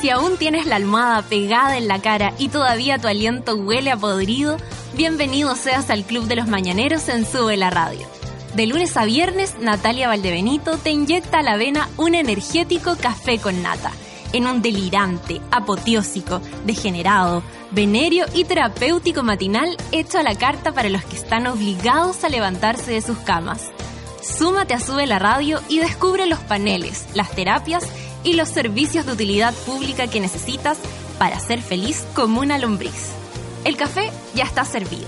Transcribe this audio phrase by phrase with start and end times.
[0.00, 3.96] Si aún tienes la almohada pegada en la cara y todavía tu aliento huele a
[3.96, 4.58] podrido,
[4.94, 8.06] bienvenido seas al Club de los Mañaneros en Sube la Radio.
[8.54, 13.62] De lunes a viernes, Natalia Valdebenito te inyecta a la vena un energético café con
[13.62, 13.90] nata,
[14.34, 21.04] en un delirante, apoteósico, degenerado, venerio y terapéutico matinal hecho a la carta para los
[21.04, 23.70] que están obligados a levantarse de sus camas.
[24.22, 27.84] Súmate a Sube la Radio y descubre los paneles, las terapias
[28.26, 30.78] y los servicios de utilidad pública que necesitas
[31.16, 33.12] para ser feliz como una lombriz.
[33.64, 35.06] El café ya está servido.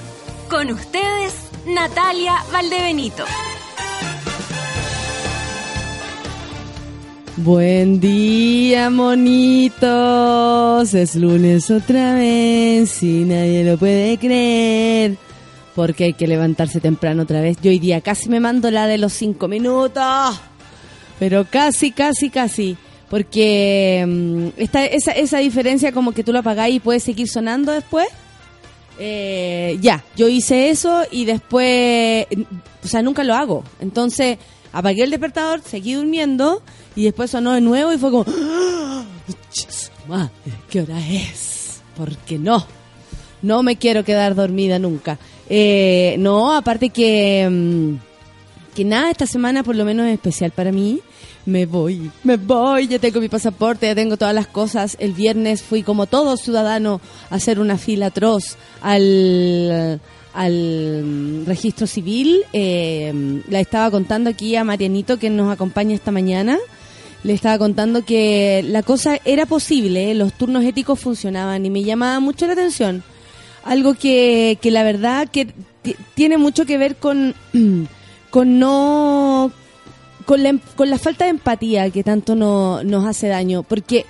[0.49, 1.35] Con ustedes,
[1.67, 3.25] Natalia Valdebenito.
[7.39, 9.85] Buen día, monitos.
[10.95, 15.17] Es lunes otra vez y nadie lo puede creer.
[15.75, 17.59] Porque hay que levantarse temprano otra vez.
[17.61, 20.41] Yo hoy día casi me mando la de los cinco minutos.
[21.19, 22.77] Pero casi, casi, casi.
[23.11, 28.07] Porque mm, esa, esa diferencia como que tú lo apagás y puedes seguir sonando después.
[28.99, 32.27] Eh, ya, yo hice eso y después,
[32.83, 33.65] o sea, nunca lo hago.
[33.81, 34.39] Entonces,
[34.73, 36.63] apagué el despertador, seguí durmiendo
[36.97, 38.27] y después sonó de nuevo y fue como,
[40.11, 40.31] ¡Ah!
[40.69, 41.81] ¿qué hora es?
[41.97, 42.67] Porque no,
[43.43, 45.19] no me quiero quedar dormida nunca.
[45.49, 48.08] Eh, no, aparte que, mm,
[48.79, 51.01] que nada, esta semana por lo menos es especial para mí
[51.47, 54.97] me voy, me voy, ya tengo mi pasaporte, ya tengo todas las cosas.
[55.01, 60.01] El viernes fui como todo ciudadano a hacer una fila atroz al,
[60.33, 62.45] al registro civil.
[62.53, 66.57] Eh, la estaba contando aquí a Marianito que nos acompaña esta mañana.
[67.25, 72.21] Le estaba contando que la cosa era posible, los turnos éticos funcionaban y me llamaba
[72.21, 73.03] mucho la atención.
[73.65, 75.49] Algo que, que la verdad que
[76.15, 77.35] tiene mucho que ver con,
[78.31, 79.53] con no
[80.29, 83.63] con la, em, con la falta de empatía que tanto no, nos hace daño.
[83.63, 84.05] Porque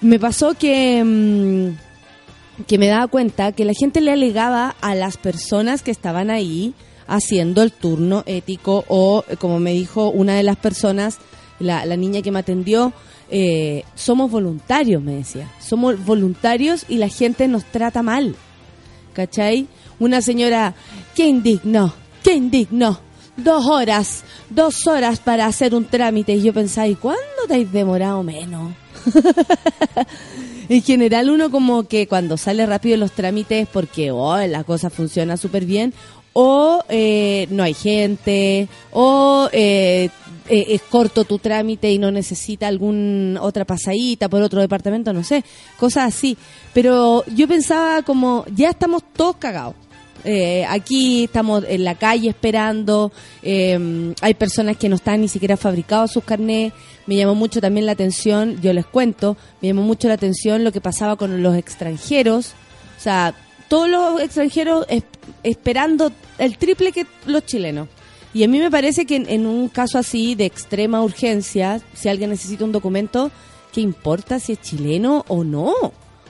[0.00, 5.16] me pasó que, mm, que me daba cuenta que la gente le alegaba a las
[5.16, 6.72] personas que estaban ahí
[7.08, 11.18] haciendo el turno ético o, como me dijo una de las personas,
[11.58, 12.92] la, la niña que me atendió,
[13.28, 15.50] eh, somos voluntarios, me decía.
[15.60, 18.36] Somos voluntarios y la gente nos trata mal.
[19.14, 19.66] ¿Cachai?
[19.98, 20.74] Una señora,
[21.16, 23.00] qué indigno, qué indigno
[23.36, 26.34] dos horas, dos horas para hacer un trámite.
[26.34, 28.72] Y yo pensaba, ¿y cuándo te has demorado menos?
[30.68, 35.36] en general uno como que cuando sale rápido los trámites porque oh, la cosa funciona
[35.36, 35.94] súper bien
[36.32, 40.10] o eh, no hay gente o eh,
[40.48, 45.24] eh, es corto tu trámite y no necesita algún otra pasadita por otro departamento, no
[45.24, 45.42] sé,
[45.78, 46.36] cosas así.
[46.72, 49.74] Pero yo pensaba como, ya estamos todos cagados
[50.28, 55.56] eh, aquí estamos en la calle esperando, eh, hay personas que no están ni siquiera
[55.56, 56.72] fabricados sus carnés,
[57.06, 60.72] me llamó mucho también la atención, yo les cuento, me llamó mucho la atención lo
[60.72, 62.54] que pasaba con los extranjeros,
[62.98, 63.36] o sea,
[63.68, 64.84] todos los extranjeros
[65.44, 67.88] esperando el triple que los chilenos.
[68.34, 72.30] Y a mí me parece que en, un caso así de extrema urgencia, si alguien
[72.30, 73.30] necesita un documento,
[73.72, 75.72] ¿qué importa si es chileno o no?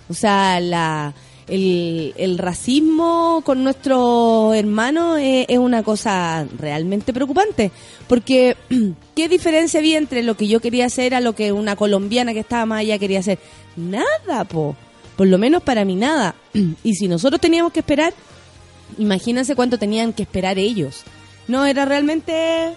[0.09, 1.15] O sea, la,
[1.49, 7.71] el, racismo con nuestros hermanos es, una cosa realmente preocupante.
[8.09, 8.57] Porque,
[9.15, 12.41] ¿qué diferencia había entre lo que yo quería hacer a lo que una colombiana que
[12.41, 13.39] estaba más allá quería hacer?
[13.77, 14.77] Nada, po.
[15.17, 16.35] Por lo menos para mí nada.
[16.83, 18.13] Y si nosotros teníamos que esperar,
[18.99, 21.05] imagínense cuánto tenían que esperar ellos.
[21.49, 22.75] No, era realmente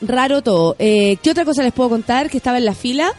[0.00, 0.76] raro todo.
[0.78, 2.30] Eh, ¿Qué otra cosa les puedo contar?
[2.30, 3.12] Que estaba en la fila,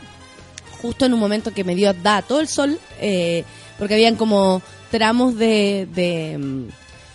[0.82, 2.80] justo en un momento que me dio da todo el sol.
[3.00, 3.44] Eh,
[3.78, 6.68] porque habían como tramos de, de mm,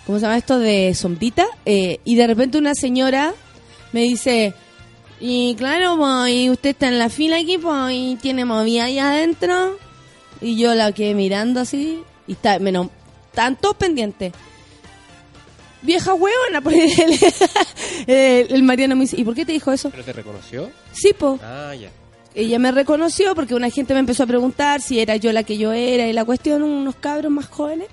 [0.07, 0.59] ¿cómo se llama esto?
[0.59, 3.33] De sombrita, eh, y de repente una señora
[3.93, 4.55] me dice,
[5.19, 8.99] y claro, pues, y usted está en la fila aquí, pues, y tiene movida ahí
[8.99, 9.79] adentro,
[10.41, 12.89] y yo la quedé mirando así, y está, menos,
[13.31, 14.33] están todos pendientes.
[15.83, 16.77] Vieja huevona, pues
[18.07, 19.91] el, el, Mariano me dice, ¿y por qué te dijo eso?
[19.91, 20.71] ¿Pero te reconoció?
[20.93, 21.39] Sí, po.
[21.43, 21.91] Ah, ya
[22.35, 25.59] ella me reconoció porque una gente me empezó a preguntar si era yo la que
[25.59, 27.89] yo era y la cuestión unos cabros más jóvenes.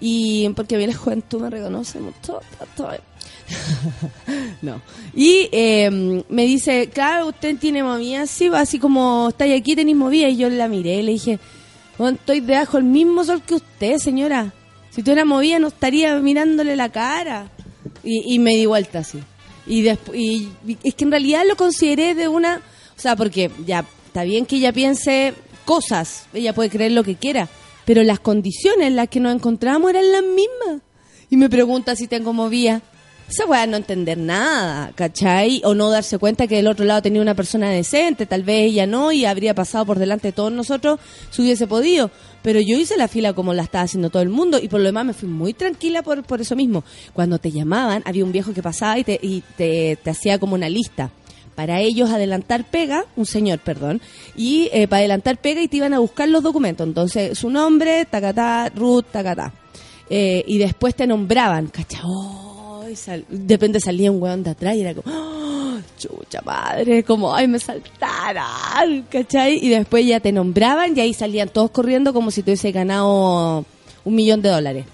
[0.00, 2.40] Y porque a mí la juventud me reconoce mucho
[4.62, 4.80] no.
[5.14, 10.28] Y em, me dice claro usted tiene movida sí así como estáis aquí tenéis movida
[10.28, 11.38] y yo la miré y le dije
[11.96, 14.52] bueno, estoy debajo del mismo sol que usted señora.
[14.90, 17.50] Si tú eras movida no estaría mirándole la cara
[18.04, 19.18] y, y me di vuelta así.
[19.66, 20.48] Y, después, y
[20.84, 22.62] es que en realidad lo consideré de una
[22.98, 25.32] o sea, porque ya está bien que ella piense
[25.64, 27.48] cosas, ella puede creer lo que quiera,
[27.84, 30.82] pero las condiciones en las que nos encontramos eran las mismas.
[31.30, 32.82] Y me pregunta si tengo movía.
[33.28, 35.62] esa weá no entender nada, ¿cachai?
[35.64, 38.86] O no darse cuenta que del otro lado tenía una persona decente, tal vez ella
[38.86, 40.98] no, y habría pasado por delante de todos nosotros
[41.30, 42.10] si hubiese podido.
[42.42, 44.86] Pero yo hice la fila como la estaba haciendo todo el mundo y por lo
[44.86, 46.82] demás me fui muy tranquila por, por eso mismo.
[47.12, 50.56] Cuando te llamaban, había un viejo que pasaba y te, y te, te hacía como
[50.56, 51.12] una lista
[51.58, 54.00] para ellos adelantar pega, un señor, perdón,
[54.36, 56.86] y eh, para adelantar pega y te iban a buscar los documentos.
[56.86, 59.52] Entonces, su nombre, tacatá, Ruth, tacatá.
[60.08, 62.00] Eh, y después te nombraban, ¿cachai?
[62.86, 67.34] Ay, sal- de salía un weón de atrás y era como, ¡oh, chucha madre, como,
[67.34, 69.58] ay, me saltaran, ¿cachai?
[69.60, 73.64] Y después ya te nombraban y ahí salían todos corriendo como si te hubiese ganado
[74.04, 74.84] un millón de dólares.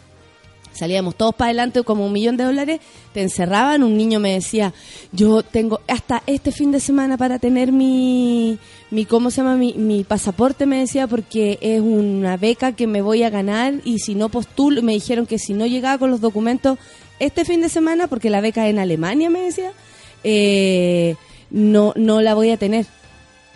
[0.74, 2.80] Salíamos todos para adelante como un millón de dólares,
[3.12, 4.74] te encerraban, un niño me decía,
[5.12, 8.58] yo tengo hasta este fin de semana para tener mi,
[8.90, 9.56] mi ¿cómo se llama?
[9.56, 14.16] Mi, pasaporte, me decía, porque es una beca que me voy a ganar y si
[14.16, 16.78] no postulo, me dijeron que si no llegaba con los documentos
[17.20, 19.70] este fin de semana, porque la beca es en Alemania, me decía,
[20.24, 21.14] eh,
[21.50, 22.86] no, no la voy a tener.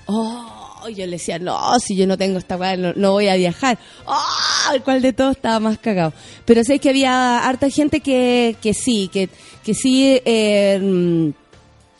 [0.06, 0.58] Oh,
[0.89, 3.79] yo le decía, no, si yo no tengo esta weá, no, no voy a viajar.
[4.07, 6.13] Oh, el cual de todos estaba más cagado.
[6.45, 9.29] Pero sé que había harta gente que, que sí, que,
[9.65, 11.31] que sí, eh, mm,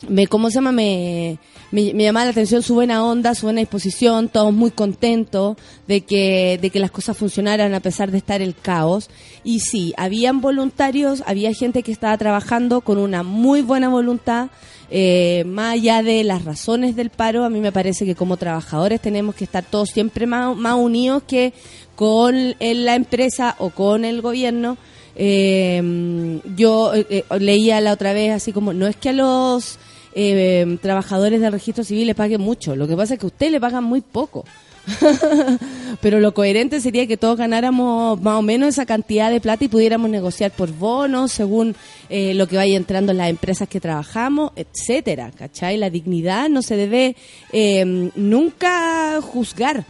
[0.07, 0.71] me, ¿cómo se llama?
[0.71, 1.39] Me,
[1.71, 6.01] me, me llamaba la atención su buena onda, su buena disposición, todos muy contentos de
[6.01, 9.09] que, de que las cosas funcionaran a pesar de estar el caos.
[9.43, 14.49] Y sí, habían voluntarios, había gente que estaba trabajando con una muy buena voluntad,
[14.91, 19.01] eh, más allá de las razones del paro, a mí me parece que como trabajadores
[19.01, 21.53] tenemos que estar todos siempre más, más unidos que
[21.95, 24.77] con la empresa o con el gobierno.
[25.15, 29.77] Eh, yo eh, eh, leía la otra vez así como, no es que a los
[30.13, 33.51] eh, trabajadores del registro civil le paguen mucho, lo que pasa es que a usted
[33.51, 34.45] le pagan muy poco.
[36.01, 39.67] Pero lo coherente sería que todos ganáramos más o menos esa cantidad de plata y
[39.67, 41.75] pudiéramos negociar por bonos según
[42.09, 45.77] eh, lo que vaya entrando en las empresas que trabajamos, etcétera, ¿cachai?
[45.77, 47.15] La dignidad no se debe
[47.51, 49.85] eh, nunca juzgar.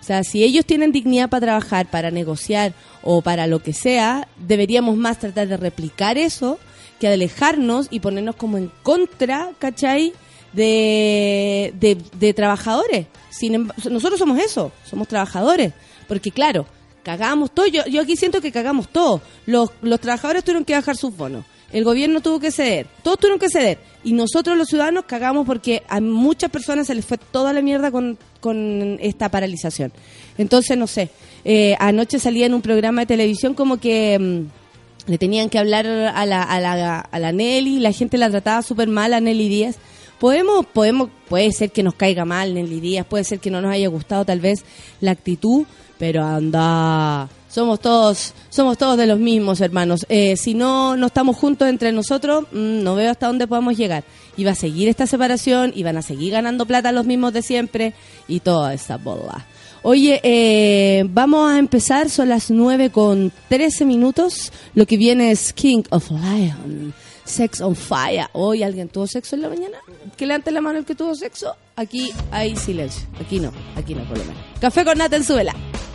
[0.00, 4.28] O sea, si ellos tienen dignidad para trabajar, para negociar o para lo que sea,
[4.36, 6.58] deberíamos más tratar de replicar eso
[7.00, 10.12] que alejarnos y ponernos como en contra, ¿cachai?
[10.54, 11.72] De,
[12.18, 13.06] de, trabajadores.
[13.30, 15.72] Sin em- nosotros somos eso, somos trabajadores.
[16.06, 16.66] Porque claro,
[17.02, 17.66] cagamos todo.
[17.66, 19.20] Yo, yo aquí siento que cagamos todo.
[19.46, 21.44] Los, los trabajadores tuvieron que bajar sus bonos.
[21.72, 22.86] El gobierno tuvo que ceder.
[23.02, 23.78] Todos tuvieron que ceder.
[24.04, 27.90] Y nosotros los ciudadanos cagamos porque a muchas personas se les fue toda la mierda
[27.90, 29.92] con, con esta paralización.
[30.38, 31.10] Entonces, no sé.
[31.44, 34.18] eh, anoche salía en un programa de televisión como que...
[34.18, 38.30] mm, le tenían que hablar a la, a la, a la Nelly, la gente la
[38.30, 39.76] trataba súper mal a Nelly Díaz.
[40.18, 43.72] Podemos, podemos, puede ser que nos caiga mal Nelly Díaz, puede ser que no nos
[43.72, 44.64] haya gustado tal vez
[45.00, 45.66] la actitud,
[45.98, 50.06] pero anda, somos todos, somos todos de los mismos hermanos.
[50.08, 54.02] Eh, si no, no estamos juntos entre nosotros, mm, no veo hasta dónde podamos llegar.
[54.36, 57.42] Y va a seguir esta separación, y van a seguir ganando plata los mismos de
[57.42, 57.94] siempre,
[58.26, 59.46] y toda esa bola.
[59.82, 64.50] Oye, eh, vamos a empezar, son las 9 con 13 minutos.
[64.74, 66.94] Lo que viene es King of Lion,
[67.24, 68.26] Sex on Fire.
[68.32, 69.78] ¿Hoy alguien tuvo sexo en la mañana?
[70.16, 71.56] Que levante la mano el que tuvo sexo.
[71.76, 73.06] Aquí hay silencio.
[73.20, 74.24] Aquí no, aquí no, por lo.
[74.60, 75.54] Café con nata en suela.
[75.54, 75.93] Lay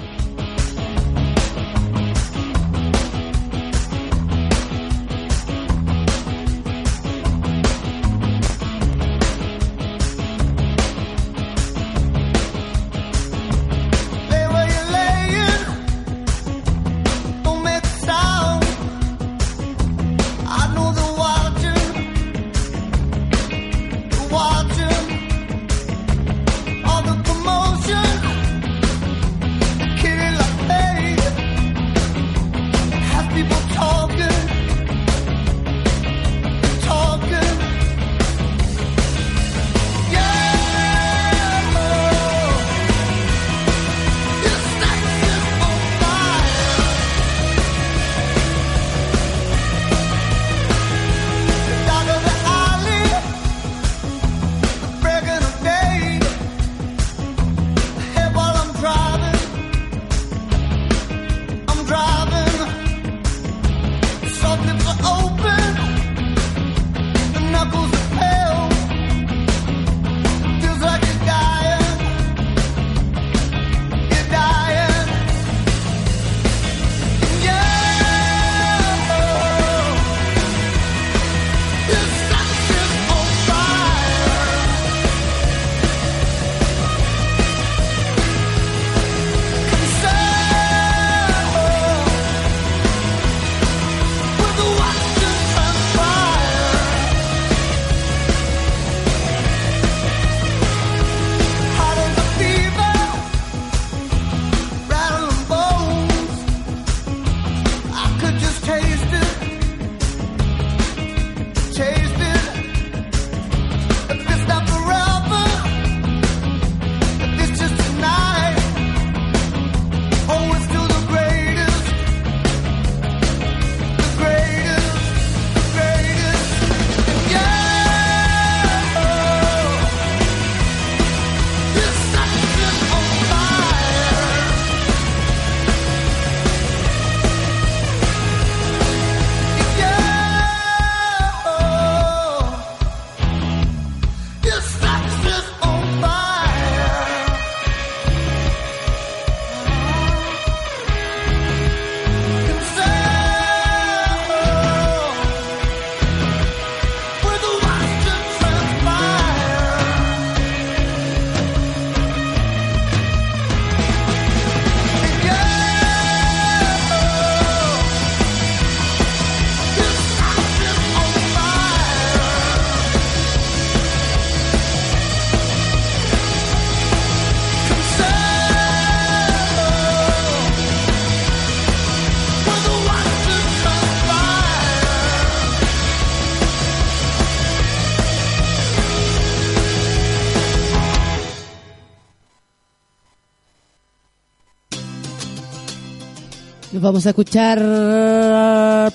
[196.81, 197.59] vamos a escuchar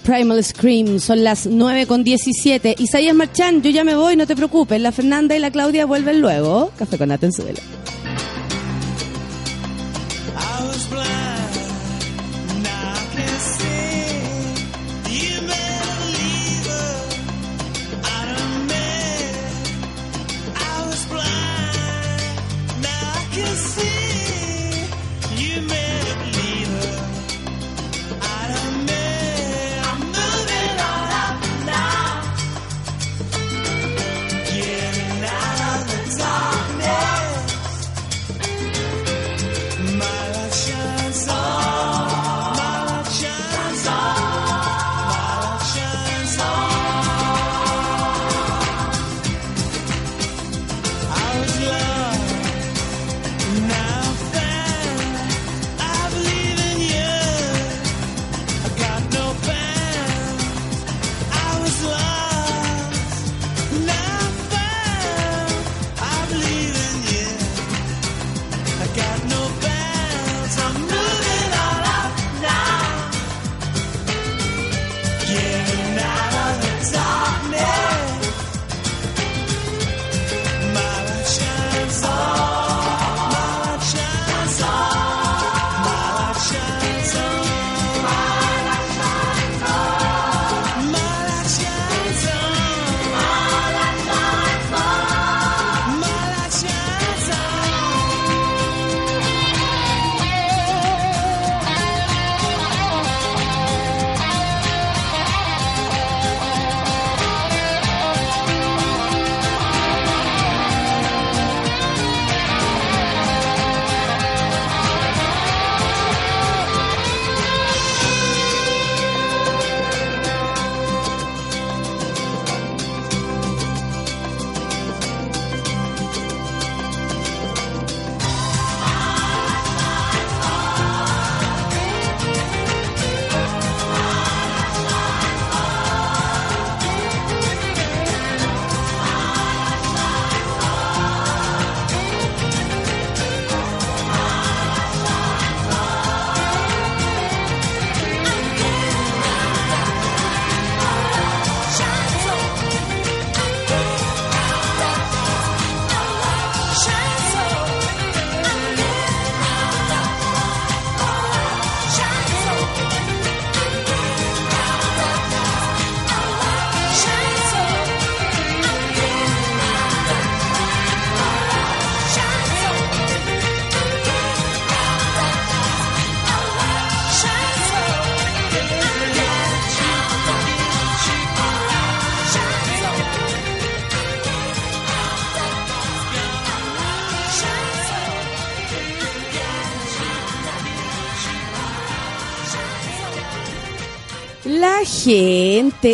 [0.02, 0.98] Primal Scream.
[0.98, 2.76] Son las 9 con 17.
[2.78, 4.80] Isaías Marchán, yo ya me voy, no te preocupes.
[4.80, 6.70] La Fernanda y la Claudia vuelven luego.
[6.76, 7.32] Café con Nata en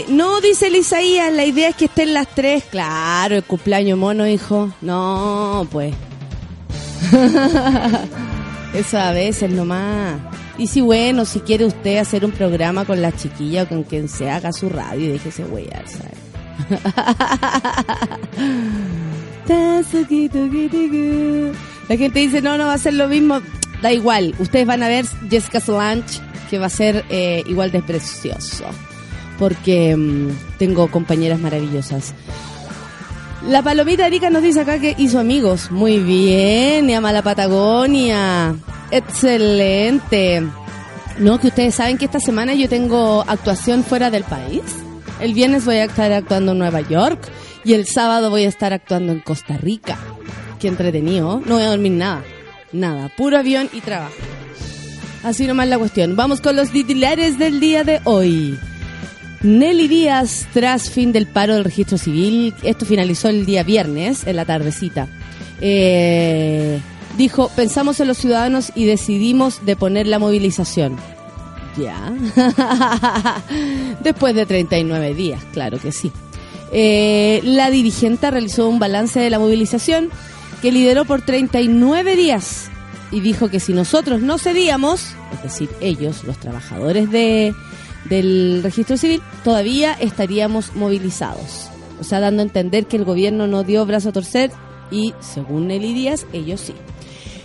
[0.08, 2.62] No, dice el Isaías, la idea es que estén las tres.
[2.70, 4.72] Claro, el cumpleaños mono, hijo.
[4.80, 5.94] No, pues.
[8.74, 10.20] Eso a veces nomás.
[10.58, 14.08] Y si bueno, si quiere usted hacer un programa con la chiquilla o con quien
[14.08, 16.12] se haga su radio y déjese huellar, ¿sabes?
[21.88, 23.40] La gente dice, no, no va a ser lo mismo.
[23.82, 27.82] Da igual, ustedes van a ver Jessica Solange, que va a ser eh, igual de
[27.82, 28.66] precioso.
[29.40, 32.14] Porque mm, tengo compañeras maravillosas.
[33.48, 35.70] La palomita Erika nos dice acá que hizo amigos.
[35.70, 38.54] Muy bien, y ama la Patagonia.
[38.90, 40.42] Excelente.
[41.18, 44.62] No, que ustedes saben que esta semana yo tengo actuación fuera del país.
[45.20, 47.18] El viernes voy a estar actuando en Nueva York
[47.64, 49.98] y el sábado voy a estar actuando en Costa Rica.
[50.58, 51.42] Qué entretenido.
[51.46, 52.22] No voy a dormir nada.
[52.72, 53.10] Nada.
[53.16, 54.12] Puro avión y trabajo.
[55.24, 56.14] Así nomás la cuestión.
[56.14, 58.58] Vamos con los titulares del día de hoy.
[59.42, 64.36] Nelly Díaz, tras fin del paro del registro civil, esto finalizó el día viernes, en
[64.36, 65.08] la tardecita,
[65.62, 66.78] eh,
[67.16, 70.96] dijo, pensamos en los ciudadanos y decidimos deponer la movilización.
[71.78, 72.12] Ya.
[74.02, 76.12] Después de 39 días, claro que sí.
[76.72, 80.10] Eh, la dirigente realizó un balance de la movilización
[80.60, 82.70] que lideró por 39 días
[83.10, 87.54] y dijo que si nosotros no cedíamos, es decir, ellos, los trabajadores de,
[88.10, 91.70] del registro civil, todavía estaríamos movilizados.
[91.98, 94.50] O sea, dando a entender que el gobierno no dio brazo a torcer
[94.90, 96.74] y, según Nelly Díaz, ellos sí.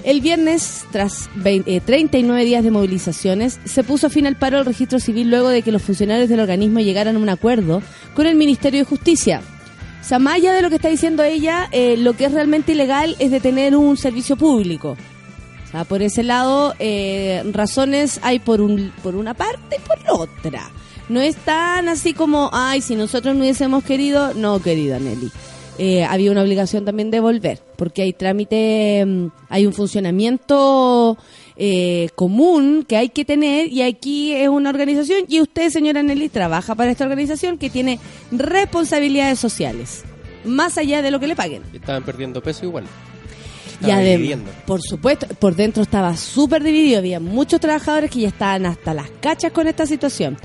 [0.03, 4.65] El viernes, tras 20 eh, 39 días de movilizaciones, se puso fin al paro del
[4.65, 7.81] registro civil luego de que los funcionarios del organismo llegaran a un acuerdo
[8.13, 9.41] con el Ministerio de Justicia.
[10.07, 13.75] O de lo que está diciendo ella, eh, lo que es realmente ilegal es detener
[13.75, 14.95] un servicio público.
[15.75, 20.71] Sea, por ese lado, eh, razones hay por, un, por una parte y por otra.
[21.09, 25.29] No es tan así como, ay, si nosotros no hubiésemos querido, no, querida Nelly.
[25.77, 31.17] Eh, había una obligación también de volver, porque hay trámite, mm, hay un funcionamiento
[31.57, 36.29] eh, común que hay que tener y aquí es una organización y usted, señora Nelly,
[36.29, 37.99] trabaja para esta organización que tiene
[38.31, 40.05] responsabilidades sociales,
[40.45, 41.63] más allá de lo que le paguen.
[41.73, 42.85] Estaban perdiendo peso igual.
[43.81, 44.51] Y dividiendo.
[44.65, 46.99] por supuesto, por dentro estaba súper dividido.
[46.99, 50.37] Había muchos trabajadores que ya estaban hasta las cachas con esta situación.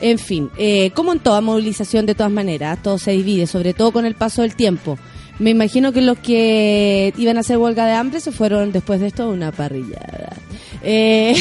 [0.00, 3.92] En fin, eh, como en toda movilización, de todas maneras, todo se divide, sobre todo
[3.92, 4.98] con el paso del tiempo.
[5.38, 9.08] Me imagino que los que iban a hacer huelga de hambre se fueron después de
[9.08, 10.34] esto a una parrillada.
[10.82, 11.34] Eh,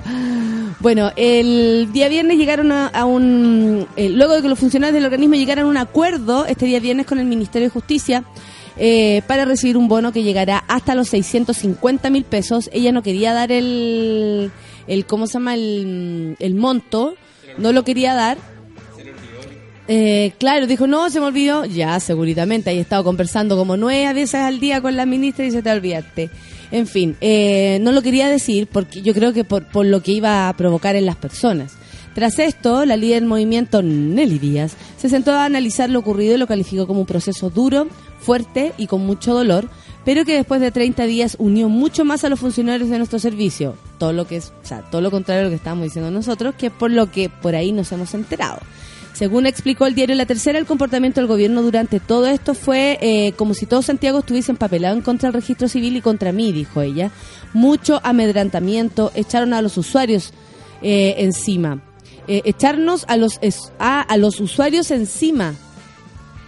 [0.80, 3.86] bueno, el día viernes llegaron a, a un...
[3.96, 7.06] eh, luego de que los funcionarios del organismo llegaran a un acuerdo, este día viernes
[7.06, 8.24] con el Ministerio de Justicia,
[8.76, 12.70] eh, para recibir un bono que llegará hasta los 650 mil pesos.
[12.72, 14.50] Ella no quería dar el,
[14.86, 15.54] el ¿cómo se llama?
[15.54, 17.14] El, el monto,
[17.58, 18.38] no lo quería dar.
[19.86, 21.64] Eh, claro, dijo, no, se me olvidó.
[21.64, 25.50] Ya, seguridamente, ahí he estado conversando como nueve veces al día con la ministra y
[25.50, 26.30] se te olvidaste.
[26.70, 30.12] En fin, eh, no lo quería decir porque yo creo que por, por lo que
[30.12, 31.76] iba a provocar en las personas.
[32.14, 36.38] Tras esto, la líder del movimiento, Nelly Díaz, se sentó a analizar lo ocurrido y
[36.38, 37.88] lo calificó como un proceso duro,
[38.24, 39.68] fuerte y con mucho dolor,
[40.04, 43.76] pero que después de 30 días unió mucho más a los funcionarios de nuestro servicio.
[43.98, 46.54] Todo lo que es, o sea, todo lo contrario a lo que estábamos diciendo nosotros,
[46.56, 48.58] que es por lo que por ahí nos hemos enterado.
[49.14, 53.32] Según explicó el diario La Tercera, el comportamiento del gobierno durante todo esto fue eh,
[53.36, 56.82] como si todo Santiago estuviese empapelado en contra del registro civil y contra mí, dijo
[56.82, 57.12] ella.
[57.52, 60.32] Mucho amedrantamiento, echaron a los usuarios
[60.82, 61.80] eh, encima.
[62.26, 63.38] Eh, echarnos a los,
[63.78, 65.54] a, a los usuarios encima.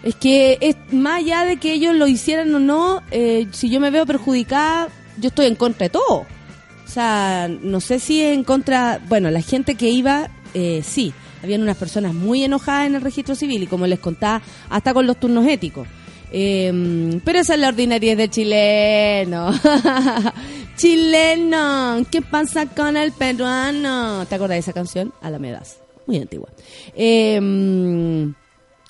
[0.07, 3.81] Es que es más allá de que ellos lo hicieran o no, eh, si yo
[3.81, 4.87] me veo perjudicada,
[5.19, 6.19] yo estoy en contra de todo.
[6.19, 11.61] O sea, no sé si en contra, bueno, la gente que iba, eh, sí, habían
[11.61, 15.19] unas personas muy enojadas en el registro civil y como les contaba, hasta con los
[15.19, 15.89] turnos éticos.
[16.31, 19.51] Eh, pero esa es la ordinariedad de chileno.
[20.77, 24.25] chileno, ¿qué pasa con el peruano?
[24.27, 25.13] ¿Te acuerdas de esa canción?
[25.21, 26.49] Alamedas, muy antigua.
[26.95, 28.33] Eh,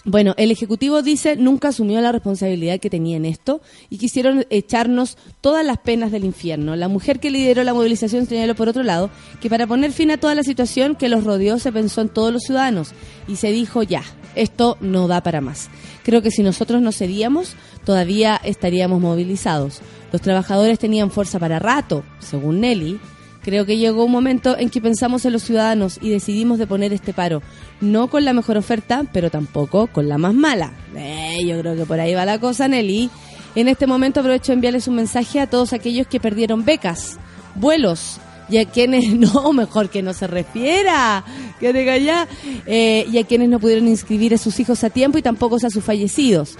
[0.07, 5.19] bueno, el Ejecutivo dice nunca asumió la responsabilidad que tenía en esto y quisieron echarnos
[5.41, 6.77] todas las penas del infierno.
[6.77, 10.17] La mujer que lideró la movilización señaló, por otro lado, que para poner fin a
[10.17, 12.93] toda la situación que los rodeó se pensó en todos los ciudadanos
[13.27, 14.05] y se dijo ya,
[14.37, 15.71] esto no da para más.
[16.05, 19.81] Creo que si nosotros no cedíamos, todavía estaríamos movilizados.
[20.13, 23.01] Los trabajadores tenían fuerza para rato, según Nelly,
[23.47, 26.93] Creo que llegó un momento en que pensamos en los ciudadanos y decidimos de poner
[26.93, 27.43] este paro.
[27.81, 30.73] No con la mejor oferta, pero tampoco con la más mala.
[30.97, 33.09] Eh, yo creo que por ahí va la cosa, Nelly.
[33.55, 37.21] En este momento aprovecho de enviarles un mensaje a todos aquellos que perdieron becas,
[37.55, 41.25] vuelos, y a quienes no, mejor que no se refiera,
[41.61, 42.27] que te calla,
[42.67, 45.71] eh, y a quienes no pudieron inscribir a sus hijos a tiempo y tampoco a
[45.71, 46.57] sus fallecidos.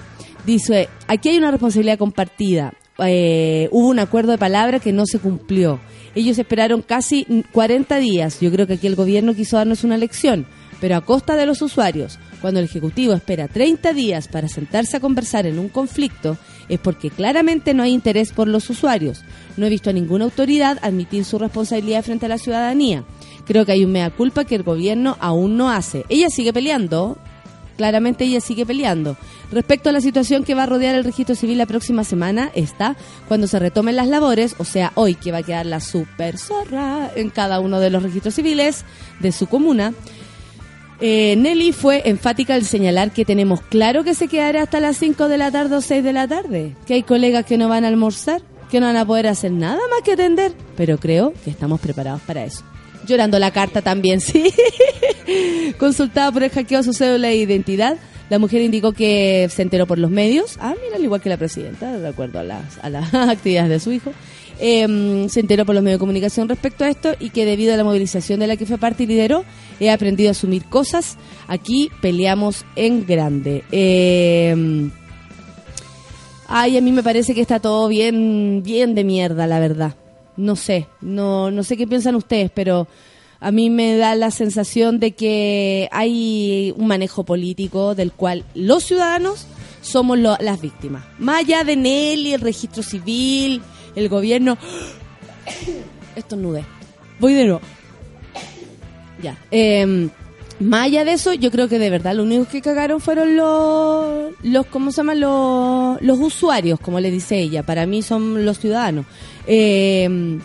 [0.47, 2.75] Dice, aquí hay una responsabilidad compartida.
[2.99, 5.81] Eh, hubo un acuerdo de palabra que no se cumplió.
[6.15, 8.41] Ellos esperaron casi 40 días.
[8.41, 10.47] Yo creo que aquí el gobierno quiso darnos una lección,
[10.81, 12.19] pero a costa de los usuarios.
[12.41, 17.11] Cuando el Ejecutivo espera 30 días para sentarse a conversar en un conflicto, es porque
[17.11, 19.23] claramente no hay interés por los usuarios.
[19.57, 23.05] No he visto a ninguna autoridad admitir su responsabilidad frente a la ciudadanía.
[23.47, 26.05] Creo que hay un mea culpa que el gobierno aún no hace.
[26.09, 27.19] Ella sigue peleando,
[27.77, 29.17] claramente ella sigue peleando.
[29.53, 32.97] Respecto a la situación que va a rodear el registro civil la próxima semana, está
[33.29, 37.11] cuando se retomen las labores, o sea, hoy que va a quedar la super zorra
[37.15, 38.85] en cada uno de los registros civiles
[39.21, 39.95] de su comuna.
[41.01, 45.29] Eh, Nelly fue enfática al señalar que tenemos claro que se quedará hasta las 5
[45.29, 47.89] de la tarde o 6 de la tarde, que hay colegas que no van a
[47.89, 51.81] almorzar, que no van a poder hacer nada más que atender, pero creo que estamos
[51.81, 52.65] preparados para eso.
[53.07, 54.53] Llorando la carta también, sí.
[55.79, 59.87] Consultada por el hackeo a su cédula de identidad, la mujer indicó que se enteró
[59.87, 60.59] por los medios.
[60.61, 63.81] Ah, mira, al igual que la presidenta, de acuerdo a las, a las actividades de
[63.81, 64.13] su hijo.
[64.59, 67.77] Eh, se enteró por los medios de comunicación respecto a esto y que debido a
[67.77, 69.45] la movilización de la que fue parte y lideró,
[69.81, 71.19] he aprendido a asumir cosas.
[71.47, 73.65] Aquí peleamos en grande.
[73.71, 74.89] Eh,
[76.49, 79.95] ay, a mí me parece que está todo bien, bien de mierda, la verdad.
[80.37, 82.89] No sé, no, no sé qué piensan ustedes, pero
[83.41, 88.85] a mí me da la sensación de que hay un manejo político del cual los
[88.85, 89.47] ciudadanos
[89.83, 91.05] somos las víctimas.
[91.19, 93.63] Más allá de Nelly, el registro civil
[93.97, 94.57] el gobierno...
[96.17, 96.65] Esto nude.
[97.19, 97.61] Voy de nuevo.
[99.23, 99.37] Ya.
[99.51, 100.09] Eh,
[100.61, 104.33] más allá de eso, yo creo que de verdad lo único que cagaron fueron los,
[104.43, 105.21] los ¿cómo se llaman?
[105.21, 107.63] Los, los usuarios, como le dice ella.
[107.65, 109.05] Para mí son los ciudadanos.
[109.47, 110.39] Eh,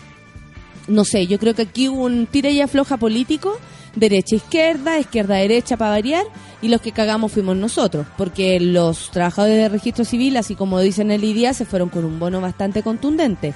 [0.88, 3.58] no sé, yo creo que aquí hubo un tira y afloja político,
[3.94, 6.24] derecha izquierda, izquierda derecha para variar,
[6.60, 11.10] y los que cagamos fuimos nosotros, porque los trabajadores de registro civil, así como dicen
[11.10, 13.54] el IDIA, se fueron con un bono bastante contundente.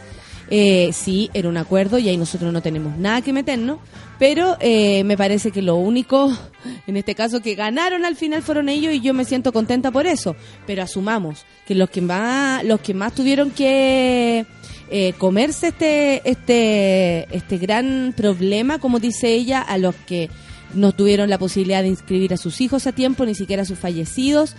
[0.48, 3.78] Eh, sí, era un acuerdo y ahí nosotros no tenemos nada que meternos,
[4.18, 6.32] pero eh, me parece que lo único,
[6.86, 10.06] en este caso, que ganaron al final fueron ellos y yo me siento contenta por
[10.06, 10.36] eso.
[10.66, 14.46] Pero asumamos que los que más, los que más tuvieron que
[14.90, 20.31] eh, comerse este, este, este gran problema, como dice ella, a los que
[20.75, 23.79] no tuvieron la posibilidad de inscribir a sus hijos a tiempo, ni siquiera a sus
[23.79, 24.55] fallecidos,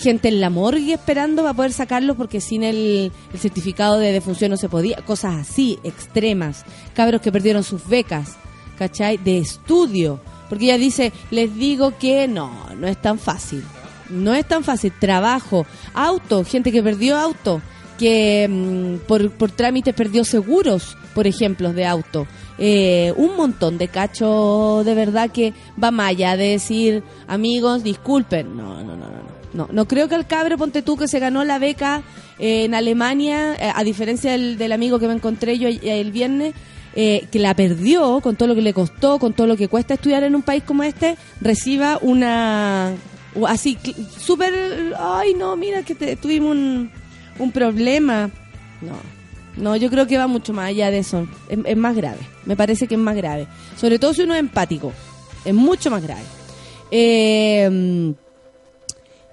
[0.00, 4.50] gente en la morgue esperando para poder sacarlos porque sin el, el certificado de defunción
[4.50, 8.36] no se podía, cosas así, extremas, cabros que perdieron sus becas,
[8.78, 9.18] ¿cachai?
[9.18, 13.62] De estudio, porque ella dice, les digo que no, no es tan fácil,
[14.08, 17.60] no es tan fácil, trabajo, auto, gente que perdió auto,
[18.00, 22.26] que mm, por, por trámites perdió seguros, por ejemplo, de auto.
[22.58, 28.56] Eh, un montón de cacho de verdad que va más allá de decir, amigos, disculpen.
[28.56, 29.30] No, no, no, no.
[29.54, 29.68] no.
[29.70, 32.02] No, creo que el cabro, ponte tú, que se ganó la beca
[32.38, 36.54] eh, en Alemania, eh, a diferencia del, del amigo que me encontré yo el, viernes,
[36.94, 39.94] eh, que la perdió con todo lo que le costó, con todo lo que cuesta
[39.94, 42.92] estudiar en un país como este, reciba una...
[43.46, 43.76] Así,
[44.18, 44.54] súper...
[44.98, 46.90] Ay, no, mira que te- tuvimos un,
[47.40, 48.30] un problema.
[48.80, 48.96] No,
[49.56, 51.26] no, yo creo que va mucho más allá de eso.
[51.48, 52.18] Es, más grave.
[52.44, 53.46] Me parece que es más grave.
[53.76, 54.92] Sobre todo si uno es empático.
[55.44, 56.22] Es mucho más grave.
[56.90, 58.12] Eh,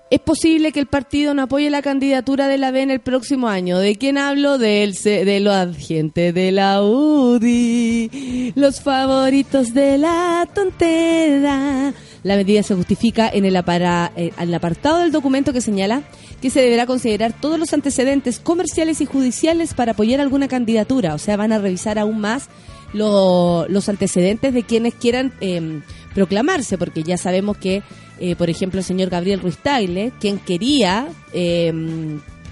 [0.09, 3.49] es posible que el partido no apoye la candidatura de la B en el próximo
[3.49, 3.77] año.
[3.79, 4.57] ¿De quién hablo?
[4.57, 11.93] Del, de los agentes de la UDI, los favoritos de la tontera.
[12.23, 16.03] La medida se justifica en el, apara- eh, en el apartado del documento que señala
[16.41, 21.13] que se deberá considerar todos los antecedentes comerciales y judiciales para apoyar alguna candidatura.
[21.15, 22.49] O sea, van a revisar aún más
[22.93, 25.81] lo- los antecedentes de quienes quieran eh,
[26.13, 27.81] proclamarse, porque ya sabemos que,
[28.19, 31.73] eh, por ejemplo, el señor Gabriel Ruiz Tagle, quien quería eh,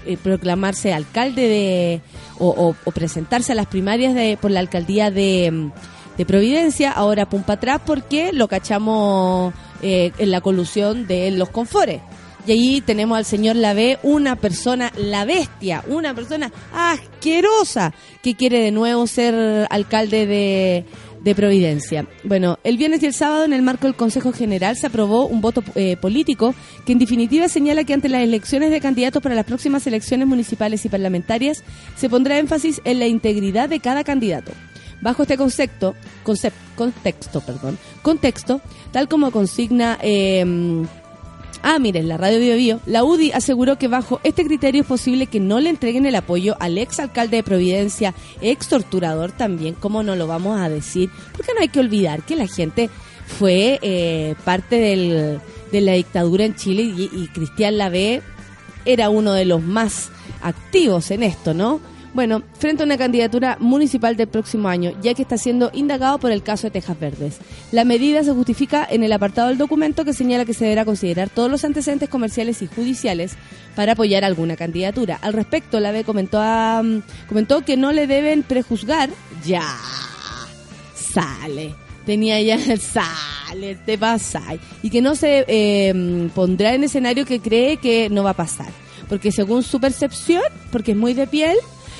[0.04, 2.00] eh, proclamarse alcalde de
[2.38, 5.70] o, o- o presentarse a las primarias de, por la alcaldía de,
[6.18, 11.48] de Providencia, ahora pum para atrás porque lo cachamos eh, en la colusión de los
[11.50, 12.00] confores.
[12.46, 18.60] Y ahí tenemos al señor Lavé, una persona, la bestia, una persona asquerosa que quiere
[18.60, 20.84] de nuevo ser alcalde de,
[21.24, 22.06] de Providencia.
[22.22, 25.40] Bueno, el viernes y el sábado en el marco del Consejo General se aprobó un
[25.40, 26.54] voto eh, político
[26.84, 30.84] que en definitiva señala que ante las elecciones de candidatos para las próximas elecciones municipales
[30.84, 31.64] y parlamentarias
[31.96, 34.52] se pondrá énfasis en la integridad de cada candidato.
[35.00, 38.60] Bajo este concepto, concep- contexto, perdón, contexto,
[38.92, 40.44] tal como consigna eh,
[41.62, 45.26] Ah, miren, la radio Bio Bio, la UDI aseguró que bajo este criterio es posible
[45.26, 50.02] que no le entreguen el apoyo al ex alcalde de Providencia, ex torturador también, como
[50.02, 52.88] no lo vamos a decir, porque no hay que olvidar que la gente
[53.26, 55.40] fue eh, parte del-
[55.72, 58.22] de la dictadura en Chile y, y Cristian Lavé
[58.84, 60.10] era uno de los más
[60.42, 61.80] activos en esto, ¿no?
[62.16, 66.32] Bueno, frente a una candidatura municipal del próximo año, ya que está siendo indagado por
[66.32, 67.36] el caso de Tejas Verdes.
[67.72, 71.28] La medida se justifica en el apartado del documento que señala que se deberá considerar
[71.28, 73.34] todos los antecedentes comerciales y judiciales
[73.74, 75.18] para apoyar alguna candidatura.
[75.20, 76.82] Al respecto, la B comentó, a-
[77.28, 79.10] comentó que no le deben prejuzgar.
[79.44, 79.66] Ya,
[80.94, 81.74] sale.
[82.06, 84.42] Tenía ya sale, te pasa.
[84.82, 88.68] Y que no se eh, pondrá en escenario que cree que no va a pasar.
[89.06, 91.56] Porque según su percepción, porque es muy de piel,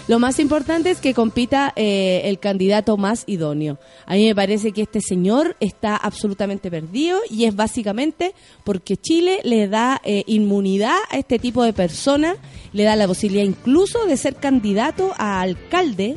[0.09, 3.79] lo más importante es que compita eh, el candidato más idóneo.
[4.07, 9.40] A mí me parece que este señor está absolutamente perdido y es básicamente porque Chile
[9.42, 12.37] le da eh, inmunidad a este tipo de personas,
[12.73, 16.16] le da la posibilidad incluso de ser candidato a alcalde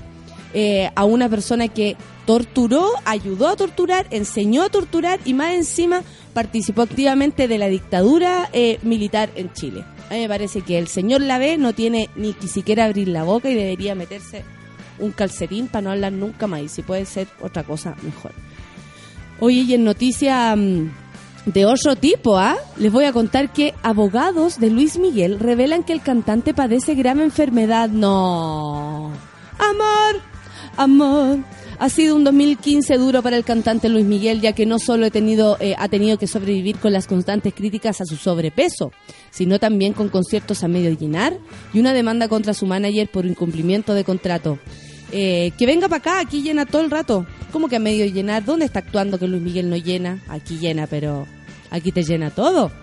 [0.54, 1.96] eh, a una persona que
[2.30, 6.04] torturó, ayudó a torturar, enseñó a torturar y más encima
[6.36, 9.84] participó activamente de la dictadura eh, militar en Chile.
[10.12, 13.50] A mí me parece que el señor Lavé no tiene ni siquiera abrir la boca
[13.50, 14.44] y debería meterse
[15.00, 16.62] un calcetín para no hablar nunca más.
[16.62, 18.32] Y si puede ser otra cosa, mejor.
[19.40, 20.92] Oye, y en noticia mm,
[21.48, 22.58] de otro tipo, ¿ah?
[22.78, 27.24] Les voy a contar que abogados de Luis Miguel revelan que el cantante padece grave
[27.24, 27.90] enfermedad.
[27.90, 29.14] No.
[29.58, 30.22] Amor,
[30.78, 31.40] amor,
[31.80, 35.76] Ha sido un 2015 duro para el cantante Luis Miguel, ya que no solo eh,
[35.78, 38.92] ha tenido que sobrevivir con las constantes críticas a su sobrepeso,
[39.32, 41.38] sino también con conciertos a medio llenar
[41.74, 44.60] y una demanda contra su manager por incumplimiento de contrato.
[45.14, 47.26] Eh, que venga para acá, aquí llena todo el rato.
[47.54, 48.44] ¿Cómo que a medio llenar?
[48.44, 50.22] ¿Dónde está actuando que Luis Miguel no llena?
[50.28, 51.28] Aquí llena, pero
[51.72, 52.74] aquí te llena todo.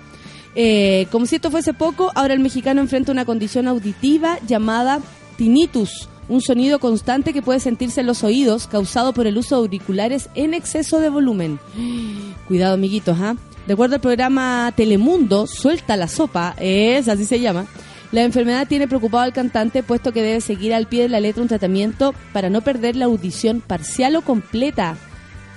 [0.55, 5.01] Eh, como si esto fuese poco, ahora el mexicano enfrenta una condición auditiva llamada
[5.37, 9.61] tinnitus, un sonido constante que puede sentirse en los oídos causado por el uso de
[9.61, 11.59] auriculares en exceso de volumen.
[12.49, 13.37] Cuidado, amiguitos, ¿ah?
[13.67, 17.67] De acuerdo al programa Telemundo, Suelta la Sopa, es así se llama,
[18.13, 21.43] la enfermedad tiene preocupado al cantante puesto que debe seguir al pie de la letra
[21.43, 24.97] un tratamiento para no perder la audición parcial o completa.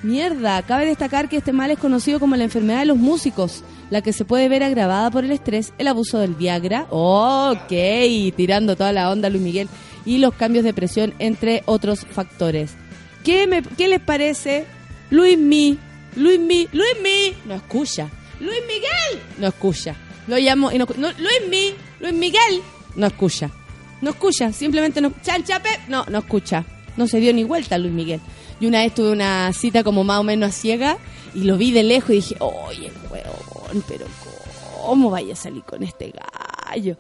[0.02, 4.02] Mierda, cabe destacar que este mal es conocido como la enfermedad de los músicos, la
[4.02, 7.74] que se puede ver agravada por el estrés, el abuso del Viagra, ok,
[8.36, 9.68] tirando toda la onda Luis Miguel,
[10.06, 12.72] y los cambios de presión, entre otros factores.
[13.24, 14.66] ¿Qué, me- qué les parece?
[15.10, 15.78] Luis Mi,
[16.16, 18.10] Luis Mi, Luis Mi, no escucha.
[18.40, 19.96] Luis Miguel, no escucha.
[20.28, 22.62] Lo llamo y no, no, Luis Mi, Luis Miguel,
[22.96, 23.50] no escucha.
[24.02, 25.12] No escucha, simplemente no.
[25.22, 26.64] Chanchape, no, no escucha.
[26.96, 28.22] No se dio ni vuelta Luis Miguel.
[28.62, 30.98] Y una vez tuve una cita como más o menos a ciega
[31.34, 32.92] y lo vi de lejos y dije, oye,
[33.88, 34.06] pero
[34.86, 36.14] ¿cómo vaya a salir con este
[36.70, 36.96] gallo?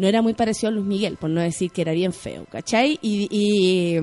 [0.00, 2.98] No era muy parecido a Luis Miguel, por no decir que era bien feo, ¿cachai?
[3.02, 4.00] Y,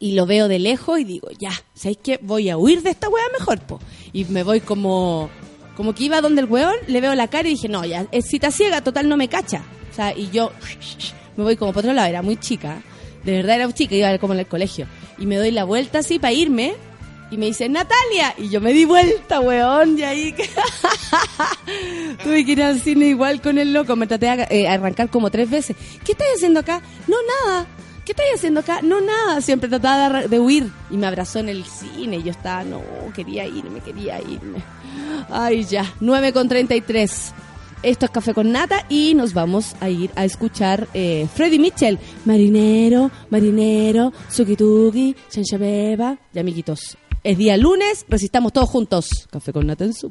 [0.00, 2.18] y, lo veo de lejos y digo, ya, ¿sabéis qué?
[2.20, 3.78] Voy a huir de esta weá mejor, po.
[4.12, 5.30] Y me voy como,
[5.76, 8.26] como que iba donde el weón, le veo la cara y dije, no, ya, es
[8.26, 9.62] cita ciega, total no me cacha.
[9.92, 10.50] O sea, y yo
[11.36, 12.82] me voy como por otro lado, era muy chica,
[13.22, 14.88] de verdad era chica, iba como en el colegio.
[15.18, 16.74] Y me doy la vuelta así para irme
[17.30, 20.34] y me dice, Natalia, y yo me di vuelta, weón, y ahí.
[22.22, 25.30] Tuve que ir al cine igual con el loco, me traté de eh, arrancar como
[25.30, 25.76] tres veces.
[26.04, 26.80] ¿Qué estás haciendo acá?
[27.08, 27.66] No, nada.
[28.04, 28.80] ¿Qué estás haciendo acá?
[28.82, 29.40] No, nada.
[29.40, 30.70] Siempre trataba de, huir.
[30.90, 32.18] Y me abrazó en el cine.
[32.18, 32.80] Y yo estaba, no,
[33.12, 34.58] quería irme, quería irme.
[35.28, 35.92] Ay, ya.
[35.98, 37.34] 9 con 33.
[37.82, 41.98] Esto es Café con Nata y nos vamos a ir a escuchar eh, Freddy Mitchell.
[42.24, 45.16] Marinero, marinero, suki tuki,
[45.58, 46.16] beba.
[46.32, 49.26] Y amiguitos, es día lunes, resistamos todos juntos.
[49.30, 50.08] Café con Nata en su.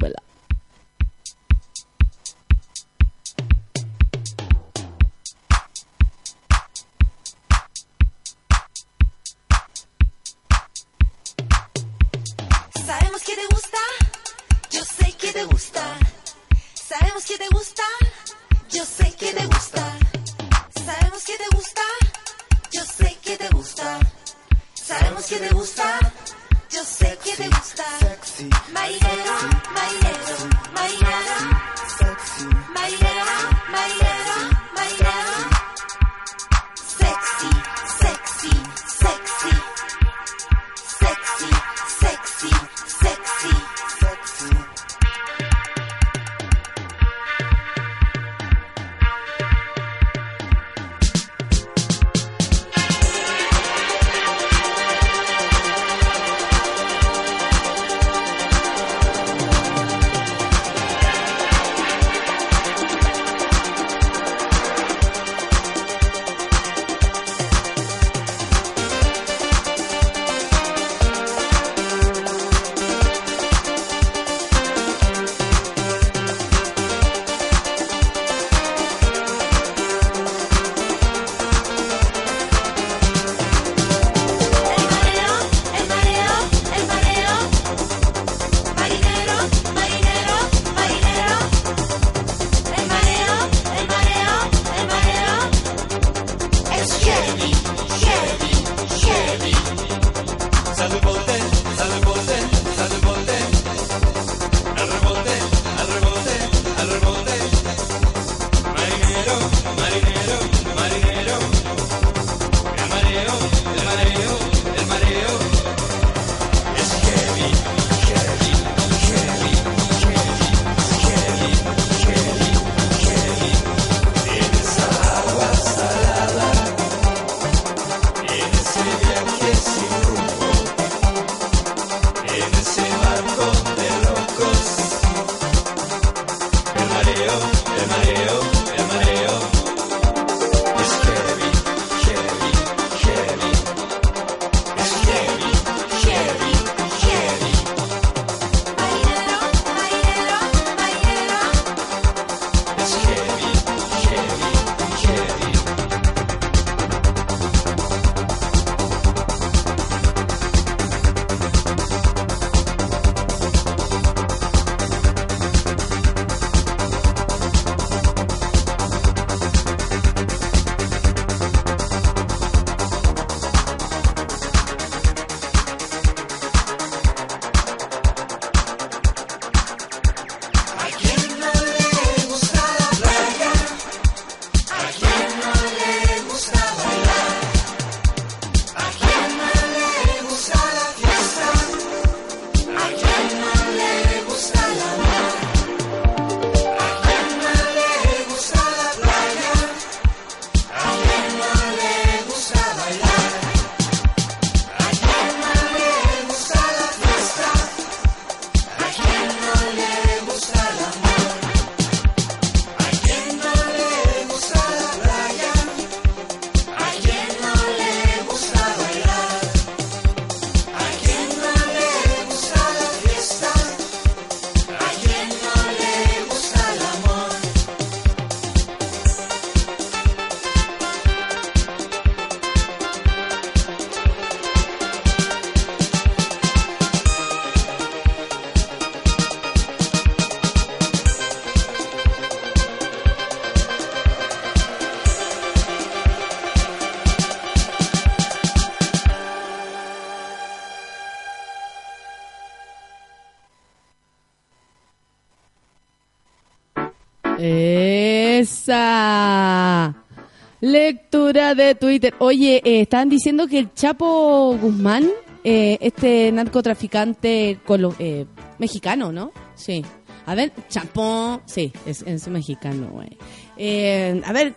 [261.55, 262.13] De Twitter.
[262.19, 265.09] Oye, eh, estaban diciendo que el Chapo Guzmán,
[265.43, 267.59] eh, este narcotraficante
[267.99, 268.25] eh,
[268.59, 269.31] mexicano, ¿no?
[269.55, 269.83] Sí.
[270.25, 271.41] A ver, Chapo.
[271.45, 273.17] Sí, es, mexicano, güey.
[273.57, 274.55] Eh, a ver,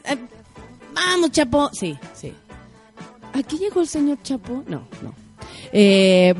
[0.94, 1.70] vamos, Chapo.
[1.72, 2.32] Sí, sí.
[3.34, 4.64] ¿Aquí llegó el señor Chapo?
[4.66, 5.14] No, no.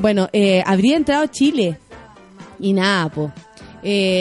[0.01, 0.29] Bueno,
[0.65, 1.77] habría entrado a Chile.
[2.59, 3.31] Y nada, po.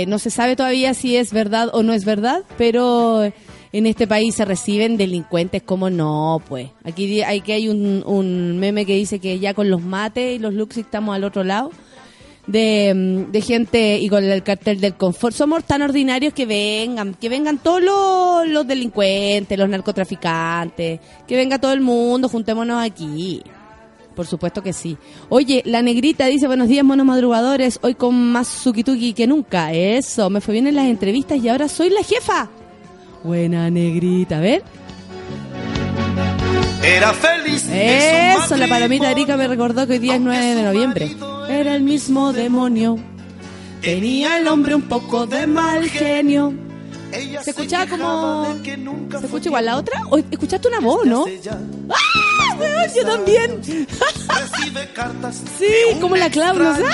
[0.07, 3.33] No se sabe todavía si es verdad o no es verdad, pero
[3.73, 6.71] en este país se reciben delincuentes como no, pues.
[6.85, 10.55] Aquí, aquí hay un, un meme que dice que ya con los mates y los
[10.55, 11.71] Luxi estamos al otro lado.
[12.47, 15.35] De, mm, de gente y con el cartel del confort.
[15.35, 17.83] Somos tan ordinarios que vengan, que vengan todos
[18.49, 23.43] los, delincuentes, los narcotraficantes, que venga todo el mundo, juntémonos aquí.
[24.17, 24.97] Por supuesto que sí.
[25.29, 29.75] Oye, la negrita dice, buenos días, monos madrugadores, hoy con más suki que nunca.
[29.75, 32.49] Eso, me fue bien en las entrevistas y ahora soy la jefa.
[33.25, 34.63] Buena negrita, a ver.
[36.83, 37.67] Era feliz.
[37.71, 39.11] Eso, la palomita.
[39.11, 41.17] Erika me recordó que hoy día es 9 de noviembre.
[41.49, 42.97] Era el mismo demonio.
[43.83, 46.53] Tenía el hombre un poco de mal genio.
[47.12, 50.03] Ella Se escuchaba como- de que nunca ¿Se escucha igual la otra?
[50.11, 51.25] ¿O escuchaste una voz, no?
[51.91, 53.57] ¡Ah, yo también!
[53.62, 55.43] Recibe cartas.
[55.59, 56.75] Sí, como la Claudia.
[56.85, 56.91] ¡Ah!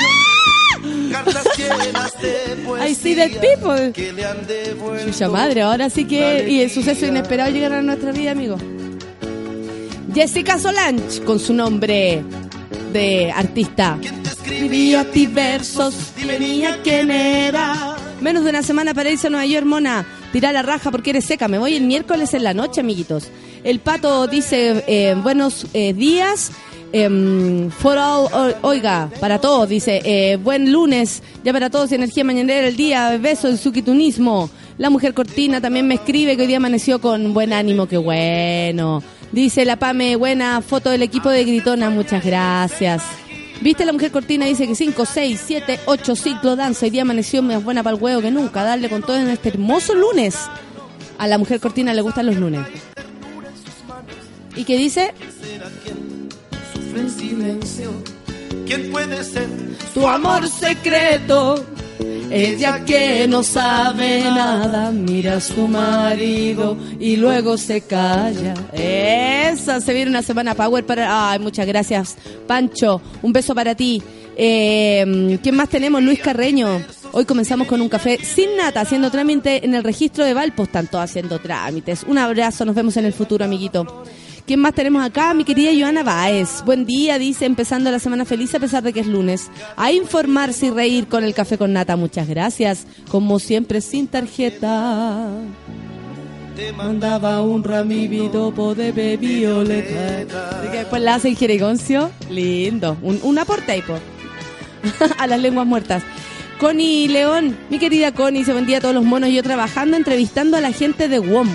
[1.11, 2.89] Cartas llenas de poesía.
[2.89, 3.93] I see dead people.
[3.93, 5.07] Que le han devuelto.
[5.07, 8.57] Chucha madre, ahora sí que y el suceso inesperado llegará a nuestra vida, amigo.
[10.14, 12.22] Jessica Solange, con su nombre
[12.93, 13.99] de artista.
[14.01, 17.97] ¿Quién te Escribía a ti versos, dime niña quién era.
[18.20, 20.07] Menos de una semana para irse a Nueva York, mona.
[20.32, 21.49] Tira la raja porque eres seca.
[21.49, 23.30] Me voy el miércoles en la noche, amiguitos.
[23.64, 26.53] El pato dice, eh, buenos eh, días.
[26.95, 32.66] Em, for all, oiga, para todos, dice, eh, buen lunes, ya para todos, energía mañanera
[32.66, 34.49] el día, beso el suquitunismo.
[34.78, 39.03] La mujer cortina también me escribe que hoy día amaneció con buen ánimo, qué bueno.
[39.32, 43.03] Dice la Pame, buena foto del equipo de Gritona, muchas gracias.
[43.61, 44.47] ¿Viste la mujer cortina?
[44.47, 46.86] Dice que 5, 6, 7, 8 ciclo danza.
[46.86, 48.62] Hoy día amaneció más buena para el huevo que nunca.
[48.62, 50.36] Darle con todo en este hermoso lunes.
[51.18, 52.61] A la mujer cortina le gustan los lunes.
[54.57, 55.14] ¿Y qué dice?
[56.95, 57.90] Sufre en silencio.
[58.66, 59.49] ¿Quién puede ser?
[59.92, 61.64] Tu amor secreto.
[62.30, 68.55] Ella que no sabe nada, mira a su marido y luego se calla.
[68.72, 71.30] Esa, se viene una semana power para...
[71.30, 72.16] Ay, muchas gracias,
[72.47, 73.01] Pancho.
[73.22, 74.03] Un beso para ti.
[74.36, 76.03] Eh, ¿Quién más tenemos?
[76.03, 76.80] Luis Carreño.
[77.12, 80.64] Hoy comenzamos con un café sin nata, haciendo trámite en el registro de Valpo.
[80.64, 82.05] Están todos haciendo trámites.
[82.09, 84.05] Un abrazo, nos vemos en el futuro, amiguito.
[84.47, 85.32] ¿Quién más tenemos acá?
[85.32, 86.62] Mi querida Joana Baez.
[86.66, 89.51] Buen día, dice, empezando la semana feliz a pesar de que es lunes.
[89.74, 91.97] A informarse y reír con el café con nata.
[91.97, 92.86] Muchas gracias.
[93.09, 95.30] Como siempre, sin tarjeta.
[96.57, 100.62] Te Mandaba un ramivito de violeta.
[100.66, 102.11] Y que después la hace en jerigoncio.
[102.28, 102.99] Lindo.
[103.01, 103.82] Un, un aporte ahí,
[105.18, 106.03] a las lenguas muertas.
[106.61, 109.30] Connie León, mi querida Connie, dice buen día a todos los monos.
[109.30, 111.49] Yo trabajando, entrevistando a la gente de WOM.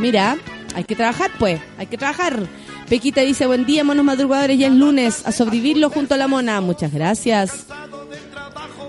[0.00, 0.36] Mira,
[0.76, 2.46] hay que trabajar, pues, hay que trabajar.
[2.86, 6.60] Pequita dice, buen día, monos madrugadores, ya es lunes, a sobrevivirlo junto a la mona.
[6.60, 7.64] Muchas gracias.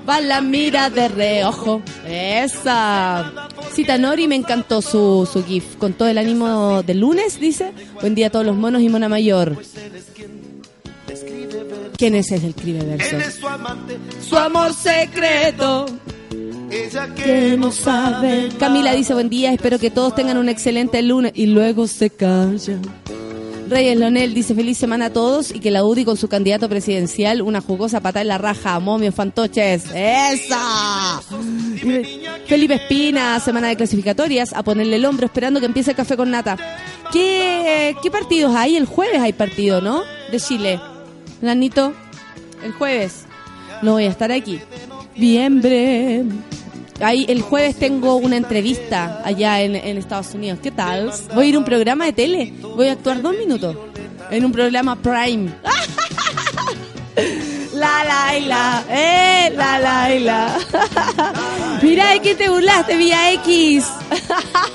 [0.08, 1.82] Va la mira de reojo.
[2.06, 3.48] Esa.
[3.72, 5.78] Cita Nori me encantó su, su GIF.
[5.78, 7.72] Con todo el ánimo del lunes, dice.
[8.02, 9.58] Buen día a todos los monos y mona mayor.
[11.98, 13.40] ¿Quién es el escribe Él versos?
[14.28, 15.86] Su amor secreto
[16.70, 18.50] Ella que, que no sabe.
[18.60, 22.80] Camila dice buen día, espero que todos tengan un excelente lunes y luego se calla.
[23.70, 27.42] Reyes Lonel dice feliz semana a todos y que la UDI con su candidato presidencial
[27.42, 29.84] una jugosa pata en la raja, momios fantoches.
[29.94, 31.22] ¡Esa!
[32.46, 36.32] Felipe Espina, semana de clasificatorias, a ponerle el hombro esperando que empiece el café con
[36.32, 36.56] nata.
[37.12, 38.78] ¿Qué, qué partidos hay?
[38.78, 40.04] El jueves hay partido, ¿no?
[40.32, 40.80] De Chile.
[41.42, 41.94] Lanito,
[42.64, 43.26] el jueves.
[43.82, 44.62] No voy a estar aquí.
[45.18, 46.26] Noviembre.
[47.02, 50.60] Ahí, el jueves tengo una entrevista allá en, en Estados Unidos.
[50.62, 51.12] ¿Qué tal?
[51.34, 52.54] Voy a ir a un programa de tele.
[52.62, 53.76] Voy a actuar dos minutos.
[54.30, 55.52] En un programa Prime.
[57.74, 60.58] La Laila, eh, la Laila.
[61.84, 63.86] Mira de quién te burlaste, Vía X.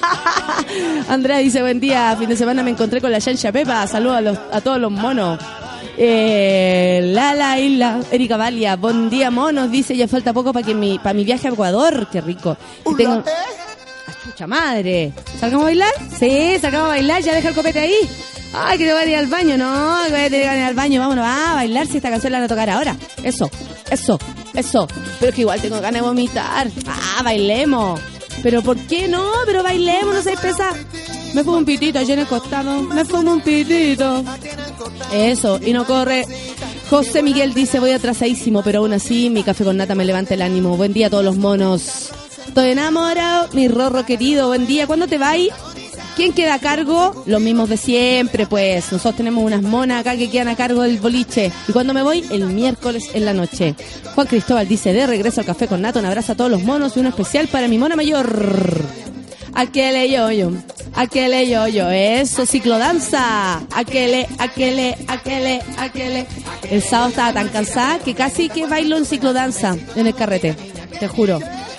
[1.09, 3.85] Andrea dice, buen día, fin de semana me encontré con la Yancha Pepa.
[3.89, 5.41] Saludos a todos los monos.
[5.97, 10.99] Eh, la Laila, Erika Valia, buen día monos, dice, ya falta poco para que mi,
[10.99, 12.57] para mi viaje a Ecuador, qué rico.
[12.91, 13.23] Y tengo...
[14.07, 15.13] ¡Ah, chucha madre!
[15.39, 15.93] ¿Salgamos a bailar?
[16.19, 18.09] Sí, salgamos a bailar, ya deja el copete ahí.
[18.55, 20.65] Ay, que te voy a ir al baño, no, que voy a tener que ir
[20.65, 22.97] al baño, vámonos, ah, a bailar si esta canción la van a tocar ahora.
[23.23, 23.51] Eso,
[23.91, 24.19] eso,
[24.55, 24.89] eso.
[25.19, 26.69] Pero es que igual tengo ganas de vomitar.
[26.87, 28.01] Ah, bailemos.
[28.43, 29.31] Pero ¿por qué no?
[29.47, 30.71] Pero bailemos, no seas pesa.
[31.35, 32.83] Me fumo un pitito allá en el costado.
[32.83, 34.25] Me fumo un pitito.
[35.13, 36.25] Eso, y no corre.
[36.91, 40.43] José Miguel dice, voy atrasadísimo, pero aún así mi café con nata me levanta el
[40.43, 40.77] ánimo.
[40.77, 42.11] Buen día a todos los monos.
[42.47, 44.87] Estoy enamorado, mi rorro querido, buen día.
[44.87, 45.39] ¿Cuándo te vas?
[46.17, 47.25] ¿Quién queda a cargo?
[47.25, 48.93] Los mismos de siempre, pues.
[48.93, 51.51] Nosotros tenemos unas monas acá que quedan a cargo del boliche.
[51.67, 52.27] ¿Y cuando me voy?
[52.31, 53.75] El miércoles en la noche.
[54.15, 56.95] Juan Cristóbal dice, de regreso al café con nata, un abrazo a todos los monos
[56.97, 59.12] y uno especial para mi mona mayor.
[59.55, 60.51] Aquele yo-yo,
[60.95, 63.63] aquele yo-yo, eso, ciclodanza.
[63.75, 66.27] Aquele, aquele, aquele, aquele.
[66.71, 70.57] El sábado estaba tan cansada que casi que bailo en ciclodanza en el carrete,
[70.99, 71.39] te juro.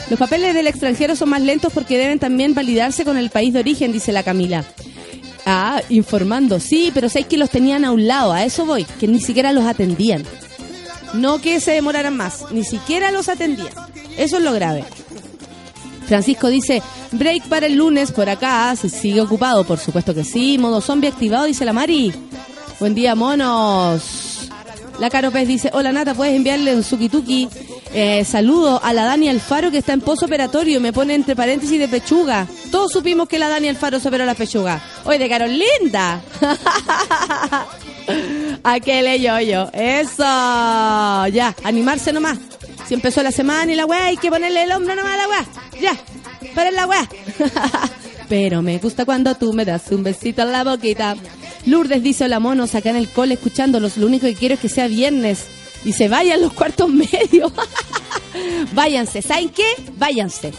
[0.10, 3.60] Los papeles del extranjero son más lentos porque deben también validarse con el país de
[3.60, 4.64] origen, dice la Camila.
[5.46, 9.08] Ah, informando, sí, pero sé que los tenían a un lado, a eso voy, que
[9.08, 10.24] ni siquiera los atendían.
[11.14, 13.74] No que se demoraran más, ni siquiera los atendían.
[14.18, 14.84] Eso es lo grave.
[16.06, 16.82] Francisco dice,
[17.12, 21.10] break para el lunes por acá, se sigue ocupado, por supuesto que sí, modo zombie
[21.10, 22.14] activado, dice la Mari.
[22.80, 24.50] Buen día, monos.
[25.00, 27.10] La Caro Pez dice, hola Nata, puedes enviarle un suki
[27.96, 31.80] eh, saludo a la Dani Alfaro que está en pozo operatorio, me pone entre paréntesis
[31.80, 32.48] de pechuga.
[32.72, 34.82] Todos supimos que la Dani Alfaro se operó la pechuga.
[35.06, 36.20] Oye, de Carolinda.
[38.64, 39.70] Aquel yo yo.
[39.74, 40.24] Eso.
[40.24, 42.40] Ya, animarse nomás.
[42.88, 45.28] Si empezó la semana y la weá, hay que ponerle el hombro nomás a la
[45.28, 45.46] weá.
[45.82, 45.98] Ya,
[46.54, 47.08] para la weá.
[48.30, 51.16] Pero me gusta cuando tú me das un besito en la boquita.
[51.66, 53.98] Lourdes dice, hola monos, acá en el cole escuchándolos.
[53.98, 55.46] Lo único que quiero es que sea viernes.
[55.86, 57.52] Y se vayan los cuartos medios.
[58.74, 59.66] Váyanse, ¿saben qué?
[59.98, 60.54] Váyanse.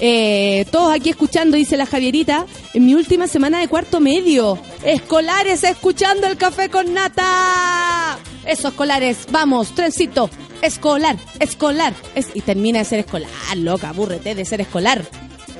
[0.00, 4.58] Eh, todos aquí escuchando, dice la Javierita, en mi última semana de cuarto medio.
[4.84, 8.18] Escolares escuchando el café con nata.
[8.46, 10.30] Eso, escolares, vamos, trencito.
[10.62, 11.94] Escolar, escolar.
[12.14, 15.02] Es, y termina de ser escolar, loca, aburrete de ser escolar.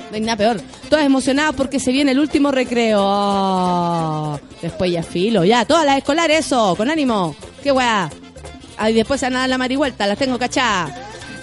[0.09, 0.61] No hay nada peor.
[0.89, 2.99] Todas emocionadas porque se viene el último recreo.
[3.01, 7.35] Oh, después ya filo, ya, todas las escolares, eso, con ánimo.
[7.61, 8.09] Qué weá.
[8.77, 10.93] Ahí después se van a dar la marihuelta, las tengo cachadas.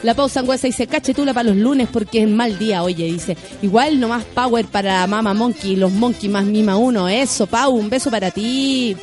[0.02, 3.36] La pausa angüesa dice, cachetula para los lunes porque es mal día, oye, dice.
[3.62, 7.08] Igual no más power para Mama Monkey, los Monkey más Mima uno.
[7.08, 8.96] Eso, Pau, un beso para ti.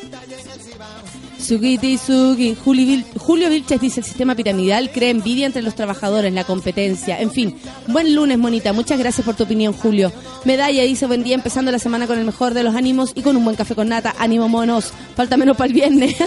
[3.18, 7.20] Julio Vilches dice, el sistema piramidal crea envidia entre los trabajadores, la competencia.
[7.20, 7.56] En fin,
[7.88, 8.72] buen lunes, monita.
[8.72, 10.12] Muchas gracias por tu opinión, Julio.
[10.44, 13.36] Medalla dice, buen día, empezando la semana con el mejor de los ánimos y con
[13.36, 14.14] un buen café con nata.
[14.18, 14.92] Ánimo, monos.
[15.16, 16.14] Falta menos para el viernes.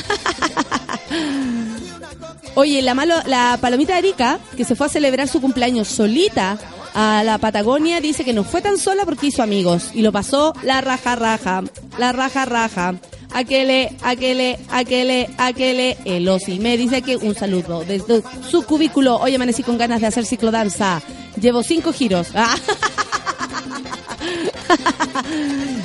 [2.56, 6.58] Oye, la, malo, la palomita Erika, que se fue a celebrar su cumpleaños solita
[6.94, 10.54] a la Patagonia, dice que no fue tan sola porque hizo amigos y lo pasó
[10.64, 11.64] la raja raja,
[11.98, 12.96] la raja raja.
[13.36, 16.58] Aquele, aquele, aquele, aquele, el osi.
[16.58, 19.18] Me dice que un saludo desde su cubículo.
[19.18, 21.02] Hoy amanecí con ganas de hacer ciclodanza.
[21.40, 22.30] Llevo cinco giros.
[22.34, 22.56] Ah.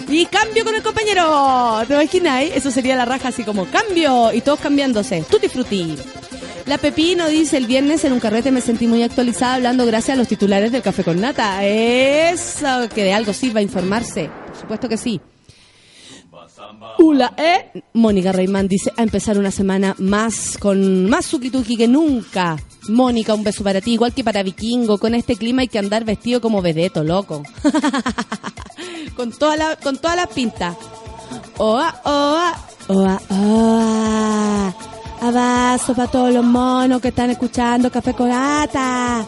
[0.08, 1.82] Y cambio con el compañero.
[1.86, 2.42] ¿Te imaginas?
[2.42, 2.52] eh?
[2.56, 5.24] Eso sería la raja así como cambio y todos cambiándose.
[5.30, 5.96] Tutti frutti.
[6.66, 10.18] La Pepino dice, el viernes en un carrete me sentí muy actualizada hablando gracias a
[10.18, 11.64] los titulares del Café con Nata.
[11.64, 14.30] Eso, que de algo sirva informarse.
[14.48, 15.20] Por supuesto que sí.
[16.98, 17.82] Hola, ¿eh?
[17.94, 22.56] Mónica Reimán dice, a empezar una semana más, con más suki que nunca.
[22.88, 24.98] Mónica, un beso para ti, igual que para Vikingo.
[24.98, 27.42] Con este clima hay que andar vestido como vedeto, loco.
[29.16, 30.76] con toda la, con todas las pintas.
[31.58, 32.54] Oa, oa,
[32.88, 34.74] oa, oa.
[35.20, 39.26] Abrazo para todos los monos que están escuchando Café con Nata.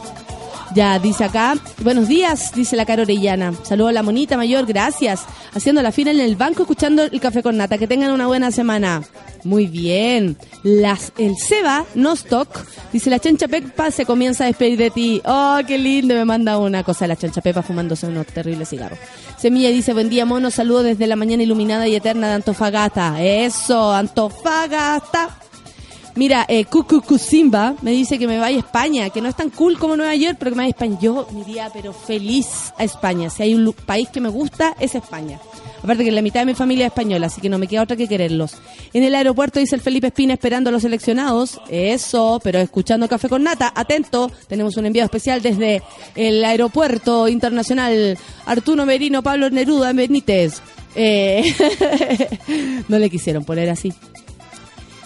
[0.74, 3.52] Ya, dice acá, buenos días, dice la cara orellana.
[3.62, 5.26] Saludo a la monita mayor, gracias.
[5.52, 7.76] Haciendo la fila en el banco, escuchando el café con nata.
[7.76, 9.02] Que tengan una buena semana.
[9.44, 10.38] Muy bien.
[10.62, 12.48] Las, el Seba, no stock,
[12.92, 15.20] dice la chancha Pepa se comienza a despedir de ti.
[15.26, 18.98] Oh, qué lindo, me manda una cosa la chancha Pepa fumándose unos terribles cigarros.
[19.36, 23.20] Semilla dice, buen día mono, saludo desde la mañana iluminada y eterna de Antofagasta.
[23.22, 25.36] Eso, Antofagasta.
[26.14, 29.48] Mira, eh, Cucu Simba me dice que me vaya a España, que no es tan
[29.48, 30.98] cool como Nueva York, pero que me vaya a España.
[31.00, 33.30] Yo me iría, pero feliz a España.
[33.30, 35.40] Si hay un país que me gusta, es España.
[35.82, 37.96] Aparte que la mitad de mi familia es española, así que no me queda otra
[37.96, 38.56] que quererlos.
[38.92, 41.60] En el aeropuerto dice el Felipe Espina esperando a los seleccionados.
[41.70, 43.72] Eso, pero escuchando Café con Nata.
[43.74, 45.82] Atento, tenemos un enviado especial desde
[46.14, 50.60] el aeropuerto internacional Arturo Merino Pablo Neruda Benítez.
[50.94, 51.42] Eh,
[52.88, 53.92] no le quisieron poner así.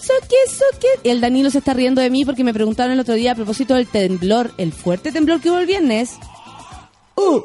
[0.07, 0.86] Suki.
[1.02, 3.34] Y el Danilo se está riendo de mí porque me preguntaron el otro día a
[3.34, 6.14] propósito del temblor, el fuerte temblor que hubo el viernes.
[7.16, 7.40] Uh.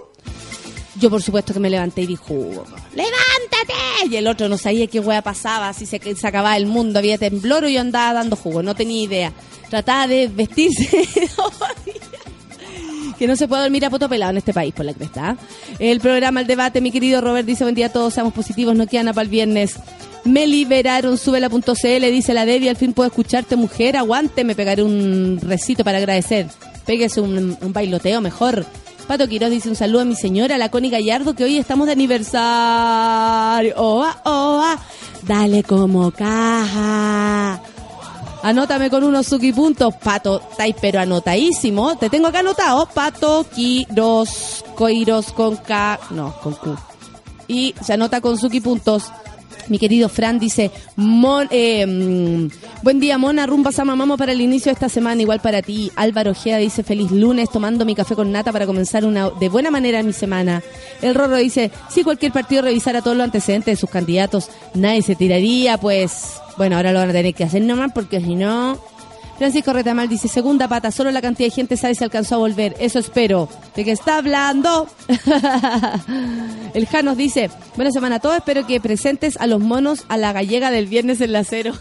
[1.00, 3.74] Yo por supuesto que me levanté y dije, "Jugo, ¡levántate!
[4.10, 7.18] Y el otro no sabía qué hueá pasaba, si se, se acababa el mundo, había
[7.18, 9.34] temblor o yo andaba dando jugo, no tenía idea.
[9.70, 11.08] Trataba de vestirse.
[13.18, 15.38] Que no se puede dormir a poto pelado en este país, por la cresta.
[15.78, 18.88] El programa El Debate, mi querido Robert, dice, buen día a todos, seamos positivos, no
[18.88, 19.76] quedan para el viernes.
[20.24, 25.40] Me liberaron, súbela.cl, dice la Debbie, al fin puedo escucharte, mujer, aguante, me pegaré un
[25.42, 26.48] recito para agradecer.
[26.86, 28.66] Péguese un, un bailoteo mejor.
[29.08, 31.94] Pato Quiroz dice un saludo a mi señora, la Connie Gallardo, que hoy estamos de
[31.94, 33.74] aniversario.
[33.76, 34.80] Oa, oa,
[35.24, 37.62] dale como caja.
[38.44, 41.98] Anótame con unos Suki puntos, Pato, estáis pero anotadísimo.
[41.98, 46.76] Te tengo acá anotado, Pato Quiroz, Coiros con K, no, con Q.
[47.48, 49.12] Y se anota con Suki puntos.
[49.72, 54.42] Mi querido Fran dice, Mon- eh, mm, buen día Mona, rumba Sama Mamo para el
[54.42, 55.90] inicio de esta semana, igual para ti.
[55.96, 59.72] Álvaro Ojeda dice, feliz lunes, tomando mi café con nata para comenzar una de buena
[59.72, 60.62] manera mi semana.
[61.02, 65.16] El Rorro dice, si cualquier partido revisara todos los antecedentes de sus candidatos, nadie se
[65.16, 68.78] tiraría, pues, bueno, ahora lo van a tener que hacer nomás porque si no...
[69.42, 72.76] Francisco Retamal dice, segunda pata, solo la cantidad de gente sabe si alcanzó a volver.
[72.80, 73.50] Eso espero.
[73.76, 74.88] ¿De qué está hablando?
[76.76, 80.32] El Janos dice, buena semana a todos, espero que presentes a los monos a la
[80.32, 81.74] gallega del viernes en la cero.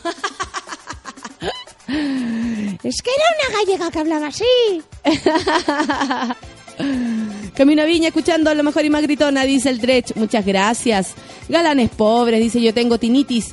[2.83, 4.83] Es que era una gallega que hablaba así.
[7.55, 10.17] Camino Viña escuchando a lo mejor y más gritona, dice el Dredge.
[10.17, 11.13] Muchas gracias.
[11.51, 13.53] Galanes pobres, dice yo tengo tinitis.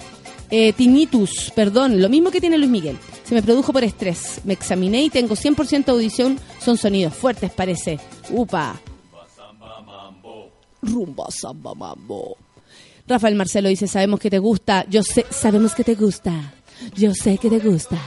[0.49, 2.97] Eh, tinnitus, perdón, lo mismo que tiene Luis Miguel.
[3.23, 4.39] Se me produjo por estrés.
[4.45, 6.39] Me examiné y tengo 100% audición.
[6.63, 7.99] Son sonidos fuertes, parece.
[8.29, 8.79] Upa.
[10.81, 12.37] Rumba samba mambo.
[13.07, 14.85] Rafael Marcelo dice, sabemos que te gusta.
[14.89, 16.53] Yo sé, sabemos que te gusta.
[16.95, 17.97] Yo sé que te gusta.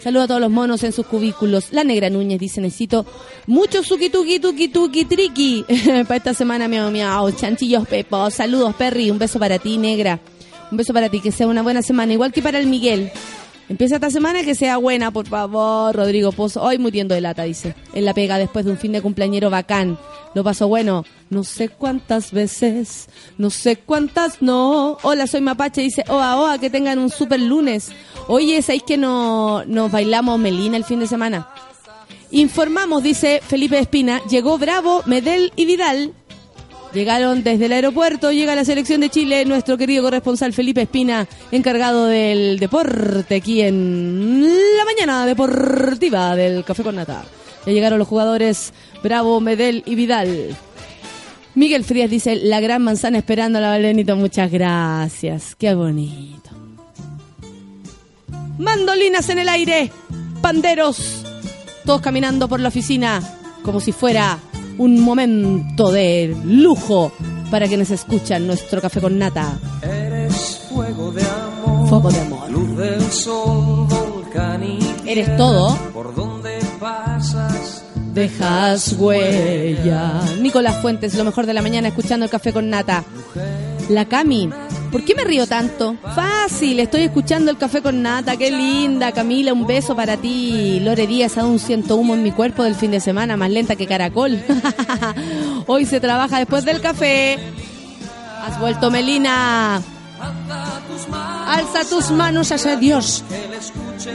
[0.00, 1.72] Saludo a todos los monos en sus cubículos.
[1.72, 3.06] La negra Núñez dice, necesito
[3.46, 5.64] mucho suki tuki tuki tuki triqui.
[6.06, 7.30] para esta semana, miau miau.
[7.32, 8.30] Chanchillos Pepo.
[8.30, 9.10] Saludos, Perry.
[9.10, 10.20] Un beso para ti, negra.
[10.70, 11.20] Un beso para ti.
[11.20, 12.12] Que sea una buena semana.
[12.12, 13.10] Igual que para el Miguel.
[13.68, 16.62] Empieza esta semana que sea buena, por favor, Rodrigo Pozo.
[16.62, 17.74] Hoy muriendo de lata, dice.
[17.94, 19.98] En la pega después de un fin de cumpleañero bacán.
[20.34, 21.04] Lo pasó bueno.
[21.30, 24.96] No sé cuántas veces, no sé cuántas no.
[25.02, 27.90] Hola, soy Mapache, dice, oa, oa, que tengan un super lunes.
[28.28, 31.48] Oye, ¿sabéis que no, nos bailamos Melina el fin de semana?
[32.30, 36.12] Informamos, dice Felipe Espina, llegó Bravo, Medel y Vidal.
[36.96, 42.06] Llegaron desde el aeropuerto, llega la selección de Chile, nuestro querido corresponsal Felipe Espina, encargado
[42.06, 47.22] del deporte aquí en la mañana deportiva del Café con Nata.
[47.66, 48.72] Ya llegaron los jugadores
[49.02, 50.56] Bravo, Medel y Vidal.
[51.54, 56.48] Miguel Frías dice, la gran manzana esperando a la Valenito, muchas gracias, qué bonito.
[58.56, 59.92] Mandolinas en el aire,
[60.40, 61.26] panderos,
[61.84, 63.20] todos caminando por la oficina
[63.62, 64.38] como si fuera
[64.78, 67.12] un momento de lujo
[67.50, 69.58] para quienes escuchan nuestro café con nata.
[69.82, 72.50] Eres fuego de amor, Fuego de amor.
[72.50, 75.76] luz del sol, volcán y Eres todo.
[75.92, 77.84] por donde pasas.
[78.14, 80.22] Dejas huella.
[80.40, 83.04] Nicolás Fuentes, lo mejor de la mañana escuchando el café con nata.
[83.88, 84.50] La Cami,
[84.90, 85.96] ¿por qué me río tanto?
[86.14, 89.12] Fácil, estoy escuchando el café con nata, qué linda.
[89.12, 90.80] Camila, un beso para ti.
[90.80, 93.86] Lore Díaz, aún siento humo en mi cuerpo del fin de semana, más lenta que
[93.86, 94.42] caracol.
[95.66, 97.38] Hoy se trabaja después del café.
[98.42, 99.82] Has vuelto, Melina.
[101.46, 103.24] Alza tus manos hacia Dios.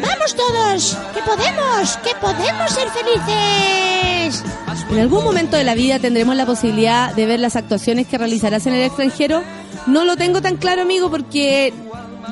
[0.02, 4.44] Vamos todos, que podemos, que podemos ser felices.
[4.90, 8.66] En algún momento de la vida tendremos la posibilidad de ver las actuaciones que realizarás
[8.68, 9.44] en el extranjero.
[9.88, 11.74] No lo tengo tan claro, amigo, porque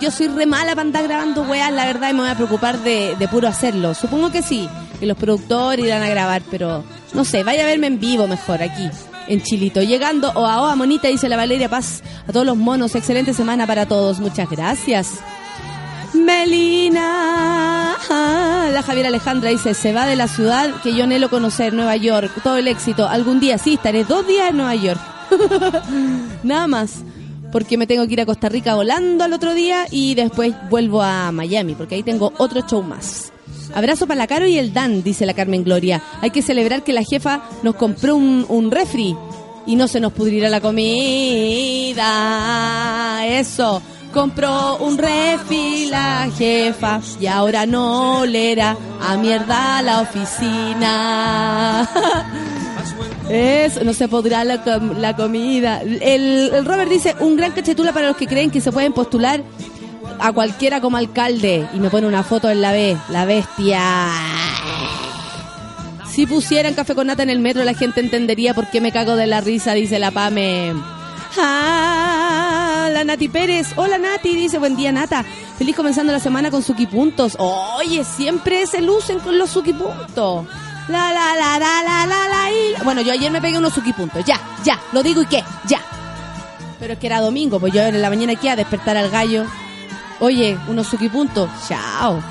[0.02, 2.80] yo soy re mala para andar grabando weas, la verdad, y me voy a preocupar
[2.80, 3.94] de, de puro hacerlo.
[3.94, 7.88] Supongo que sí, que los productores irán a grabar, pero no sé, vaya a verme
[7.88, 8.90] en vivo mejor aquí,
[9.30, 9.82] en Chilito.
[9.82, 13.86] Llegando, oa, oa, monita, dice la Valeria Paz, a todos los monos, excelente semana para
[13.86, 15.20] todos, muchas gracias.
[16.14, 17.96] Melina.
[18.10, 22.32] La Javiera Alejandra dice, se va de la ciudad que yo anhelo conocer, Nueva York.
[22.44, 23.08] Todo el éxito.
[23.08, 25.00] Algún día sí, estaré dos días en Nueva York.
[26.44, 27.04] Nada más.
[27.52, 31.02] Porque me tengo que ir a Costa Rica volando al otro día y después vuelvo
[31.02, 33.32] a Miami, porque ahí tengo otro show más.
[33.74, 36.02] Abrazo para la Caro y el Dan, dice la Carmen Gloria.
[36.22, 39.16] Hay que celebrar que la jefa nos compró un, un refri
[39.66, 42.06] y no se nos pudrirá la comida.
[43.26, 43.82] Eso.
[44.14, 51.88] Compró un refri la jefa y ahora no olerá a mierda la oficina.
[53.30, 54.64] Eso, no se podrá la,
[54.98, 55.82] la comida.
[55.84, 59.44] El Robert dice, un gran cachetula para los que creen que se pueden postular
[60.20, 61.68] a cualquiera como alcalde.
[61.74, 63.82] Y me pone una foto en la B, la bestia.
[66.10, 69.16] Si pusieran café con nata en el metro, la gente entendería por qué me cago
[69.16, 70.74] de la risa, dice la Pame.
[71.38, 73.74] Ah, la Nati Pérez.
[73.76, 75.24] Hola Nati, dice, buen día Nata.
[75.58, 77.36] Feliz comenzando la semana con Suki Puntos.
[77.40, 80.48] Oye, siempre se lucen con los Suki Puntos.
[80.90, 82.84] La, la, la, la, la, la, la, y...
[82.84, 84.26] Bueno, yo ayer me pegué unos suquipuntos.
[84.26, 85.80] Ya, ya, lo digo y qué, ya.
[86.80, 89.46] Pero es que era domingo, pues yo en la mañana aquí a despertar al gallo.
[90.20, 91.50] Oye, unos suquipuntos.
[91.68, 92.22] Chao.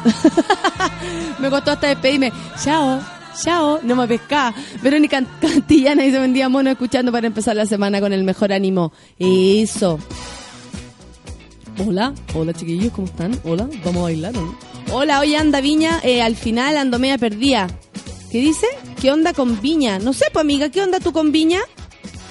[1.39, 2.33] me costó hasta despedirme.
[2.63, 3.01] Chao.
[3.43, 4.53] Chao, no me pescá.
[4.83, 8.93] Verónica Cantillana dice buen día mono escuchando para empezar la semana con el mejor ánimo.
[9.19, 9.99] Eso.
[11.87, 13.39] Hola, hola chiquillos, ¿cómo están?
[13.45, 14.59] Hola, vamos a bailar no?
[14.93, 17.69] Hola, hoy anda Viña, eh, al final ando media perdida.
[18.33, 18.67] ¿Qué dice?
[19.01, 20.01] ¿Qué onda con Viña?
[20.01, 21.61] No sé, pues amiga, ¿qué onda tú con Viña?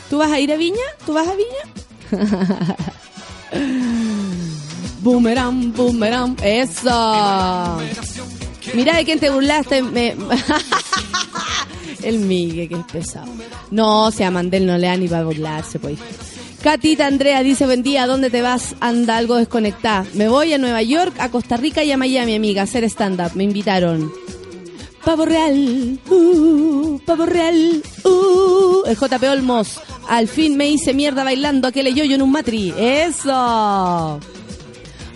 [0.10, 0.84] ¿Tú vas a ir a Viña?
[1.06, 2.76] ¿Tú vas a Viña?
[5.08, 7.80] boomerang, boomerang, eso.
[8.74, 9.78] Mira de quién te burlaste.
[12.04, 13.32] El Migue, que es pesado.
[13.72, 15.98] No, si a Mandel no le da ni para burlarse, pues.
[16.62, 18.76] Catita Andrea dice, buen día, ¿dónde te vas?
[18.82, 20.06] Anda algo desconectada.
[20.14, 23.32] Me voy a Nueva York, a Costa Rica y a Miami, amiga, a hacer stand-up.
[23.36, 24.12] Me invitaron.
[25.06, 28.84] Pavo Real, uh, Pavo Real, uh.
[28.86, 29.80] El JP Olmos.
[30.10, 32.74] Al fin me hice mierda bailando aquel yo en un matri.
[32.78, 34.20] ¡Eso!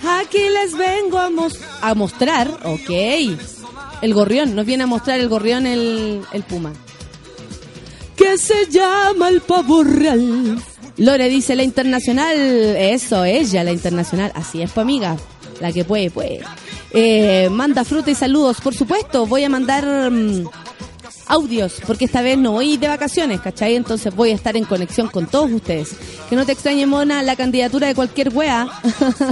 [0.03, 2.89] Aquí les vengo a, mos- a mostrar, ok.
[4.01, 6.73] El gorrión, nos viene a mostrar el gorrión el, el puma.
[8.15, 10.61] Que se llama el pavo real.
[10.97, 12.35] Lore dice la internacional.
[12.35, 14.31] Eso, ella, la internacional.
[14.35, 15.17] Así es, pues amiga.
[15.59, 16.41] La que puede, puede.
[16.91, 19.25] Eh, manda fruta y saludos, por supuesto.
[19.27, 20.45] Voy a mandar mm,
[21.27, 23.75] audios, porque esta vez no voy de vacaciones, ¿cachai?
[23.75, 25.95] Entonces voy a estar en conexión con todos ustedes.
[26.29, 28.67] Que no te extrañe, Mona, la candidatura de cualquier wea.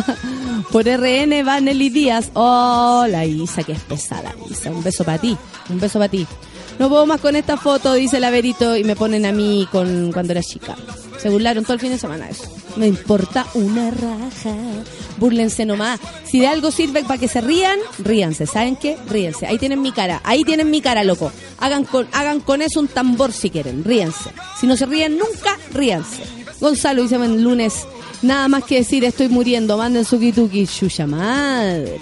[0.71, 2.31] Por RN va Nelly Díaz.
[2.33, 4.71] Oh, la Isa, que es pesada, Isa.
[4.71, 5.37] Un beso para ti,
[5.69, 6.27] un beso para ti.
[6.79, 10.13] No puedo más con esta foto, dice la Verito, y me ponen a mí con
[10.13, 10.77] cuando era chica.
[11.21, 12.45] Se burlaron todo el fin de semana eso.
[12.77, 14.55] No importa una raja.
[15.17, 15.99] Búrlense nomás.
[16.25, 18.45] Si de algo sirve para que se rían, ríanse.
[18.45, 18.97] ¿Saben qué?
[19.09, 19.45] Ríanse.
[19.45, 20.21] Ahí tienen mi cara.
[20.23, 21.33] Ahí tienen mi cara, loco.
[21.59, 23.83] Hagan con, hagan con eso un tambor si quieren.
[23.83, 24.29] Ríanse.
[24.57, 26.23] Si no se ríen nunca, ríanse.
[26.61, 27.85] Gonzalo dice el lunes.
[28.21, 29.77] Nada más que decir, estoy muriendo.
[29.77, 30.65] Manden su kituki.
[30.65, 31.99] Chuya madre.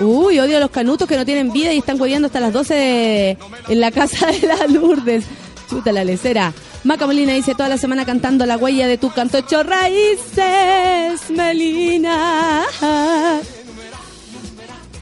[0.00, 2.74] Uy, odio a los canutos que no tienen vida y están hueveando hasta las 12
[2.74, 3.38] de-
[3.68, 5.24] en la casa de la Lourdes.
[5.68, 6.52] Chuta la lecera.
[6.84, 12.62] Maca Molina dice toda la semana cantando la huella de tu canto hecho raíces, Melina.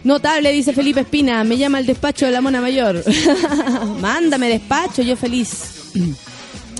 [0.04, 1.44] Notable, dice Felipe Espina.
[1.44, 3.02] Me llama el despacho de la mona mayor.
[4.00, 5.92] Mándame despacho, yo feliz.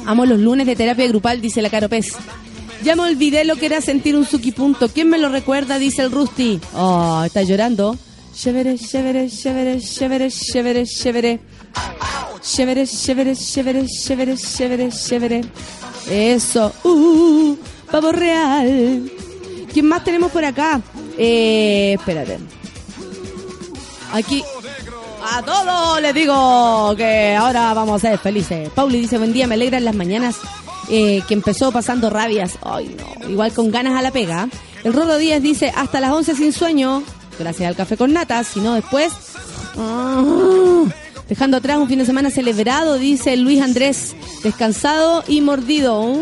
[0.07, 2.07] Amo los lunes de terapia grupal, dice la Caro Pez.
[2.83, 4.89] Ya me olvidé lo que era sentir un suquipunto.
[4.89, 5.79] ¿Quién me lo recuerda?
[5.79, 6.61] Dice el Rusty.
[6.75, 7.97] Oh, está llorando.
[8.39, 11.41] Chévere, chévere, chévere, chévere, chévere, chévere.
[12.41, 15.41] Chévere, chévere, chévere, chévere, chévere, chévere.
[16.09, 16.73] Eso.
[16.85, 17.57] Uh,
[17.91, 19.11] pavo real.
[19.73, 20.81] ¿Quién más tenemos por acá?
[21.19, 22.39] Eh, espérate.
[24.13, 24.45] Aquí.
[25.33, 28.71] A todos les digo que ahora vamos a ser felices.
[28.71, 30.37] Pauli dice, buen día, me alegra en las mañanas
[30.89, 32.57] eh, que empezó pasando rabias.
[32.63, 34.49] Ay, no, igual con ganas a la pega.
[34.85, 37.03] El Rodo Díaz dice, hasta las 11 sin sueño,
[37.39, 39.13] gracias al café con nata, si no después...
[39.77, 40.85] ah,
[41.29, 46.17] dejando atrás un fin de semana celebrado, dice Luis Andrés, descansado y mordido.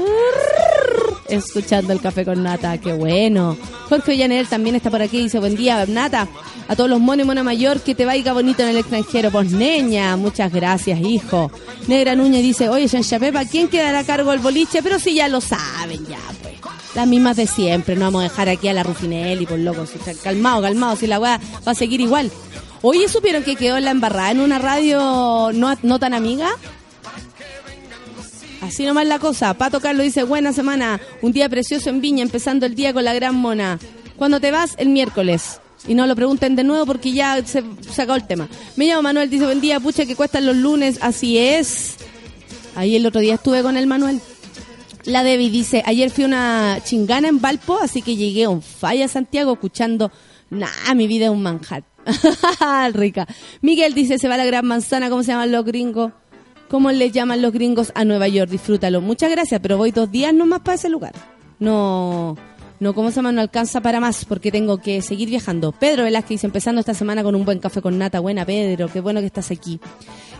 [1.29, 3.57] Escuchando el café con nata, qué bueno.
[3.89, 6.29] Jorge Villanel también está por aquí, dice, buen día, nata.
[6.69, 9.31] A todos los monos y mona mayor, que te vaya bonito en el extranjero.
[9.31, 11.51] Pues neña, muchas gracias, hijo.
[11.87, 14.83] Negra Núñez dice, oye, Jean Pepa, ¿quién quedará a cargo del boliche?
[14.83, 16.55] Pero si ya lo saben, ya, pues.
[16.95, 19.85] Las mismas de siempre, no vamos a dejar aquí a la Rufinelli, por loco.
[19.87, 22.31] Si- Calmado, calmado, si la weá va a seguir igual.
[22.83, 26.51] Oye, ¿supieron que quedó en la embarrada en una radio no, no tan amiga?
[28.67, 29.55] Así nomás la cosa.
[29.55, 33.15] Pato Carlos dice, buena semana, un día precioso en Viña, empezando el día con la
[33.15, 33.79] gran mona.
[34.17, 34.75] ¿Cuándo te vas?
[34.79, 35.61] El miércoles.
[35.87, 38.49] Y no lo pregunten de nuevo porque ya se, se acabó el tema.
[38.75, 40.99] Me llamo Manuel, dice, buen día, pucha, que cuestan los lunes.
[41.01, 41.97] Así es.
[42.75, 44.21] Ahí el otro día estuve con el Manuel.
[45.05, 49.09] La Debbie dice, ayer fui una chingana en Valpo, así que llegué a falla a
[49.09, 50.11] Santiago escuchando,
[50.51, 51.85] nah, mi vida es un manjar.
[52.93, 53.29] Rica.
[53.61, 56.13] Miguel dice, se va la gran manzana, ¿cómo se llaman los gringos?
[56.69, 58.51] ¿Cómo le llaman los gringos a Nueva York?
[58.51, 59.01] Disfrútalo.
[59.01, 61.13] Muchas gracias, pero voy dos días nomás para ese lugar.
[61.59, 62.37] No,
[62.81, 63.33] no, ¿cómo se llama?
[63.33, 65.73] No alcanza para más porque tengo que seguir viajando.
[65.73, 68.21] Pedro Velázquez empezando esta semana con un buen café con nata.
[68.21, 69.81] Buena, Pedro, qué bueno que estás aquí.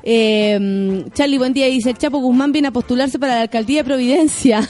[0.03, 1.67] Eh, Charlie, buen día.
[1.67, 4.69] Dice, el Chapo Guzmán viene a postularse para la alcaldía de Providencia.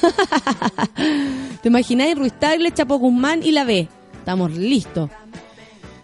[1.62, 2.16] ¿Te imagináis?
[2.16, 3.88] Ruiz Tagle, Chapo Guzmán y la B.
[4.18, 5.10] Estamos listos.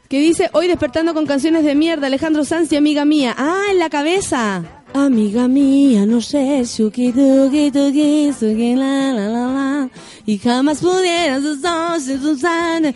[0.09, 3.35] Que dice, hoy despertando con canciones de mierda, Alejandro Sanz y amiga mía.
[3.39, 4.82] Ah, en la cabeza.
[4.95, 9.88] Amiga mía, no sé, suki tuki tuki, suki la la la la.
[10.26, 12.95] Y jamás pudiera sus ojos y sus años,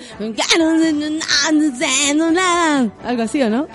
[3.02, 3.66] Algo así, ¿o no?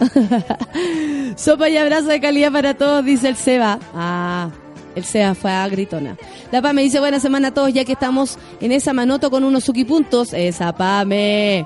[1.36, 3.80] Sopa y abrazo de calidad para todos, dice el Seba.
[3.96, 4.52] Ah,
[4.96, 6.16] el Seba fue a gritona.
[6.52, 9.64] La Pame dice, buena semana a todos, ya que estamos en esa manoto con unos
[9.64, 10.34] suki puntos.
[10.34, 11.66] Esa Pame.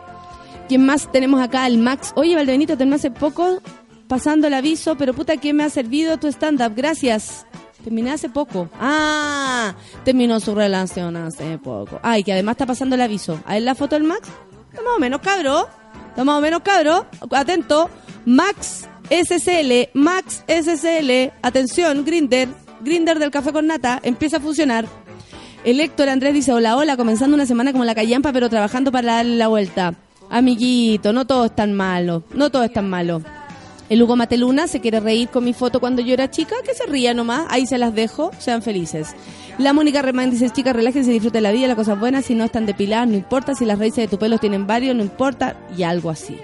[0.69, 1.67] ¿Quién más tenemos acá?
[1.67, 2.13] El Max.
[2.15, 3.61] Oye, Valdebenito, terminó hace poco
[4.07, 6.73] pasando el aviso, pero puta, ¿qué me ha servido tu stand-up?
[6.75, 7.45] Gracias.
[7.83, 8.69] Terminé hace poco.
[8.79, 11.99] Ah, terminó su relación hace poco.
[12.01, 13.39] Ay, que además está pasando el aviso.
[13.45, 14.27] ¿A ver la foto del Max?
[14.71, 15.69] Está o menos cabro.
[16.09, 17.05] Está o menos cabro.
[17.31, 17.89] Atento.
[18.25, 19.89] Max SSL.
[19.93, 21.31] Max SSL.
[21.43, 22.49] Atención, Grinder.
[22.81, 23.99] Grinder del café con nata.
[24.01, 24.87] Empieza a funcionar.
[25.63, 29.17] El Héctor Andrés dice, hola, hola, comenzando una semana como la callampa, pero trabajando para
[29.17, 29.95] darle la vuelta.
[30.29, 33.21] Amiguito, no todo es tan malo, no todo es tan malo.
[33.89, 36.85] El Hugo Mateluna se quiere reír con mi foto cuando yo era chica, que se
[36.87, 39.15] ría nomás, ahí se las dejo, sean felices.
[39.59, 42.65] La Mónica Remán dice, chica, relájense, disfruten la vida, las cosas buenas, si no están
[42.65, 46.09] depiladas, no importa, si las raíces de tu pelo tienen varios, no importa, y algo
[46.09, 46.37] así.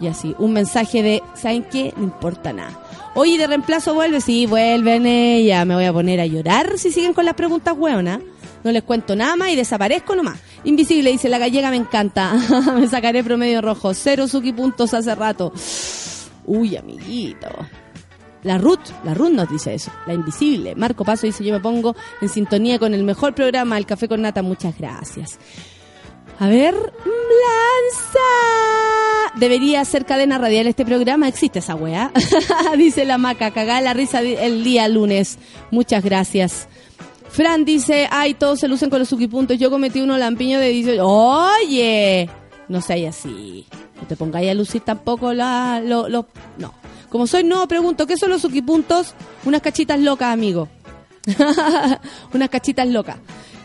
[0.00, 1.92] Y así, un mensaje de, ¿saben qué?
[1.96, 2.80] No importa nada.
[3.14, 4.20] Oye, ¿de reemplazo vuelve?
[4.20, 5.64] Sí, vuelven ella.
[5.64, 8.20] Me voy a poner a llorar si siguen con las preguntas hueonas.
[8.64, 10.40] No les cuento nada más y desaparezco nomás.
[10.64, 12.32] Invisible, dice la gallega, me encanta.
[12.74, 13.92] me sacaré promedio rojo.
[13.94, 15.52] Cero Suki puntos hace rato.
[16.44, 17.48] Uy, amiguito.
[18.42, 19.92] La Ruth, la Ruth nos dice eso.
[20.06, 20.74] La invisible.
[20.74, 24.22] Marco Paso dice, yo me pongo en sintonía con el mejor programa, el Café con
[24.22, 24.42] Nata.
[24.42, 25.38] Muchas gracias.
[26.40, 28.18] A ver, Lanza.
[29.36, 31.28] Debería ser cadena radial este programa.
[31.28, 32.12] ¿Existe esa weá?
[32.76, 33.52] dice la maca.
[33.52, 35.38] Cagá la risa el día lunes.
[35.70, 36.68] Muchas gracias.
[37.28, 39.58] Fran dice, ay, todos se lucen con los suquipuntos.
[39.58, 41.06] Yo cometí uno lampiño de 18.
[41.06, 42.28] Oye,
[42.68, 43.66] no seas así.
[44.00, 46.26] No te pongáis a lucir tampoco la, lo, lo-
[46.58, 46.72] no.
[47.08, 49.14] Como soy nuevo, pregunto, ¿qué son los suquipuntos?
[49.44, 50.68] Unas cachitas locas, amigo.
[52.34, 53.16] Unas cachitas locas.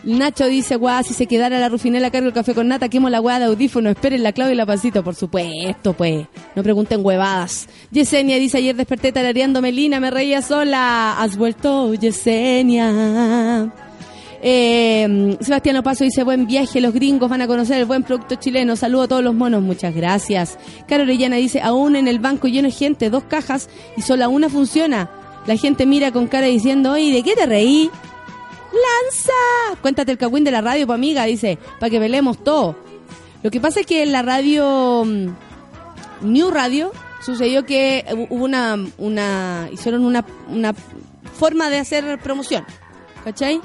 [0.04, 3.18] Nacho dice, guau, si se quedara la rufinela cargo el café con nata, quemo la
[3.18, 6.26] guada de audífono, esperen la clave y la pasito, por supuesto, pues.
[6.54, 7.68] No pregunten huevadas.
[7.90, 11.16] Yesenia dice, ayer desperté tarareando Melina, me reía sola.
[11.20, 13.72] Has vuelto, Yesenia.
[14.40, 18.76] Eh, Sebastián Opaso dice, buen viaje, los gringos van a conocer el buen producto chileno.
[18.76, 20.58] Saludo a todos los monos, muchas gracias.
[20.86, 24.48] Caro Orellana dice, aún en el banco lleno de gente, dos cajas y solo una
[24.48, 25.10] funciona.
[25.46, 27.90] La gente mira con cara diciendo, oye, ¿de qué te reí?
[28.72, 29.80] ¡Lanza!
[29.80, 32.76] Cuéntate el cagüín de la radio, pa' amiga, dice, para que velemos todo.
[33.42, 35.28] Lo que pasa es que en la radio mm,
[36.22, 36.92] New Radio
[37.24, 40.74] sucedió que hubo una, una hicieron una, una
[41.38, 42.64] forma de hacer promoción,
[43.24, 43.60] ¿cachai?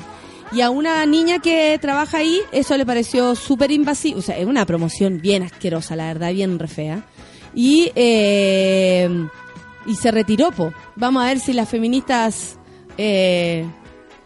[0.53, 4.19] Y a una niña que trabaja ahí, eso le pareció súper invasivo.
[4.19, 7.07] O sea, es una promoción bien asquerosa, la verdad, bien re fea.
[7.55, 9.09] Y, eh,
[9.87, 10.71] y se retiró, po.
[10.95, 12.59] Vamos a ver si las feministas
[12.99, 13.65] eh,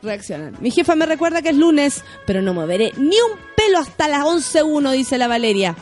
[0.01, 0.57] reaccionan.
[0.59, 4.23] Mi jefa me recuerda que es lunes, pero no moveré ni un pelo hasta las
[4.25, 5.75] 11.1, dice la Valeria.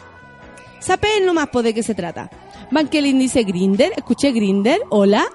[0.80, 2.30] Sapeen nomás po de qué se trata.
[2.70, 5.26] Bankelin dice Grinder, escuché Grinder, hola.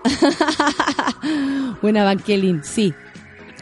[1.82, 2.94] Buena Bankelin, sí.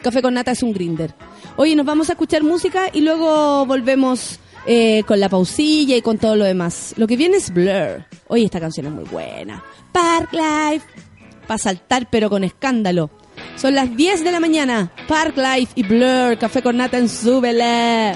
[0.03, 1.13] Café con nata es un grinder.
[1.59, 6.17] Oye, nos vamos a escuchar música y luego volvemos eh, con la pausilla y con
[6.17, 6.93] todo lo demás.
[6.95, 8.05] Lo que viene es Blur.
[8.29, 9.61] Oye, esta canción es muy buena.
[9.91, 10.85] Park Life.
[11.47, 13.09] Para saltar pero con escándalo.
[13.57, 14.93] Son las 10 de la mañana.
[15.09, 16.37] Park Life y Blur.
[16.37, 18.15] Café con nata en Súbele.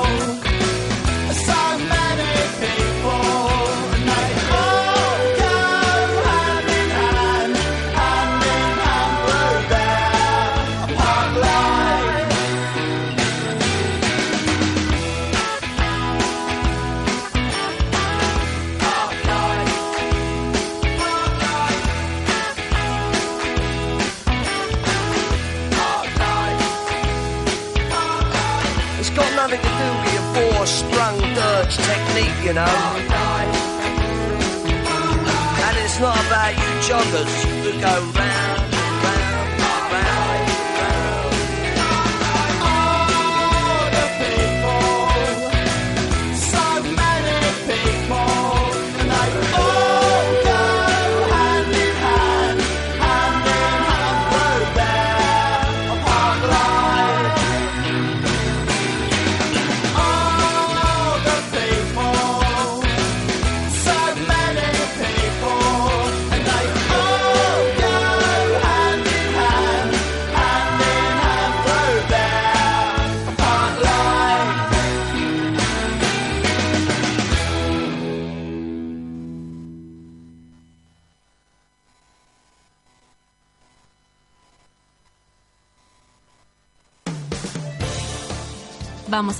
[31.61, 32.65] dirge technique, you know.
[35.67, 37.33] And it's not about you joggers
[37.63, 38.30] who go round,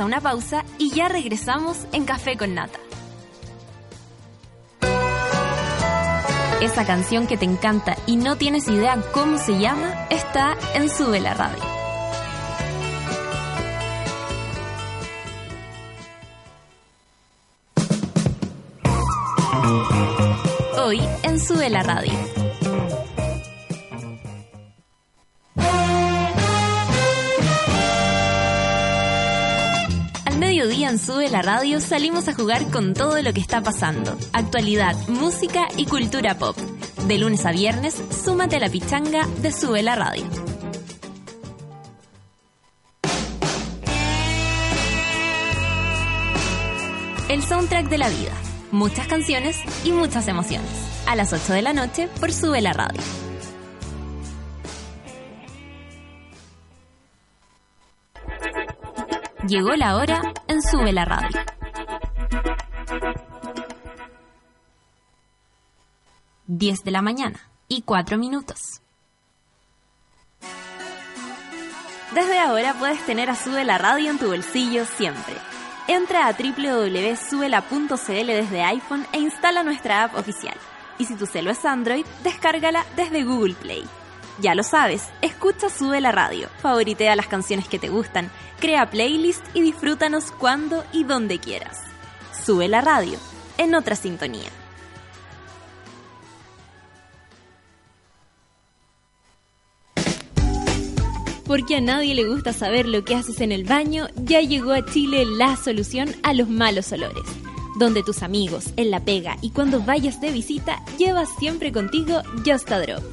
[0.01, 2.79] a una pausa y ya regresamos en Café con Nata.
[6.59, 11.19] Esa canción que te encanta y no tienes idea cómo se llama está en Sube
[11.19, 11.63] la Radio.
[20.83, 22.40] Hoy en Sube la Radio.
[30.91, 34.17] En Sube la Radio salimos a jugar con todo lo que está pasando.
[34.33, 36.57] Actualidad, música y cultura pop.
[37.07, 40.25] De lunes a viernes, súmate a la pichanga de Sube la Radio.
[47.29, 48.33] El soundtrack de la vida.
[48.73, 50.69] Muchas canciones y muchas emociones.
[51.07, 53.01] A las 8 de la noche por Sube la Radio.
[59.47, 61.39] Llegó la hora en Sube la Radio.
[66.45, 67.39] Diez de la mañana
[67.69, 68.81] y cuatro minutos.
[72.13, 75.35] Desde ahora puedes tener a Sube la Radio en tu bolsillo siempre.
[75.87, 80.57] Entra a www.subela.cl desde iPhone e instala nuestra app oficial.
[80.97, 83.87] Y si tu celo es Android, descárgala desde Google Play.
[84.39, 89.43] Ya lo sabes, escucha Sube la Radio, favoritea las canciones que te gustan, crea playlist
[89.53, 91.79] y disfrútanos cuando y donde quieras.
[92.45, 93.19] Sube la radio,
[93.57, 94.49] en otra sintonía.
[101.45, 104.85] Porque a nadie le gusta saber lo que haces en el baño, ya llegó a
[104.85, 107.25] Chile la solución a los malos olores.
[107.77, 112.71] Donde tus amigos, en la pega y cuando vayas de visita, llevas siempre contigo Just
[112.71, 113.03] a Drop.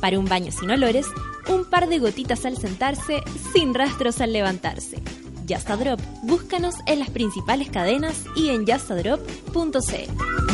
[0.00, 1.06] Para un baño sin olores,
[1.48, 3.22] un par de gotitas al sentarse,
[3.52, 5.02] sin rastros al levantarse.
[5.48, 10.50] Just a Drop, búscanos en las principales cadenas y en justadrop.cl.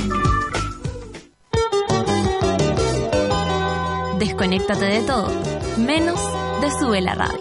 [4.19, 5.31] Desconéctate de todo,
[5.77, 6.19] menos
[6.63, 7.39] de Sube la Radio.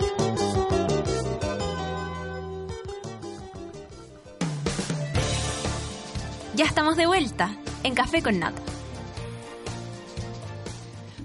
[6.55, 8.74] Ya estamos de vuelta en Café con Nata.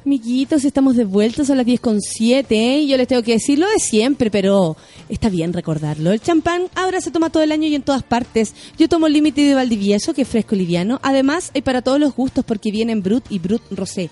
[0.05, 2.81] Miquitos, estamos de vuelta, son las 10 con 7, ¿eh?
[2.81, 4.77] y yo les tengo que decir lo de siempre, pero
[5.11, 6.11] está bien recordarlo.
[6.13, 8.55] El champán ahora se toma todo el año y en todas partes.
[8.79, 11.01] Yo tomo el límite de Valdivieso, que es fresco y liviano.
[11.03, 14.09] Además, hay para todos los gustos porque vienen Brut y Brut Rosé.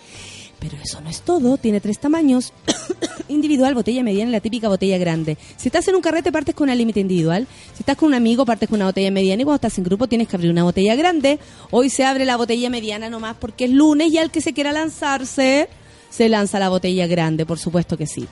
[0.60, 2.52] Pero eso no es todo, tiene tres tamaños.
[3.28, 5.36] individual, botella mediana y la típica botella grande.
[5.56, 7.46] Si estás en un carrete, partes con una límite individual.
[7.74, 9.42] Si estás con un amigo, partes con una botella mediana.
[9.42, 11.38] Y cuando estás en grupo, tienes que abrir una botella grande.
[11.70, 14.72] Hoy se abre la botella mediana nomás porque es lunes y al que se quiera
[14.72, 15.68] lanzarse,
[16.10, 18.26] se lanza la botella grande, por supuesto que sí.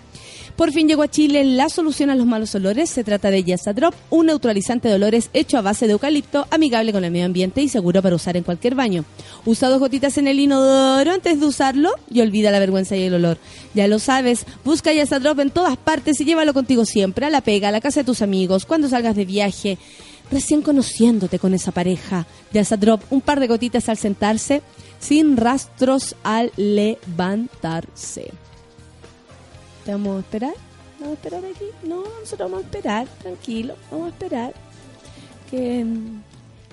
[0.57, 2.89] Por fin llegó a Chile la solución a los malos olores.
[2.89, 6.93] Se trata de Yasa Drop, un neutralizante de olores hecho a base de eucalipto, amigable
[6.93, 9.05] con el medio ambiente y seguro para usar en cualquier baño.
[9.45, 13.13] Usa dos gotitas en el inodoro antes de usarlo y olvida la vergüenza y el
[13.13, 13.37] olor.
[13.75, 17.43] Ya lo sabes, busca Yasa Drop en todas partes y llévalo contigo siempre, a la
[17.43, 19.77] pega, a la casa de tus amigos, cuando salgas de viaje,
[20.31, 22.27] recién conociéndote con esa pareja.
[22.55, 24.63] Yasa Drop, un par de gotitas al sentarse,
[25.01, 28.33] sin rastros al levantarse.
[29.87, 30.55] ¿Te vamos a esperar?
[30.99, 31.65] ¿Vamos a esperar aquí?
[31.85, 34.53] No, nosotros vamos a esperar, tranquilo, vamos a esperar.
[35.49, 36.23] Que mm,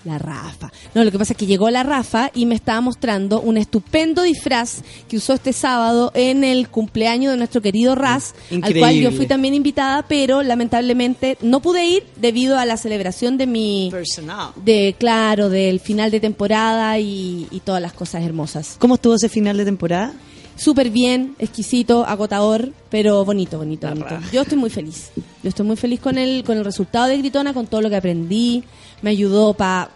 [0.03, 0.71] la Rafa.
[0.95, 4.23] No, lo que pasa es que llegó la Rafa y me estaba mostrando un estupendo
[4.23, 9.11] disfraz que usó este sábado en el cumpleaños de nuestro querido Raz, al cual yo
[9.11, 14.53] fui también invitada, pero lamentablemente no pude ir debido a la celebración de mi Personal.
[14.55, 18.75] de claro, del final de temporada y, y todas las cosas hermosas.
[18.79, 20.13] ¿Cómo estuvo ese final de temporada?
[20.55, 24.19] Súper bien, exquisito, agotador, pero bonito, bonito, bonito.
[24.31, 25.11] Yo estoy muy feliz.
[25.41, 27.95] Yo estoy muy feliz con el, con el resultado de Gritona, con todo lo que
[27.95, 28.63] aprendí.
[29.01, 29.89] Me ayudó pa,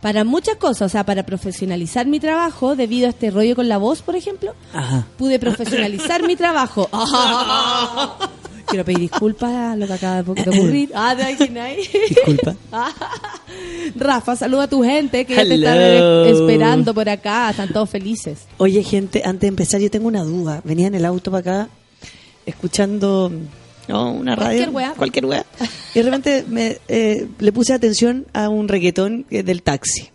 [0.00, 3.78] para muchas cosas, o sea, para profesionalizar mi trabajo debido a este rollo con la
[3.78, 4.54] voz, por ejemplo.
[4.72, 5.06] Ajá.
[5.16, 6.88] Pude profesionalizar mi trabajo.
[8.68, 10.90] Quiero pedir disculpas a lo que acaba de de ocurrir.
[10.94, 11.90] Ah, ¿te imagináis?
[12.08, 12.56] Disculpa.
[13.96, 16.24] Rafa, saluda a tu gente que ya te Hello.
[16.26, 17.50] está esperando por acá.
[17.50, 18.46] Están todos felices.
[18.58, 20.60] Oye, gente, antes de empezar, yo tengo una duda.
[20.64, 21.68] Venía en el auto para acá,
[22.44, 23.30] escuchando
[23.88, 24.58] no, una radio.
[24.58, 24.94] Cualquier weá.
[24.94, 25.46] Cualquier weá.
[25.94, 30.10] Y de repente me, eh, le puse atención a un reggaetón eh, del taxi.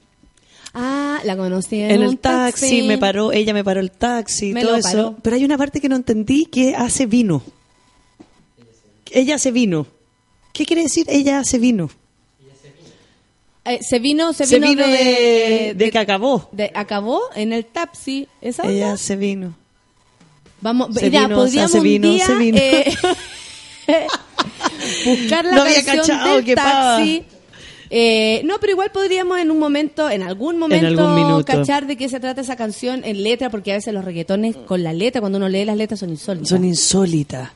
[0.73, 4.53] Ah, la conocí en, En un el taxi, me paró, ella me paró el taxi,
[4.53, 4.89] Me todo lo eso.
[4.89, 5.15] paró.
[5.21, 7.41] Pero hay una parte que no entendí que hace vino.
[9.11, 9.85] Ella hace vino.
[10.53, 11.89] ¿Qué quiere decir ella hace vino?
[13.63, 16.49] Eh, se vino, se Se vino, vino de, de, de que acabó.
[16.51, 18.27] de- acabó en el taxi.
[18.41, 18.93] ¿Esa Ella onda?
[18.93, 19.53] hace vino.
[20.61, 22.57] Vamos, se vino, podríamos se un vino, día, se vino.
[22.57, 22.93] eh,
[25.05, 27.23] buscar la No había canción cachado, del taxi.
[27.93, 31.45] Eh, no, pero igual podríamos en un momento, en algún momento, algún minuto.
[31.45, 34.81] cachar de qué se trata esa canción en letra, porque a veces los reggaetones con
[34.81, 36.49] la letra, cuando uno lee las letras, son insólitas.
[36.49, 37.49] Son insólitas.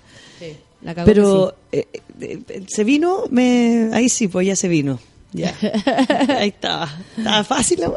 [0.86, 1.88] La cagó Pero eh,
[2.22, 5.00] eh, eh, se vino, me, ahí sí, pues ya se vino.
[5.34, 5.52] Ya.
[6.40, 6.88] ahí estaba.
[7.18, 7.92] Estaba fácil la.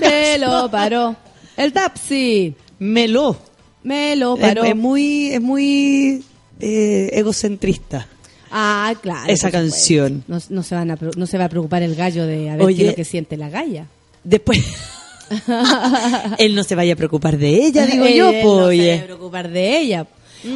[0.00, 1.14] Se lo paró.
[1.56, 2.52] El taxi.
[2.80, 3.36] Me lo.
[3.84, 4.64] Me lo paró.
[4.64, 6.24] es muy, es muy
[6.58, 8.08] eh, egocentrista.
[8.50, 9.32] Ah, claro.
[9.32, 10.24] Esa canción.
[10.26, 12.56] No, no se van a, pre- no se va a preocupar el gallo de a
[12.56, 12.76] ver Oye.
[12.76, 13.86] qué es lo que siente la galla.
[14.24, 14.58] Después.
[16.38, 18.80] Él no se vaya a preocupar de ella, digo Él yo, no pues.
[18.80, 20.06] se a preocupar de ella.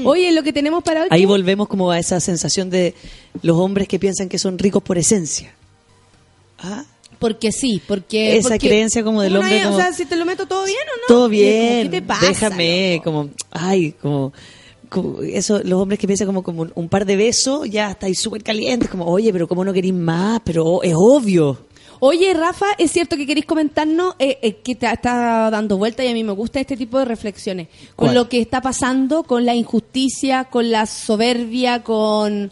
[0.05, 1.09] Oye, lo que tenemos para hoy.
[1.11, 2.95] Ahí volvemos como a esa sensación de
[3.43, 5.55] los hombres que piensan que son ricos por esencia.
[6.59, 6.85] ¿Ah?
[7.19, 8.37] Porque sí, porque.
[8.37, 10.79] Esa porque creencia como del hombre como- O sea, si te lo meto todo bien
[10.79, 11.07] o no.
[11.09, 11.85] Todo bien.
[11.85, 12.27] ¿Qué te pasa?
[12.27, 14.33] Déjame, como, ay, como,
[15.23, 18.43] eso, los hombres que piensan como, como un, un par de besos, ya estáis súper
[18.43, 20.41] calientes, como, oye, pero ¿cómo no queréis más?
[20.45, 21.66] Pero es obvio.
[22.01, 26.09] Oye, Rafa, es cierto que queréis comentarnos eh, eh, que te está dando vuelta y
[26.09, 27.69] a mí me gusta este tipo de reflexiones.
[27.97, 28.15] Con ¿Cuál?
[28.15, 32.51] lo que está pasando, con la injusticia, con la soberbia, con.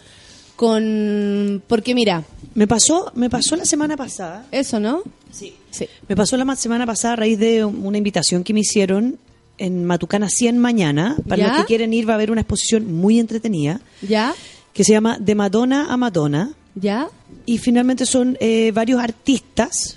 [0.57, 2.25] con Porque mira,
[2.55, 4.47] Me pasó, me pasó la semana pasada.
[4.51, 5.03] eso, ¿no?
[5.31, 5.55] Sí.
[5.71, 5.89] Sí.
[6.09, 9.19] Me pasó la ma- semana pasada a raíz de una invitación que me hicieron
[9.59, 11.17] en Matucana 100 mañana.
[11.29, 11.49] Para ¿Ya?
[11.49, 14.35] los que quieren ir va a haber una exposición muy entretenida ¿Ya?
[14.73, 16.53] que se llama De Madonna a Madonna.
[16.75, 17.09] ¿Ya?
[17.47, 19.97] Y finalmente son eh, varios artistas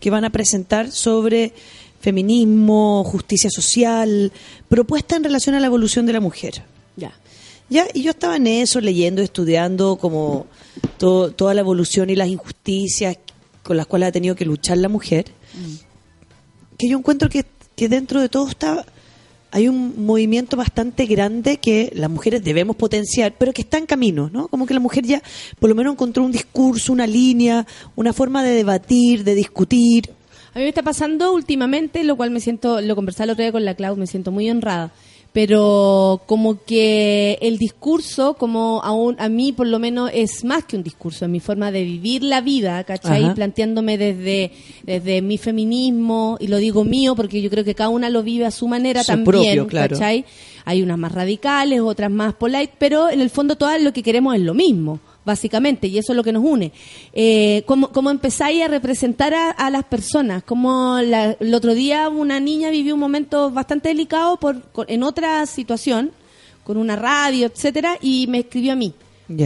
[0.00, 1.52] que van a presentar sobre
[2.00, 4.30] feminismo, justicia social,
[4.68, 6.62] propuesta en relación a la evolución de la mujer.
[6.96, 7.12] Ya.
[7.70, 10.46] Ya, y yo estaba en eso, leyendo, estudiando como
[10.98, 13.16] to- toda la evolución y las injusticias
[13.62, 15.24] con las cuales ha tenido que luchar la mujer.
[16.76, 18.84] Que yo encuentro que, que dentro de todo está
[19.54, 24.28] hay un movimiento bastante grande que las mujeres debemos potenciar, pero que está en camino,
[24.32, 24.48] ¿no?
[24.48, 25.22] Como que la mujer ya
[25.60, 30.10] por lo menos encontró un discurso, una línea, una forma de debatir, de discutir.
[30.54, 33.52] A mí me está pasando últimamente, lo cual me siento, lo conversé el otro día
[33.52, 34.90] con la Clau, me siento muy honrada.
[35.34, 40.76] Pero como que el discurso, como aún a mí por lo menos es más que
[40.76, 43.24] un discurso, es mi forma de vivir la vida, ¿cachai?
[43.24, 43.34] Ajá.
[43.34, 44.52] Planteándome desde,
[44.84, 48.46] desde mi feminismo, y lo digo mío porque yo creo que cada una lo vive
[48.46, 49.96] a su manera Su también, propio, claro.
[49.96, 50.24] ¿cachai?
[50.66, 54.36] Hay unas más radicales, otras más polite, pero en el fondo todas lo que queremos
[54.36, 56.72] es lo mismo, básicamente, y eso es lo que nos une.
[57.12, 60.42] Eh, ¿cómo, cómo empezáis a representar a, a las personas?
[60.42, 65.46] Como la- el otro día una niña vivió un momento bastante delicado por, en otra
[65.46, 66.12] situación,
[66.64, 68.94] con una radio, etcétera, y me escribió a mí.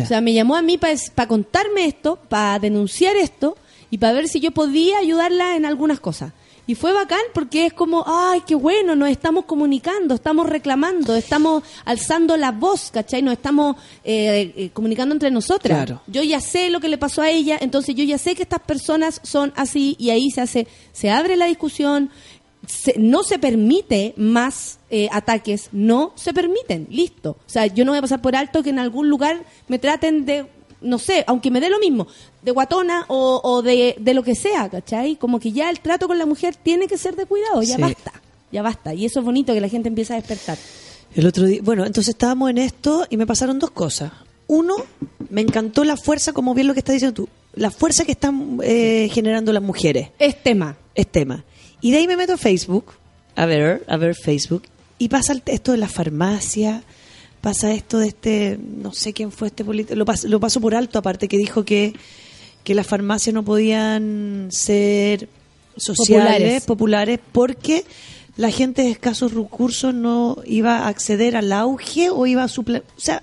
[0.02, 3.56] O sea, me llamó a mí para contarme esto, para denunciar esto
[3.90, 6.32] y para ver si yo podía ayudarla en algunas cosas.
[6.68, 11.62] Y fue bacán porque es como, ay, qué bueno, nos estamos comunicando, estamos reclamando, estamos
[11.86, 13.22] alzando la voz, ¿cachai?
[13.22, 15.76] Nos estamos eh, eh, comunicando entre nosotras.
[15.86, 16.02] Claro.
[16.06, 18.60] Yo ya sé lo que le pasó a ella, entonces yo ya sé que estas
[18.60, 22.10] personas son así y ahí se hace, se abre la discusión,
[22.66, 27.30] se- no se permite más eh, ataques, no se permiten, listo.
[27.46, 30.26] O sea, yo no voy a pasar por alto que en algún lugar me traten
[30.26, 30.46] de,
[30.80, 32.06] no sé, aunque me dé lo mismo,
[32.42, 35.16] de guatona o, o de, de lo que sea, ¿cachai?
[35.16, 37.82] Como que ya el trato con la mujer tiene que ser de cuidado, ya Sí.
[37.82, 38.12] basta,
[38.52, 38.94] ya basta.
[38.94, 40.56] Y eso es bonito que la gente empieza a despertar.
[41.14, 44.12] El otro día, bueno, entonces estábamos en esto y me pasaron dos cosas.
[44.46, 44.76] Uno,
[45.30, 48.58] me encantó la fuerza, como bien lo que estás diciendo tú, la fuerza que están
[48.62, 50.10] eh, generando las mujeres.
[50.18, 50.76] Es tema.
[50.94, 51.44] Es tema.
[51.80, 52.92] Y de ahí me meto a Facebook,
[53.36, 54.62] a ver, a ver Facebook,
[54.98, 56.82] y pasa esto de la farmacia,
[57.48, 60.74] pasa esto de este, no sé quién fue este político, lo, pas- lo paso por
[60.74, 61.92] alto aparte, que dijo que,
[62.64, 65.28] que las farmacias no podían ser
[65.76, 66.64] sociales, Populares.
[66.66, 67.84] populares, porque
[68.36, 72.82] la gente de escasos recursos no iba a acceder al auge o iba a suple...
[72.96, 73.22] O sea,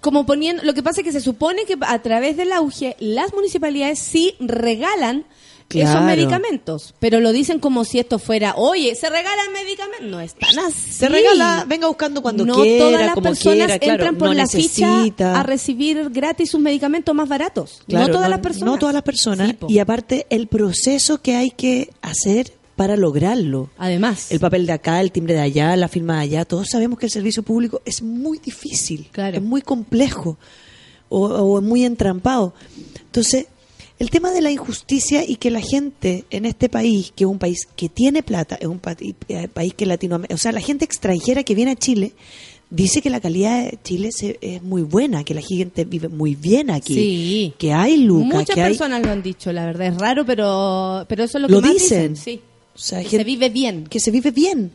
[0.00, 3.32] como poniendo, lo que pasa es que se supone que a través del auge las
[3.32, 5.24] municipalidades sí regalan
[5.70, 10.58] esos medicamentos, pero lo dicen como si esto fuera, oye, se regalan medicamentos, no están
[10.58, 10.92] así.
[10.92, 14.28] se regala, venga buscando cuando no quiera, todas las como personas quiera, claro, entran por
[14.28, 15.02] no la necesita.
[15.02, 17.82] ficha a recibir gratis sus medicamentos más baratos.
[17.86, 18.66] Claro, no todas las personas.
[18.74, 19.48] No todas las personas.
[19.50, 23.70] Sí, y aparte, el proceso que hay que hacer para lograrlo.
[23.78, 26.44] Además, El papel de acá, el timbre de allá, la firma de allá.
[26.44, 29.08] Todos sabemos que el servicio público es muy difícil.
[29.12, 29.38] Claro.
[29.38, 30.38] Es muy complejo.
[31.08, 32.52] O, o es muy entrampado.
[32.98, 33.46] Entonces,
[33.98, 37.38] el tema de la injusticia y que la gente en este país, que es un
[37.38, 38.96] país que tiene plata, es un pa-
[39.28, 42.12] eh, país que Latinoamérica, o sea, la gente extranjera que viene a Chile,
[42.68, 46.34] dice que la calidad de Chile se- es muy buena, que la gente vive muy
[46.34, 47.54] bien aquí, Sí.
[47.58, 51.06] que hay lucas, muchas que hay personas lo han dicho, la verdad es raro, pero
[51.08, 52.16] pero eso es lo que Lo más dicen.
[52.16, 52.40] Sí.
[52.74, 53.86] O sea, Que gente- se vive bien.
[53.86, 54.72] que se vive bien.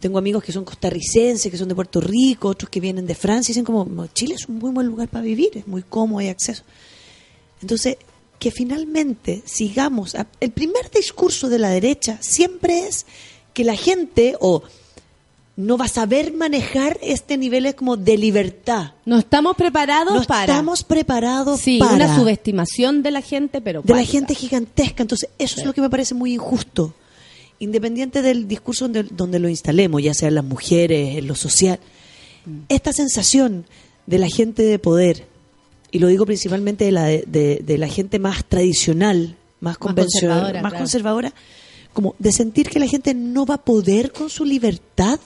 [0.00, 3.50] Tengo amigos que son costarricenses, que son de Puerto Rico, otros que vienen de Francia
[3.50, 6.20] y dicen como, "No, Chile es un muy buen lugar para vivir, es muy cómodo,
[6.20, 6.62] hay acceso.
[7.60, 7.96] Entonces,
[8.42, 13.06] que finalmente sigamos, a- el primer discurso de la derecha siempre es
[13.54, 14.64] que la gente o
[15.54, 18.94] no va a saber manejar este nivel como de libertad.
[19.04, 23.82] No estamos preparados No para estamos preparados Sí, para una subestimación de la gente, pero
[23.82, 25.02] de la gente gigantesca.
[25.04, 26.94] Entonces, eso es lo que me parece muy injusto.
[27.60, 31.78] Independiente del discurso donde, donde lo instalemos, ya sea en las mujeres, en lo social,
[32.68, 33.66] esta sensación
[34.06, 35.28] de la gente de poder,
[35.92, 40.62] y lo digo principalmente de la, de, de- la gente más tradicional, más convencional, conservadora,
[40.62, 40.82] más claro.
[40.82, 41.34] conservadora,
[41.92, 45.20] como de sentir que la gente no va a poder con su libertad.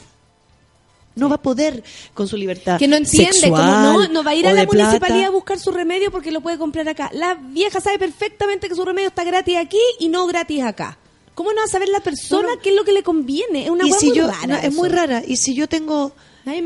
[1.14, 1.82] No va a poder
[2.12, 2.78] con su libertad.
[2.78, 4.90] que no entiende, sexual como no, no va a ir a la plata.
[4.90, 7.09] municipalidad a buscar su remedio porque lo puede comprar acá.
[7.14, 10.98] La vieja sabe perfectamente que su remedio está gratis aquí y no gratis acá.
[11.34, 12.60] ¿Cómo no va a saber la persona No, no.
[12.60, 13.64] qué es lo que le conviene?
[13.64, 15.22] Es una hueá si muy yo, rara no, es muy rara.
[15.26, 16.14] Y si yo tengo, más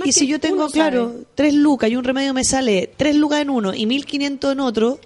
[0.04, 1.24] y si yo tengo, claro, sabe.
[1.34, 4.60] tres lucas y un remedio me sale tres lucas en uno y mil quinientos en
[4.60, 5.00] otro,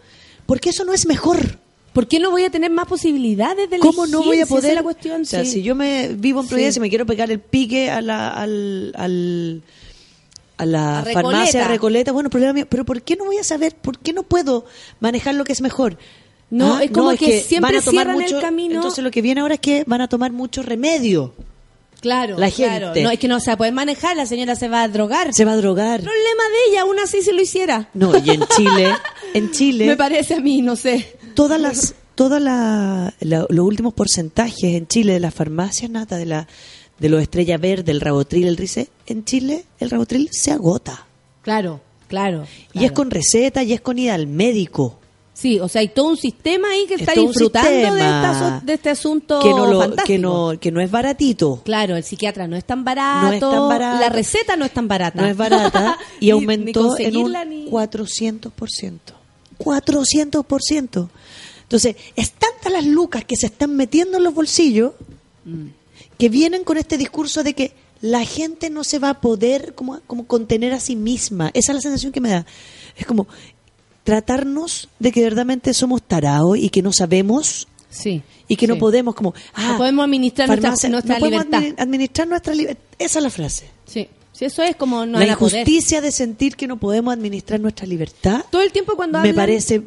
[0.46, 1.59] porque eso no es mejor.
[1.92, 4.26] ¿Por qué no voy a tener más posibilidades de ¿Cómo no elegir?
[4.26, 4.70] voy a poder?
[4.70, 5.51] es la cuestión, o sea, sí.
[5.52, 6.78] si yo me vivo en Providencia Sí.
[6.78, 9.62] y me quiero pegar el pique a la, al, al-
[10.56, 11.30] a la A Recoleta.
[11.30, 13.76] farmacia Recoleta, bueno, problema mío, pero ¿por qué no voy a saber?
[13.76, 14.64] ¿Por qué no puedo
[15.01, 15.96] manejar lo que es mejor?
[16.51, 18.74] No, es como que siempre van a tomar cierran el mucho- camino.
[18.76, 21.32] Entonces lo que viene ahora es que van a tomar mucho remedio.
[22.05, 22.86] Claro, la claro.
[22.89, 23.02] gente.
[23.02, 25.32] No, es que no se va a poder manejar, la señora se va a drogar.
[25.32, 26.02] Se va a drogar.
[26.02, 27.89] Problema de ella, aún así se lo hiciera.
[27.94, 28.93] No, y en Chile,
[29.35, 31.16] en Chile, Me parece a mí, no sé.
[31.35, 36.26] todas las todas la- la- los últimos porcentajes en Chile de las farmacias nata de
[36.26, 36.47] la
[36.98, 41.06] de los estrella verde el rabotril el rice en Chile el rabotril se agota
[41.43, 42.47] Claro, claro.
[42.72, 42.94] y es claro.
[42.94, 45.01] con receta y es con ida al médico
[45.36, 48.73] Sí, o sea, hay todo un sistema ahí que Es está disfrutando de, esta de
[48.74, 50.06] este asunto que no lo fantástico.
[50.06, 53.40] que no que no es baratito Claro, el psiquiatra no es tan barato, No es
[53.40, 54.01] tan barato.
[54.01, 55.20] la receta no es tan barata.
[55.20, 58.98] no es barata y Ni- aumentó ni en un ni- 400%.
[59.59, 61.09] 400%.
[61.62, 64.93] Entonces, es tantas las lucas que se están metiendo en los bolsillos
[65.47, 65.66] Mm.
[66.16, 70.01] que vienen con este discurso de que la gente no se va a poder como,
[70.06, 71.51] como contener a sí misma.
[71.52, 72.47] Esa es la sensación que me da.
[72.97, 73.27] Es como
[74.05, 78.22] tratarnos de que verdaderamente somos tarados y que no sabemos Sí.
[78.48, 78.81] y que no sí.
[78.81, 81.62] podemos como ah, No podemos administrar nuestra- farmacia, nuestra no podemos libertad.
[81.76, 82.82] admi- administrar nuestra libertad.
[82.98, 83.66] Esa es la frase.
[83.86, 84.09] Sí.
[84.36, 85.61] Sí, eso es como no la poder.
[85.61, 89.36] injusticia de sentir que no podemos administrar nuestra libertad Todo el tiempo cuando me hablan
[89.36, 89.78] parece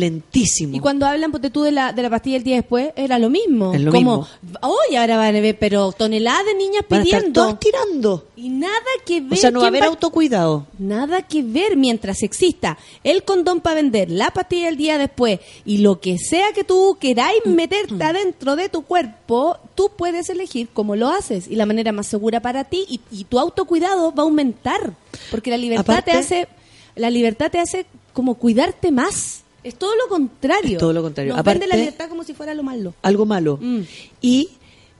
[0.00, 0.76] violentísimo.
[0.76, 3.30] y cuando hablan ponte tú de la de la pastilla el día después era lo
[3.30, 3.74] mismo.
[3.74, 4.26] Es lo como
[4.62, 8.26] hoy ahora van a ver pero toneladas de niñas Van a estar pidiendo tirando.
[8.36, 8.72] y nada
[9.04, 10.66] que ver O sea, no va a haber autocuidado.
[10.78, 15.78] Nada que ver mientras exista el condón para vender, la pastilla el día después y
[15.78, 17.50] lo que sea que tú queráis Mm.
[17.54, 22.06] meterte adentro de tu cuerpo, tú puedes elegir cómo lo haces y la manera más
[22.06, 24.94] segura para ti y, y tu autocuidado va a aumentar.
[25.30, 26.48] Porque la libertad te hace,
[26.94, 29.42] la libertad te hace como cuidarte más.
[29.64, 30.72] Es todo lo contrario.
[30.72, 31.32] Es todo lo contrario.
[31.32, 32.94] Nos Aparte- vende la libertad como si fuera lo malo.
[33.02, 33.58] algo malo.
[33.60, 33.80] Mm.
[34.20, 34.50] Y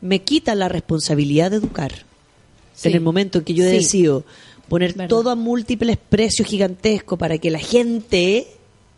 [0.01, 1.93] me quita la responsabilidad de educar.
[2.75, 2.89] Sí.
[2.89, 3.71] En el momento en que yo Sí.
[3.71, 4.25] decido
[4.69, 5.09] poner Verdad.
[5.09, 8.49] todo a múltiples precios gigantescos para que la gente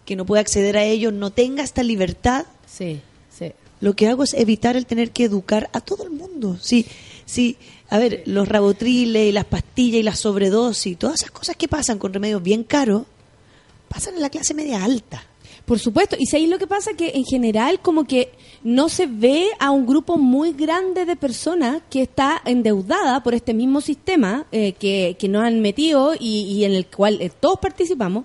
[0.06, 3.00] que no puede acceder a ellos no tenga esta libertad, Sí,
[3.30, 3.52] sí.
[3.82, 6.56] lo que hago es evitar el tener que educar a todo el mundo.
[6.62, 6.86] Sí,
[7.26, 7.58] sí.
[7.90, 11.98] A ver, los rabotriles y las pastillas y las sobredosis, todas esas cosas que pasan
[11.98, 13.02] con remedios bien caros,
[13.88, 15.22] pasan en la clase media alta.
[15.64, 18.32] Por supuesto, y ahí lo que pasa que en general como que
[18.64, 23.52] no se ve a un grupo muy grande de personas que está endeudada por este
[23.52, 27.58] mismo sistema eh, que, que nos han metido y, y en el cual eh, todos
[27.58, 28.24] participamos.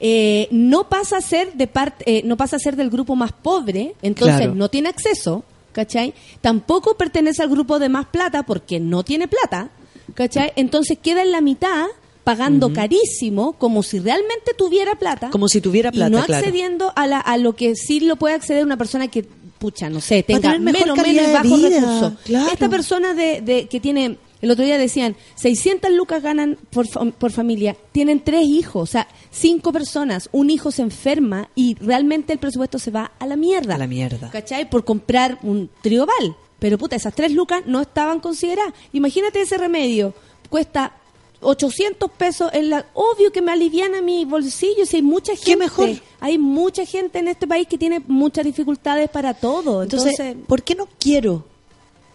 [0.00, 3.32] eh, no pasa a ser de parte, eh, no pasa a ser del grupo más
[3.32, 4.54] pobre, entonces Claro.
[4.54, 5.44] no tiene acceso,
[5.78, 6.12] ¿cachai?
[6.40, 9.70] Tampoco pertenece al grupo de más plata porque no tiene plata,
[10.14, 10.52] ¿cachai?
[10.56, 11.86] Entonces queda en la mitad
[12.24, 16.40] pagando carísimo como si realmente tuviera plata Como si tuviera plata, y no claro.
[16.40, 19.22] accediendo a, la, a lo que sí lo puede acceder una persona que
[19.58, 22.50] pucha no sé tenga menos menos bajos recursos claro.
[22.52, 27.04] esta persona de, de que tiene el otro día decían 600 lucas ganan por, fa-
[27.06, 27.76] por familia.
[27.92, 30.28] Tienen tres hijos o sea cinco personas.
[30.32, 33.74] Un hijo se enferma y realmente el presupuesto se va a la mierda.
[33.74, 34.30] A la mierda.
[34.30, 34.68] ¿cachai?
[34.70, 38.74] por comprar un trioval pero puta esas tres lucas no estaban consideradas.
[38.92, 40.12] Imagínate ese remedio.
[40.50, 40.92] Cuesta
[41.40, 42.50] 800 pesos.
[42.52, 45.44] En la obvio que me aliviana mi bolsillo si hay mucha gente.
[45.50, 45.90] ¿Qué mejor?
[46.20, 49.84] hay mucha gente en este país que tiene muchas dificultades para todo.
[49.84, 51.44] Entonces, entonces, ¿por qué no quiero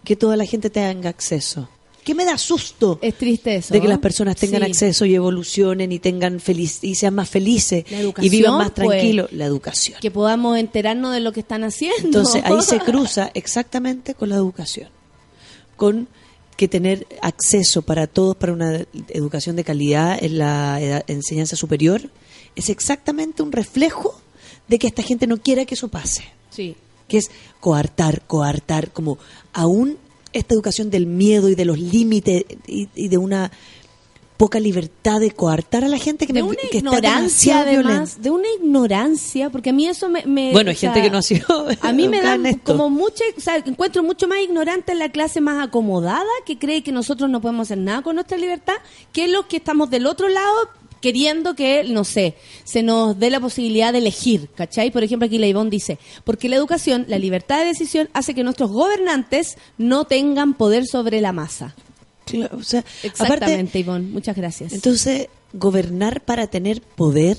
[0.04, 1.68] que toda la gente tenga acceso?
[2.04, 4.70] ¿Qué me da susto es triste eso de que las personas tengan Sí.
[4.70, 7.84] acceso y evolucionen y tengan feliz y sean más felices
[8.20, 8.88] y vivan más pues.
[8.88, 9.32] tranquilos?
[9.32, 9.98] La educación.
[10.00, 14.36] que podamos enterarnos de lo que están haciendo Entonces ahí se cruza exactamente con la
[14.36, 14.88] educación,
[15.76, 16.08] con
[16.56, 22.10] que tener acceso para todos para una educación de calidad en la enseñanza superior
[22.54, 24.20] es exactamente un reflejo
[24.68, 26.24] de que esta gente no quiera que eso pase.
[26.50, 26.76] sí
[27.08, 29.18] que es coartar, coartar, como
[29.52, 29.98] aún
[30.34, 33.50] esta educación del miedo y de los límites y, y de una
[34.36, 37.88] poca libertad de coartar a la gente que, de me- una que está ignorancia violenta.
[37.88, 41.10] además de una ignorancia porque a mí eso me, me- Bueno, hay sea, gente que
[41.12, 41.46] no ha sido
[41.80, 42.72] a mí me educada da en esto.
[42.72, 46.82] como mucha o sea encuentro mucho más ignorante en la clase más acomodada que cree
[46.82, 48.74] que nosotros no podemos hacer nada con nuestra libertad
[49.12, 50.68] que los que estamos del otro lado
[51.04, 54.90] queriendo que, no sé, se nos dé la posibilidad de elegir, ¿cachai?
[54.90, 58.70] Por ejemplo, aquí Ivonne dice, porque la educación, la libertad de decisión hace que nuestros
[58.70, 61.74] gobernantes no tengan poder sobre la masa.
[62.24, 64.72] Claro, o sea, aparte, Exactamente, Ivonne, muchas gracias.
[64.72, 67.36] entonces gobernar para tener poder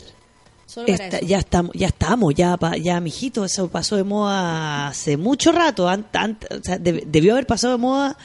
[0.67, 1.25] Solo para Está- eso.
[1.27, 5.87] ya estamos, ya estamos, ya, ya, mijito, eso pasó de moda hace mucho rato.
[5.89, 8.17] an- an- o sea, deb- debió haber pasado de moda,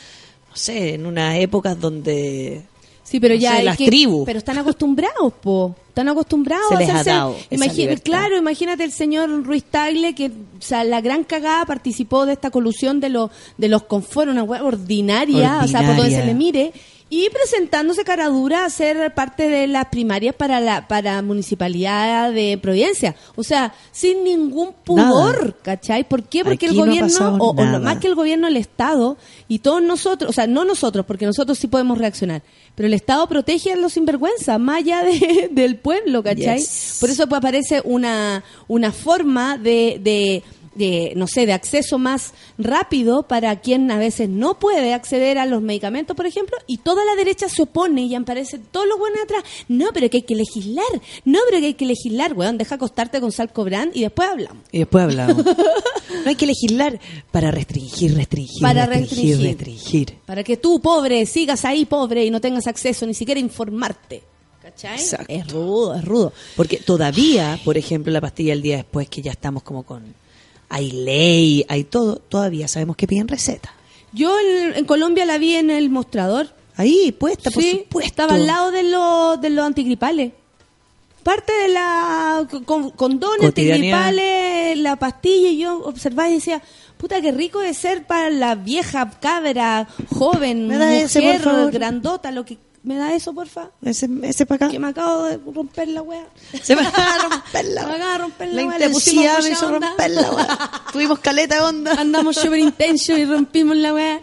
[0.50, 2.62] no sé, en unas épocas donde
[3.10, 4.24] Sí, pero no ya sé, las que- tribus.
[4.24, 5.74] Pero están acostumbrados, po.
[5.88, 7.36] Están acostumbrados Se a les ha hacerse- dado
[8.04, 10.30] claro, imagínate el señor Ruiz Tagle que, o
[10.62, 14.62] sea, la gran cagada participó de esta colusión de los de los confort, una wea
[14.62, 16.72] ordinaria, o sea, por donde se le mire
[17.12, 22.56] y presentándose cara dura a ser parte de las primarias para la para municipalidad de
[22.62, 25.56] Providencia, o sea, sin ningún pudor, Nada.
[25.62, 26.08] ¿cachai?
[26.08, 26.44] ¿Por qué?
[26.44, 29.18] Porque Aquí el gobierno o, lo más que el gobierno, el Estado
[29.48, 32.42] y todos nosotros, o sea, no nosotros, porque nosotros sí podemos reaccionar,
[32.76, 36.58] pero el Estado protege a los sinvergüenzas, más allá de- del pueblo, ¿cachai?
[36.60, 36.98] Yes.
[37.00, 40.44] Por eso pues, aparece una, una forma de, de,
[40.74, 45.46] de, no sé, de acceso más rápido para quien a veces no puede acceder a
[45.46, 49.20] los medicamentos, por ejemplo, y toda la derecha se opone y aparecen todos los buenos
[49.22, 49.42] atrás.
[49.68, 50.84] No, pero que hay que legislar,
[51.24, 54.62] no, pero que hay que legislar, weón, deja acostarte con Sal Cobrán y después hablamos.
[54.72, 55.44] Y después hablamos.
[55.44, 59.58] no hay que legislar para restringir, restringir, Para restringir, restringir.
[59.58, 60.14] restringir.
[60.26, 64.22] Para que tú, pobre, sigas ahí pobre y no tengas acceso ni siquiera a informarte.
[64.62, 64.98] ¿Cachai?
[65.00, 65.26] Exacto.
[65.28, 66.32] Es rudo, es rudo.
[66.54, 70.14] Porque todavía, por ejemplo, la pastilla el día después, que ya estamos como con...
[70.70, 73.74] Hay ley, hay todo, todavía sabemos que piden receta.
[74.12, 76.48] Yo en, en Colombia la vi en el mostrador.
[76.76, 78.08] Ahí, puesta, por sí, supuesto.
[78.08, 80.32] estaba al lado de los, de los antigripales.
[81.22, 86.62] Parte de la con, condones, antigripales, la pastilla, y yo observaba y decía,
[86.96, 92.56] puta, qué rico de ser para la vieja cabra, joven, mujer, grandota, lo que...
[92.82, 93.70] ¿Me da eso, porfa?
[93.82, 94.72] Ese, ese para acá.
[94.72, 96.26] Que me acabo de romper la wea.
[96.62, 99.24] Se me acaba de romper la Me acaba de romper la La wea, le pusimos
[99.24, 99.88] intensidad me hizo onda.
[99.88, 100.70] romper la wea.
[100.92, 101.92] Tuvimos caleta de onda.
[101.92, 104.20] Andamos super intenso y rompimos la weá.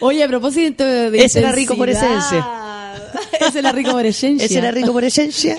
[0.00, 2.44] Oye, a propósito de Ese era rico por intensidad.
[3.40, 4.46] Ese era rico por esencia.
[4.46, 5.58] Ese era rico por esencia.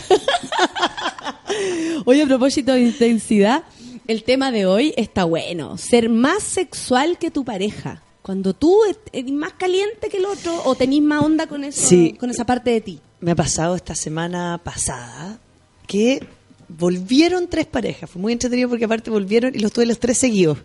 [2.05, 3.64] Oye, a propósito de intensidad,
[4.07, 5.77] El tema de hoy está bueno.
[5.77, 8.01] Ser más sexual que tu pareja.
[8.24, 8.80] Cuando tú
[9.14, 12.14] eres más caliente que el otro o tenés más onda con eso, Sí.
[12.20, 13.00] con esa parte de ti.
[13.20, 15.38] Me ha pasado esta semana pasada
[15.86, 16.26] que
[16.70, 18.10] volvieron tres parejas.
[18.10, 20.58] Fue muy entretenido porque aparte volvieron y los tuve los tres seguidos.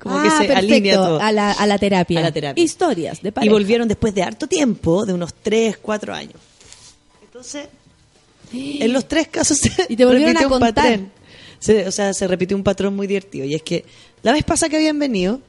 [0.00, 0.58] Como que Ah, se perfecto.
[0.74, 1.20] alinea todo.
[1.20, 2.18] A la, a la terapia.
[2.20, 2.62] A la terapia.
[2.64, 3.52] Historias de Y pareja.
[3.52, 6.34] volvieron después de harto tiempo, de unos tres, cuatro años.
[7.24, 7.66] Entonces,
[8.52, 11.12] en los tres casos se Y te volvieron repitió a un patrón.
[11.58, 13.44] Se- o sea, se repitió un patrón muy divertido.
[13.44, 13.84] Y es que
[14.22, 15.40] la vez pasada que habían venido,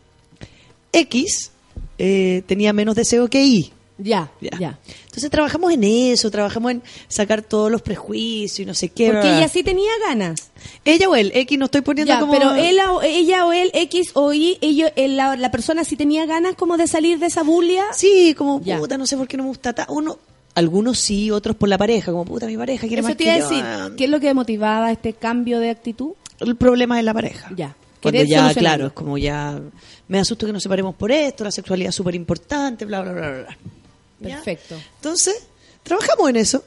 [0.94, 1.52] X
[1.98, 3.74] eh, tenía menos deseo que Y.
[4.00, 4.50] Ya, Ya.
[4.60, 4.80] ya.
[5.06, 9.12] Entonces trabajamos en eso, trabajamos en sacar todos los prejuicios y no sé qué.
[9.12, 10.50] Porque ella sí tenía ganas.
[10.84, 12.34] Ella o él, X no estoy poniendo Ya, como...
[12.34, 15.96] pero él o- ella o él, X o Y, ello- el- la, la persona sí
[15.96, 17.84] tenía ganas como de salir de esa bulia.
[17.94, 18.80] Sí, como Ya.
[18.80, 19.74] puta, no sé por qué no me gusta.
[19.74, 20.18] ta- Uno,
[20.56, 23.32] algunos sí, otros por la pareja, como puta, mi pareja quiere Eso más te que
[23.32, 23.48] a yo.
[23.48, 23.90] decir, ah.
[23.96, 26.14] ¿qué es lo que motivaba este cambio de actitud?
[26.40, 27.52] El problema es la pareja.
[27.56, 27.76] Ya.
[28.02, 29.62] Cuando ya, claro, es como ya
[30.14, 33.32] me asusto que nos separemos por esto, la sexualidad es súper importante, bla, bla, bla,
[33.32, 33.58] bla.
[34.20, 34.36] ¿Ya?
[34.36, 34.76] Perfecto.
[34.98, 35.48] Entonces,
[35.82, 36.64] trabajamos en eso.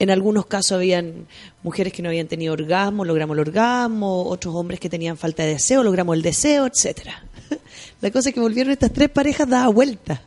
[0.00, 1.28] En algunos casos habían
[1.62, 5.50] mujeres que no habían tenido orgasmo, logramos el orgasmo, otros hombres que tenían falta de
[5.50, 7.22] deseo, logramos el deseo, etcétera.
[8.00, 10.20] La cosa es que volvieron estas tres parejas dadas vuelta.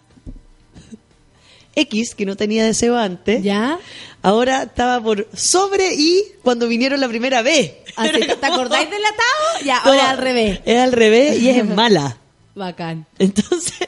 [1.76, 3.80] X, que no tenía deseo antes, ¿Ya?
[4.22, 7.74] ahora estaba por sobre y cuando vinieron la primera vez.
[7.96, 9.66] Así, ¿Te acordáis del atado?
[9.66, 10.60] Ya, ahora al revés.
[10.66, 12.18] Es al revés y es mala.
[12.56, 13.06] Bacán.
[13.20, 13.88] Entonces,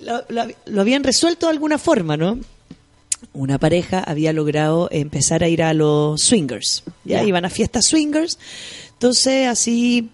[0.00, 2.38] lo, lo- lo habían resuelto de alguna forma, ¿no?
[3.34, 6.82] Una pareja había logrado empezar a ir a los swingers.
[7.04, 7.24] Ya, Ya.
[7.28, 8.38] iban a fiestas swingers.
[8.94, 10.10] Entonces, así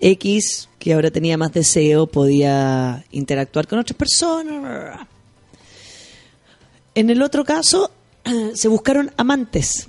[0.00, 5.00] X, que ahora tenía más deseo, podía interactuar con otras personas.
[6.94, 7.90] En el otro caso,
[8.54, 9.88] se buscaron amantes.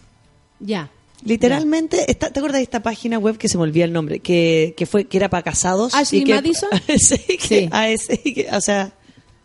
[0.60, 0.90] Ya.
[1.24, 4.20] Literalmente, esta- ¿te acuerdas de esta página web que se me olvida el nombre?
[4.20, 5.94] Que, que fue que era para casados.
[5.96, 6.70] Ashley y que- Madison?
[6.98, 7.70] sí, que- Sí.
[7.72, 8.94] AS, que- o sea,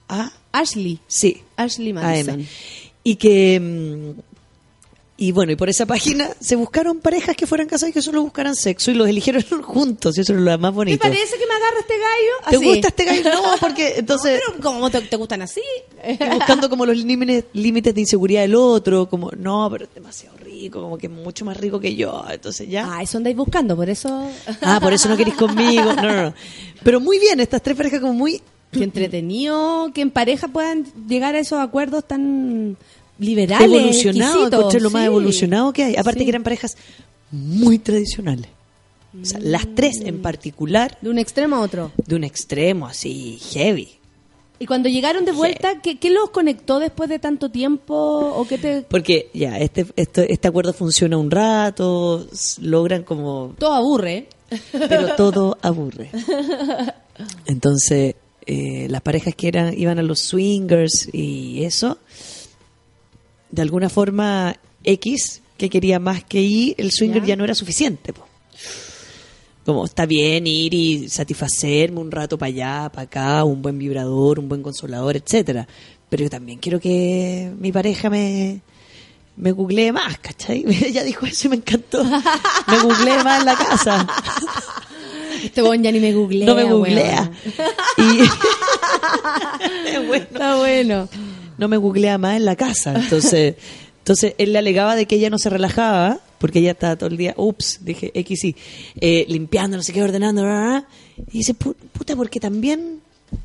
[0.09, 0.99] ah, Ashley.
[1.07, 1.43] sí.
[1.57, 1.95] Ashley AM.
[1.95, 2.47] Madison.
[3.03, 4.15] Y que.
[5.20, 8.22] Y bueno, y por esa página se buscaron parejas que fueran casadas y que solo
[8.22, 11.02] buscaran sexo y los eligieron juntos, y eso es lo más ¿Te bonito.
[11.02, 12.48] parece que me agarra este gallo?
[12.48, 12.64] ¿Te Así.
[12.64, 13.30] gusta este gallo?
[13.30, 14.40] No, porque entonces.
[14.42, 15.60] No, pero ¿cómo te, te gustan así?
[16.32, 20.80] buscando como los límites, límites de inseguridad del otro, como, no, pero es demasiado rico,
[20.80, 22.24] como que es mucho más rico que yo.
[22.30, 22.88] Entonces ya.
[22.90, 24.26] Ah, eso andáis buscando, por eso...
[24.62, 25.92] Ah, por eso no queréis conmigo.
[25.92, 26.34] No, no, no.
[26.82, 28.40] Pero muy bien, estas tres parejas como muy...
[28.72, 32.76] Qué entretenido que en pareja puedan llegar a esos acuerdos tan
[33.20, 33.66] liberales.
[33.68, 35.06] evolucionado, encontré lo más Sí.
[35.06, 35.97] evolucionado que hay.
[35.97, 36.24] Aparte Sí.
[36.24, 36.76] que eran parejas
[37.30, 38.48] muy tradicionales.
[39.20, 40.06] O sea, las tres Mm.
[40.09, 41.92] en particular, De un extremo a otro.
[42.06, 43.88] de un extremo así heavy.
[44.59, 47.94] Y cuando llegaron de vuelta, ¿qué, qué los conectó después de tanto tiempo?
[47.94, 48.82] ¿O qué te...?
[48.82, 52.26] Porque ya, este, esto- este acuerdo funciona un rato,
[52.60, 53.55] logran como...
[53.59, 54.28] Todo aburre.
[54.72, 56.10] Pero todo aburre.
[57.47, 58.14] Entonces,
[58.47, 61.98] eh, las parejas que eran iban a los swingers y eso,
[63.51, 67.28] de alguna forma X, que quería más que Y, el swinger Ya.
[67.28, 68.12] ya, no era suficiente.
[68.12, 68.27] po.
[69.64, 74.39] Como está bien ir y satisfacerme un rato para allá, para acá, un buen vibrador,
[74.39, 75.68] un buen consolador, etcétera.
[76.09, 78.62] Pero yo también quiero que mi pareja me,
[79.36, 80.64] me googlee más, ¿cachai?
[80.85, 82.02] Ella dijo eso y me encantó.
[82.05, 84.06] Me googlee más en la casa.
[85.43, 86.44] Este bon ya ni me googlea.
[86.47, 87.31] no me googlea.
[87.97, 88.02] Y
[90.06, 90.14] bueno.
[90.14, 91.09] Está bueno.
[91.61, 92.95] No me googlea más en la casa.
[92.97, 93.55] Entonces,
[93.99, 97.16] entonces él le alegaba de que ella no se relajaba, porque ella estaba todo el
[97.16, 98.57] día, ups, dije X sí,
[99.01, 100.89] eh, limpiando, no sé qué, ordenando, bla, bla, bla.
[101.32, 103.01] y dice, "Pu- puta, porque también,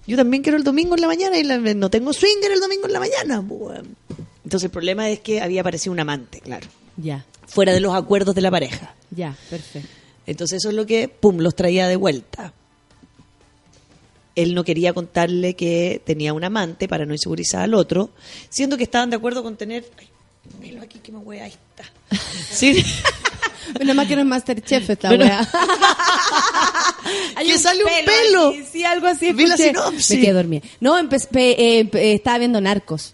[0.08, 2.88] yo también quiero el domingo en la mañana y la- no tengo swinger el domingo
[2.88, 3.44] en la mañana.
[3.48, 3.82] pues.
[4.46, 6.68] Entonces el problema es que había aparecido un amante, claro,
[6.98, 8.96] Ya, fuera de los acuerdos de la pareja.
[9.12, 9.90] ya, perfecto.
[10.28, 12.54] Entonces eso es lo que, pum, los traía de vuelta.
[14.36, 18.10] Él no quería contarle que tenía un amante para no insegurizar al otro,
[18.50, 19.86] siendo que estaban de acuerdo con tener...
[19.98, 20.08] Ay,
[20.62, 21.92] pelo aquí que me wea, ahí está.
[22.52, 22.84] Sí,
[23.80, 25.50] Menos mal que no es Masterchef esta Menos- wea.
[27.36, 28.50] Hay Que sale un pelo.
[28.50, 29.32] aquí, Sí, algo así.
[29.34, 30.18] Vi la sinopsis.
[30.18, 30.62] Me quedé dormida.
[30.80, 33.14] No, eh, estaba viendo Narcos.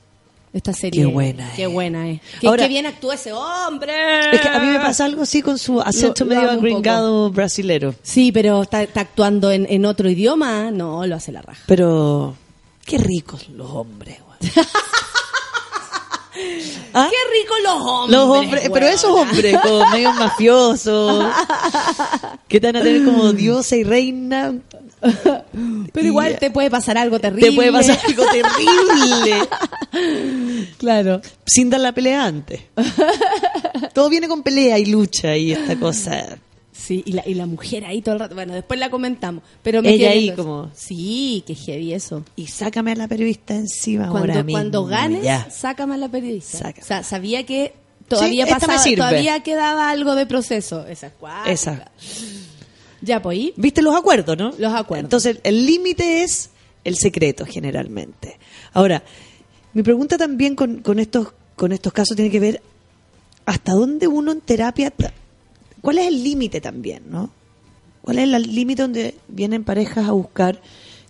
[0.53, 1.01] Esta serie.
[1.03, 1.71] Qué buena Qué es.
[1.71, 2.19] buena es.
[2.41, 3.93] Qué, Ahora- qué bien actúa ese hombre.
[4.33, 7.31] es que a mí me pasa algo así con su acento Lo- lo medio agringado
[7.31, 7.95] brasilero.
[8.03, 10.69] Sí, pero está, está actuando en, en otro idioma.
[10.71, 11.63] No, lo hace la raja.
[11.67, 12.35] Pero
[12.85, 14.17] qué ricos los hombres.
[14.25, 14.51] güey.
[16.93, 17.07] ¿Ah?
[17.09, 18.19] Qué rico los hombres.
[18.19, 21.25] Los hombres, pero esos hombres como medio mafiosos,
[22.47, 24.53] que te van a tener como diosa y reina,
[25.93, 27.49] Pero igual te puede pasar algo terrible.
[27.49, 29.47] te puede pasar algo terrible.
[30.77, 31.21] Claro.
[31.45, 32.61] sin dar la pelea antes.
[33.93, 36.37] Todo viene con pelea y lucha y esta cosa.
[36.71, 38.33] Sí, y la, y la mujer ahí todo el rato.
[38.35, 39.43] Bueno, después la comentamos.
[39.61, 40.37] Pero me Ella ahí eso.
[40.37, 42.23] como- Sí, que heavy eso.
[42.35, 45.47] Y sácame a la periodista encima ahora Cuando, mismo, cuando ganes, ya.
[45.51, 46.57] sácame a la periodista.
[46.57, 46.81] Sácame.
[46.81, 47.73] O sea, sabía que
[48.07, 50.87] todavía Sí, pasaba, todavía quedaba algo de proceso.
[50.87, 51.51] Esa es cuática.
[51.51, 51.91] Esa.
[53.01, 53.51] Ya, pues.
[53.55, 54.53] ¿Viste los acuerdos, no?
[54.57, 55.05] Los acuerdos.
[55.05, 56.51] Entonces, el límite es
[56.83, 58.37] el secreto, generalmente.
[58.73, 59.03] Ahora,
[59.73, 62.61] mi pregunta también con, con estos, con estos casos tiene que ver
[63.45, 64.93] hasta dónde uno en terapia.
[65.81, 67.31] ¿Cuál es el límite también, no?
[68.01, 70.61] ¿Cuál es el límite donde vienen parejas a buscar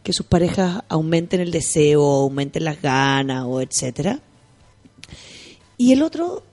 [0.04, 4.20] que sus parejas aumenten el deseo, aumenten las ganas, o etcétera?
[5.78, 6.44] Y el otro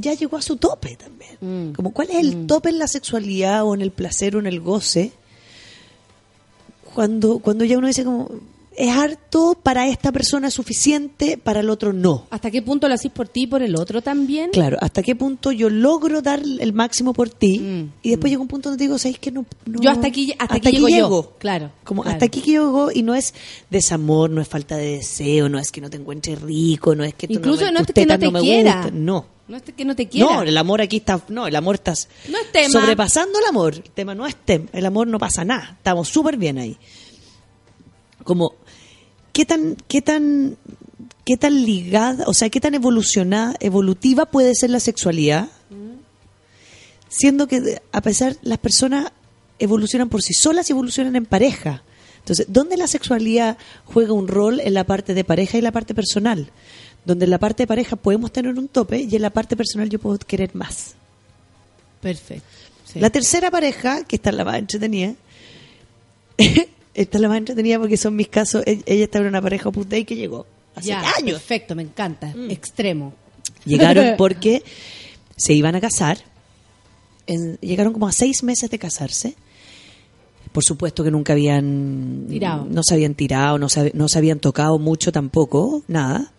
[0.00, 1.36] ya llegó a su tope también.
[1.40, 1.72] Mm.
[1.74, 4.60] Como cuál es el tope en la sexualidad o en el placer o en el
[4.60, 5.12] goce
[6.94, 8.28] cuando, cuando ya uno dice como
[8.78, 12.26] es harto para esta persona es suficiente, para el otro no.
[12.28, 14.50] ¿Hasta qué punto lo hacís por ti y por el otro también?
[14.50, 18.42] Claro, hasta qué punto yo logro dar el máximo por ti Mm, y después llega
[18.42, 21.32] un punto donde digo, ¿sabes que no, no- Yo hasta aquí- hasta aquí llego yo.
[21.38, 22.16] Claro, Como claro.
[22.16, 23.32] hasta aquí que llego y no es
[23.70, 27.14] desamor, no es falta de deseo, no es que no te encuentres rico, no es
[27.14, 28.74] que tú Incluso me- no es que no te me quiera.
[28.82, 29.35] gustan, no.
[29.48, 30.34] No es que no te quiera.
[30.36, 31.94] No, el amor aquí está, no, el amor está
[32.28, 32.68] No es tema.
[32.80, 33.74] sobrepasando el amor.
[33.74, 35.74] El tema no es tema, el amor no pasa nada.
[35.76, 36.76] Estamos súper bien ahí.
[38.24, 38.54] Como,
[39.32, 40.56] ¿qué tan, qué tan,
[41.24, 45.48] qué tan ligada, o sea, qué tan evolucionada, evolutiva puede ser la sexualidad?
[47.08, 49.12] Siendo que a pesar, las personas
[49.60, 51.82] evolucionan por sí solas y evolucionan en pareja.
[52.18, 55.94] Entonces, ¿dónde la sexualidad juega un rol en la parte de pareja y la parte
[55.94, 56.50] personal?
[57.06, 59.88] Donde en la parte de pareja podemos tener un tope y en la parte personal
[59.88, 60.94] yo puedo querer más.
[62.02, 62.44] Perfecto.
[62.84, 63.00] sí.
[63.00, 65.14] La tercera pareja, que esta es la más entretenida,
[66.36, 69.68] esta es la más entretenida porque son mis casos, e- ella estaba en una pareja
[69.68, 71.38] Opus Dei que llegó hace Ya, años.
[71.38, 72.32] Perfecto, me encanta.
[72.34, 72.50] Mm.
[72.50, 73.14] Extremo.
[73.64, 74.62] Llegaron porque
[75.36, 76.18] se iban a casar,
[77.26, 79.34] en- llegaron como a seis meses de casarse.
[80.52, 82.66] Por supuesto que nunca habían Tirado.
[82.70, 86.32] no se habían tirado, no se, no se habían tocado mucho tampoco, nada.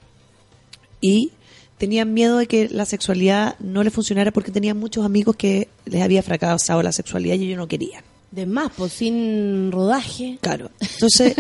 [1.02, 1.32] Y
[1.78, 6.02] tenían miedo de que la sexualidad no les funcionara porque tenían muchos amigos que les
[6.02, 8.04] había fracasado la sexualidad y ellos no querían.
[8.32, 10.38] De más, pues sin rodaje.
[10.42, 10.70] Claro.
[10.80, 11.36] Entonces,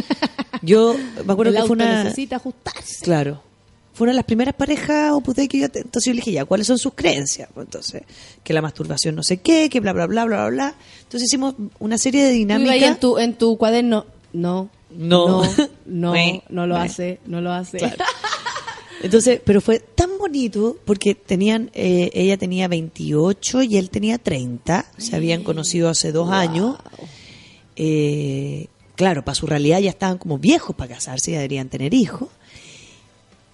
[0.61, 2.03] yo me acuerdo el que auto fue una.
[2.03, 3.03] necesita ajustarse.
[3.03, 3.43] Claro.
[3.93, 5.65] Fue una de las primeras parejas Opus Dei que yo.
[5.65, 7.49] Entonces yo le dije, ya, ¿cuáles son sus creencias?
[7.53, 8.03] Pues entonces,
[8.43, 10.75] que la masturbación no sé qué, que bla, bla, bla, bla, bla, bla.
[11.01, 12.75] Entonces hicimos una serie de dinámicas.
[12.83, 14.05] en tu, en tu cuaderno.
[14.33, 14.69] No.
[14.91, 15.43] No.
[15.43, 15.43] No,
[15.85, 17.79] no, Meh, no lo hace, no lo hace.
[17.79, 18.05] Claro.
[19.03, 24.85] Entonces, pero fue tan bonito porque tenían, eh, ella tenía 28 y él tenía 30.
[24.97, 26.77] Se habían conocido hace dos años.
[27.75, 32.29] Eh, claro, para su realidad ya estaban como viejos para casarse, ya deberían tener hijos.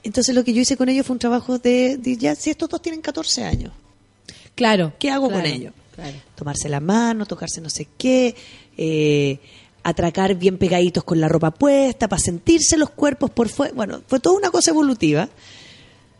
[0.04, 2.70] Entonces lo que yo hice con ellos fue un trabajo de, de ya, si estos
[2.70, 3.72] dos tienen 14 años,
[4.56, 4.94] Claro.
[5.00, 5.74] ¿qué hago con ellos?
[5.96, 6.18] Claro.
[6.36, 8.36] Tomarse la mano, tocarse no sé qué,
[8.78, 9.40] eh,
[9.84, 13.74] atracar bien pegaditos con la ropa puesta, para sentirse los cuerpos por fuera.
[13.74, 15.30] Bueno, fue toda una cosa evolutiva.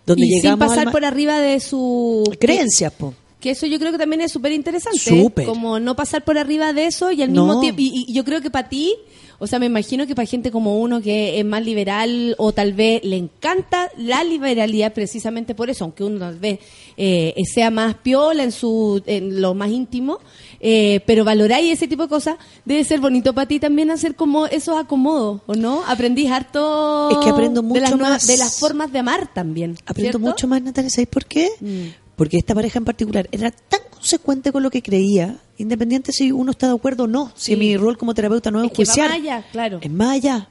[0.06, 3.14] Donde y sin llegamos al pasar por arriba de su creencias, po.
[3.40, 5.00] Que eso yo creo que también es súper interesante.
[5.00, 5.46] Súper.
[5.46, 7.46] Como no pasar por arriba de eso y al No.
[7.46, 7.82] mismo tiempo.
[7.82, 8.96] Y, y yo creo que para ti,
[9.40, 12.72] o sea, me imagino que para gente como uno que es más liberal o tal
[12.74, 16.60] vez le encanta la liberalidad precisamente por eso, aunque uno tal vez
[16.96, 20.20] eh, sea más piola en, su, en lo más íntimo,
[20.66, 24.46] eh, pero valoráis ese tipo de cosas, debe ser bonito para ti también hacer como
[24.48, 25.84] esos acomodos, ¿o no?
[25.86, 28.28] Aprendís harto Es que aprendo de mucho las nuevas- más.
[28.28, 29.72] de las formas de amar también.
[29.86, 30.20] Aprendo ¿cierto?
[30.20, 31.50] mucho más, Natalia, ¿sabéis por qué?
[31.60, 31.88] Mm.
[32.16, 36.52] Porque esta pareja en particular era tan consecuente con lo que creía, independiente si uno
[36.52, 39.08] está de acuerdo o no, si mi rol como terapeuta no es, Es que va
[39.10, 39.80] más allá, claro.
[39.82, 40.48] Es más allá.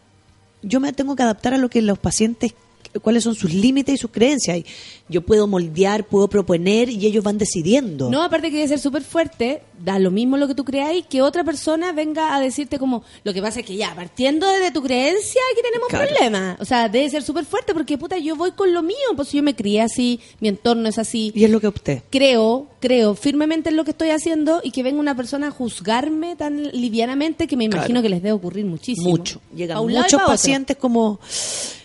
[0.62, 2.55] Yo me tengo que adaptar a lo que los pacientes,
[3.01, 4.59] cuáles son sus límites y sus creencias.
[4.59, 4.64] Y
[5.09, 8.10] yo puedo moldear, puedo proponer y ellos van decidiendo.
[8.10, 11.23] No, aparte que debe ser súper fuerte, da lo mismo lo que tú creáis, que
[11.23, 14.82] otra persona venga a decirte como, lo que pasa es que ya, partiendo de tu
[14.82, 16.09] creencia, aquí tenemos Claro.
[16.09, 16.60] problemas.
[16.60, 19.43] O sea, debe ser súper fuerte porque, puta, yo voy con lo mío, pues yo
[19.43, 21.32] me crié así, mi entorno es así.
[21.35, 22.02] Y es lo que opté.
[22.10, 26.36] Creo, creo firmemente en lo que estoy haciendo y que venga una persona a juzgarme
[26.36, 28.02] tan livianamente que me imagino Claro.
[28.02, 29.09] que les debe ocurrir muchísimo.
[29.10, 29.40] Mucho.
[29.55, 31.19] Llegan muchos pacientes como,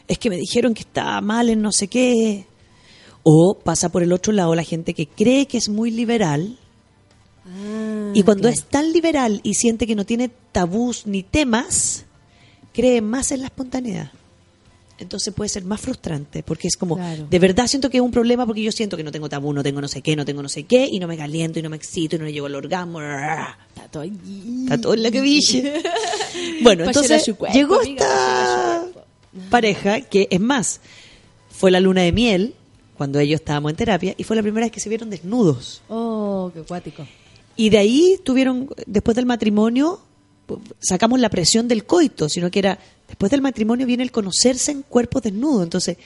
[0.08, 2.46] es que me dijeron que estaba mal en no sé qué.
[3.24, 6.58] O pasa por el otro lado la gente que cree que es muy liberal
[7.50, 8.56] Ah, y cuando claro.
[8.56, 12.06] es tan liberal y siente que no tiene tabús ni temas,
[12.74, 14.12] cree más en la espontaneidad.
[15.00, 17.28] Entonces puede ser más frustrante porque es como, Claro.
[17.30, 19.62] de verdad siento que es un problema porque yo siento que no tengo tabú, no
[19.62, 21.70] tengo no sé qué, no tengo no sé qué y no me caliento y no
[21.70, 23.00] me excito y no llego al orgasmo.
[23.02, 24.12] Está todo ahí.
[24.64, 25.22] Está todo en la que.
[26.64, 28.86] Bueno, entonces llegó esta
[29.50, 30.82] pareja que es más,
[31.50, 32.56] fue la luna de miel
[32.98, 35.82] cuando ellos estábamos en terapia y fue la primera vez que se vieron desnudos.
[35.88, 37.06] Oh, qué cuático.
[37.56, 40.00] Y de ahí tuvieron, después del matrimonio,
[40.80, 44.84] sacamos la presión del coito, sino que era, después del matrimonio viene el conocerse en
[44.84, 45.64] cuerpos desnudos.
[45.64, 45.98] Entonces,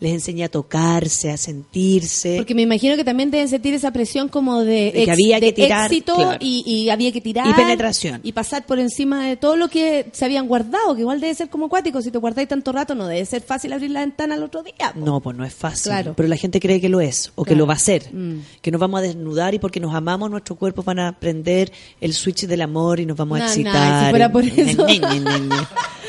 [0.00, 2.36] les enseñé a tocarse, a sentirse.
[2.36, 5.40] Porque me imagino que también deben sentir esa presión como de, De que ex- había
[5.40, 6.38] que de tirar, éxito claro.
[6.40, 7.46] y, y había que tirar.
[7.48, 8.20] Y penetración.
[8.22, 11.48] Y pasar por encima de todo lo que se habían guardado, que igual debe ser
[11.48, 12.02] como acuático.
[12.02, 14.92] Si te guardáis tanto rato, no debe ser fácil abrir la ventana al otro día.
[14.92, 15.00] po.
[15.00, 15.84] No, pues no es fácil.
[15.92, 16.12] Claro.
[16.16, 18.12] Pero la gente cree que lo es o que lo va a hacer.
[18.12, 18.40] Mm.
[18.60, 22.12] Que nos vamos a desnudar y porque nos amamos, nuestros cuerpos van a prender el
[22.12, 24.04] switch del amor y nos vamos a excitar.
[24.04, 24.86] si fuera por eso.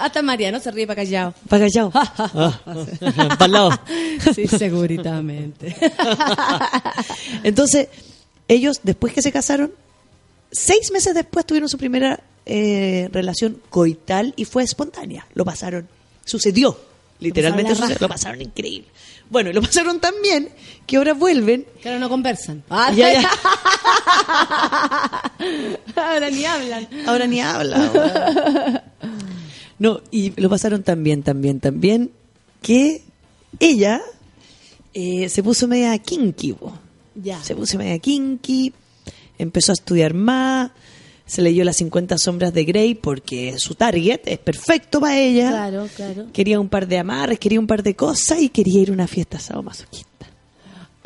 [0.00, 1.34] Hasta Mariano se ríe para callado.
[1.48, 1.90] Pa' callao.
[3.20, 3.70] Ah, pa'l lado.
[4.34, 5.74] Sí, seguritamente.
[7.42, 7.88] Entonces,
[8.48, 9.72] ellos, después que se casaron,
[10.50, 15.26] seis meses después tuvieron su primera eh, relación coital y fue espontánea.
[15.34, 15.88] Lo pasaron.
[16.24, 16.78] Sucedió.
[17.20, 18.08] Literalmente pasaron la sucedió.
[18.08, 18.88] Lo pasaron increíble.
[19.30, 20.48] Bueno, y lo pasaron tan bien
[20.86, 21.66] que ahora vuelven.
[21.82, 22.62] Que ahora no conversan.
[22.94, 23.30] Ya, ya.
[25.96, 26.88] ahora ni hablan.
[27.06, 28.84] Ahora ni habla.
[29.78, 32.10] No, y lo pasaron tan bien, tan bien, tan bien,
[32.62, 33.02] que
[33.60, 34.00] ella
[34.94, 36.52] eh, se puso media kinky.
[36.54, 36.72] po.
[37.14, 37.42] Ya.
[37.42, 38.72] Se puso media kinky,
[39.38, 40.70] empezó a estudiar más,
[41.26, 45.50] se leyó las 50 sombras de Grey porque su target es perfecto para ella.
[45.50, 46.26] Claro, claro.
[46.32, 49.06] Quería un par de amarres, quería un par de cosas y quería ir a una
[49.06, 50.07] fiesta sadomasoquista.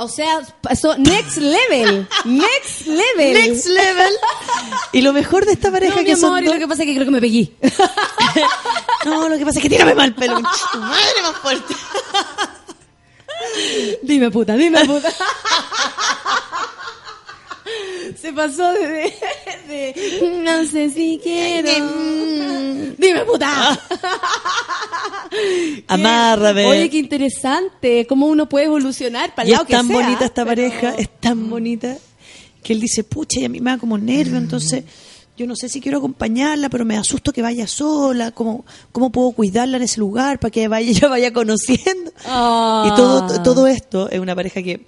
[0.03, 2.09] O sea, pasó next level.
[2.25, 3.33] Next level.
[3.35, 4.13] Next level.
[4.93, 6.89] Y lo mejor de esta pareja No, mi que son y lo que pasa es
[6.89, 7.53] que creo que me pegué.
[9.05, 10.37] No, lo que pasa es que tírame mal pelo.
[10.73, 11.75] tu Madre más fuerte.
[14.03, 15.09] Dime puta, dime puta.
[18.21, 19.13] Se pasó de, de,
[19.69, 21.71] de- no sé si quiero.
[22.99, 23.79] Dime puta.
[25.89, 26.67] Amárrame.
[26.67, 28.07] Oye, qué interesante.
[28.07, 30.63] Cómo uno puede evolucionar para el Y lado es que tan sea, bonita esta pero-
[30.71, 31.97] pareja, es tan bonita,
[32.63, 34.85] que él dice, pucha, y a mí me da como nervio, entonces
[35.37, 39.33] yo no sé si quiero acompañarla, pero me asusto que vaya sola, ¿cómo, cómo puedo
[39.33, 42.13] cuidarla en ese lugar para que vaya, ella vaya conociendo?
[42.27, 42.85] Ah.
[42.87, 44.87] Y todo, todo esto es una pareja que,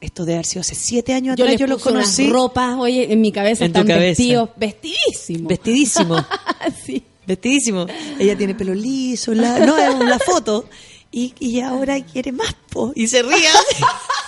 [0.00, 2.76] esto de haber sido hace siete años Yo atrás, yo lo puse unas conocí ropas,
[2.78, 4.08] oye, en mi cabeza En tu están cabeza.
[4.10, 5.48] vestidos, vestidísimos.
[5.48, 6.26] vestidísimo.
[6.84, 7.02] sí.
[7.26, 7.86] Vestidísimo.
[8.18, 10.64] Ella tiene pelo liso, la, no, es la foto.
[11.10, 12.92] Y, y ahora quiere más, po.
[12.94, 13.32] Y se ríe.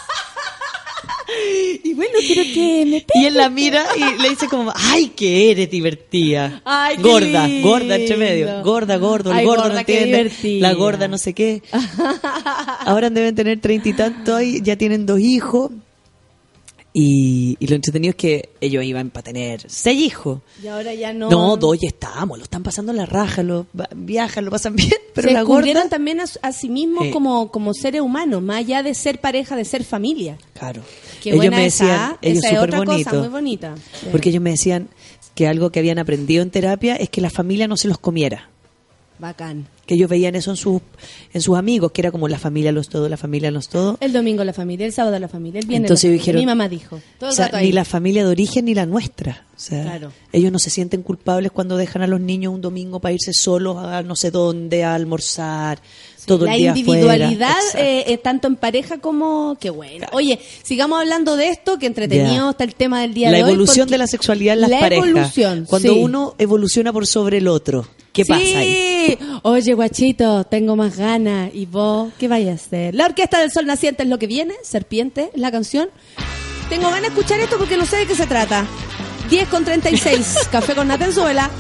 [1.83, 5.51] Y bueno, quiero que me y él la mira y le dice como, ay, que
[5.51, 6.63] eres divertida.
[6.65, 7.69] Ay, gorda, lindo.
[7.69, 8.63] gorda entre medio.
[8.63, 10.31] Gorda, gordo, el Ay, gordo gorda, no entiende.
[10.61, 11.63] La gorda no sé qué.
[12.85, 15.71] Ahora deben tener treinta y tantos y ya tienen dos hijos.
[16.93, 20.41] Y, y lo entretenido es que ellos iban para tener seis hijos.
[20.63, 21.31] Y ahora ya no.
[21.31, 24.93] No, dos ya estamos, lo están pasando en la raja, lo viajan, lo pasan bien,
[25.15, 25.89] pero se la gorda...
[25.89, 29.65] también a, a sí mismos como, como seres humanos, más allá de ser pareja, de
[29.65, 30.37] ser familia.
[30.55, 30.83] Claro.
[31.23, 33.75] Qué ellos buena me esa, decían, ellos Esa es otra cosa, muy bonita.
[34.11, 34.89] Porque ellos me decían
[35.35, 38.51] que algo que habían aprendido en terapia es que la familia no se los comiera.
[39.21, 39.67] Bacán.
[39.87, 40.81] Que ellos veían eso en sus,
[41.33, 43.97] en sus amigos, que era como la familia los todo, la familia los todo.
[44.01, 46.69] El domingo la familia, el sábado la familia, el viernes Entonces la dijeron- Mi mamá
[46.69, 47.01] dijo.
[47.19, 49.47] Todo O sea, ni la familia de origen ni la nuestra.
[49.57, 50.13] O sea, Claro.
[50.33, 53.77] ellos no se sienten culpables cuando dejan a los niños un domingo para irse solos
[53.79, 55.81] a no sé dónde, a almorzar,
[56.25, 59.57] todo la el día individualidad, eh, eh, tanto en pareja como.
[59.61, 60.07] Qué bueno.
[60.13, 62.51] Oye, sigamos hablando de esto, que entretenido Ya.
[62.51, 63.51] está el tema del día la de hoy.
[63.51, 65.09] evolución porque de la sexualidad en las la parejas.
[65.09, 65.99] evolución, Cuando sí.
[66.01, 67.87] uno evoluciona por sobre el otro.
[68.13, 68.29] ¿Qué sí.
[68.29, 69.19] pasa ahí?
[69.43, 71.51] Oye, guachito, tengo más ganas.
[71.55, 72.95] ¿Y vos qué vais a hacer?
[72.95, 74.55] La Orquesta del Sol Naciente es lo que viene.
[74.63, 75.89] Serpiente es la canción.
[76.69, 78.67] Tengo ganas de escuchar esto porque no sé de qué se trata.
[79.29, 80.49] 10 con 36.
[80.53, 81.51] Café con Natenzuela.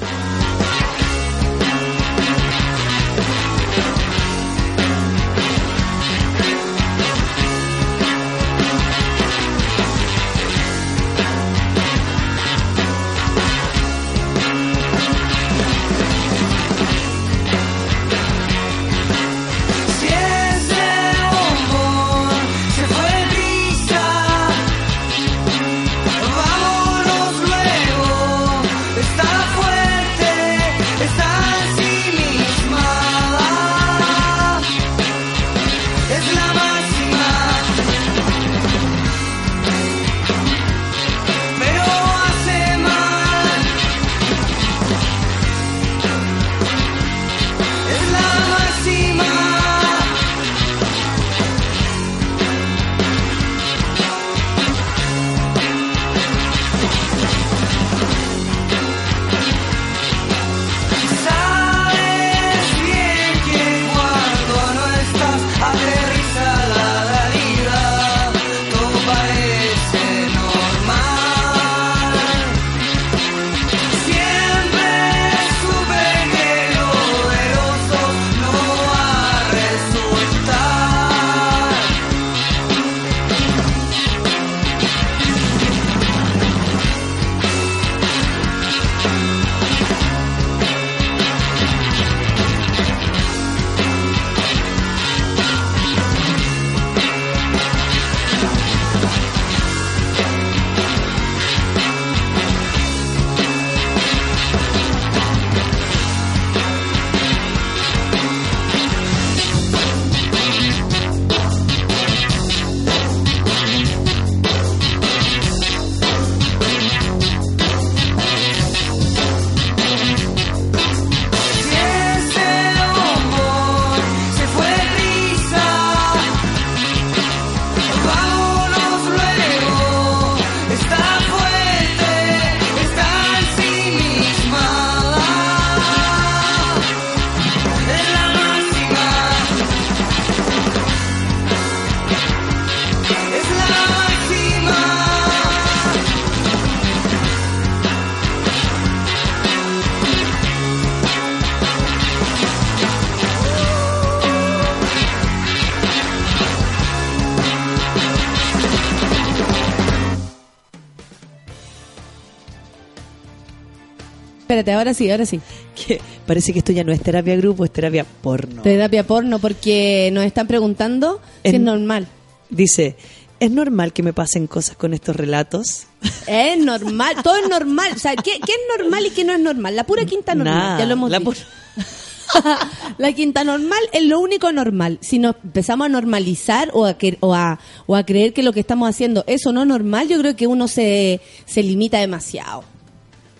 [164.61, 165.41] Espérate, ahora sí, ahora sí.
[165.74, 168.62] Que parece que esto ya no es terapia grupo, es terapia porno.
[168.62, 172.07] Terapia porno, porque nos están preguntando si En- es normal.
[172.49, 172.97] Dice,
[173.39, 175.85] ¿es normal que me pasen cosas con estos relatos?
[176.27, 177.93] Es normal, todo es normal.
[177.95, 179.77] O sea, ¿qué, qué es normal y qué no es normal?
[179.77, 181.32] La pura quinta normal, Nada, ya lo hemos la dicho.
[182.99, 184.99] la quinta normal es lo único normal.
[185.01, 188.53] Si nos empezamos a normalizar o a, que- o a, o a creer que lo
[188.53, 192.65] que estamos haciendo es o no normal, yo creo que uno se, se limita demasiado.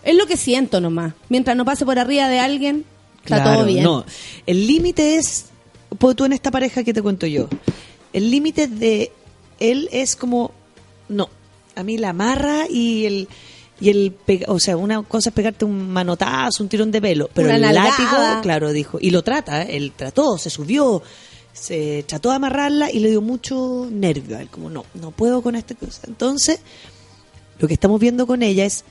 [0.03, 1.15] Es lo que siento nomás.
[1.29, 2.85] Mientras no pase por arriba de alguien,
[3.23, 3.85] está Claro, todo bien.
[3.85, 4.05] No,
[4.47, 5.47] el límite es,
[5.99, 7.49] pues tú en esta pareja que te cuento yo,
[8.13, 9.13] el límite de
[9.59, 10.53] él es como,
[11.09, 11.29] no,
[11.77, 13.29] a mí la amarra y el,
[13.81, 14.15] y el,
[14.49, 17.63] o sea, una cosa es pegarte un manotazo, un tirón de pelo, pero Una el
[17.63, 17.89] nalgada.
[17.91, 19.77] látigo, claro, dijo, y lo trata, ¿eh?
[19.77, 21.03] él trató, se subió,
[21.53, 25.43] se trató de amarrarla y le dio mucho nervio a él, como no, no puedo
[25.43, 26.03] con esta cosa.
[26.07, 26.61] Entonces,
[27.59, 28.85] lo que estamos viendo con ella es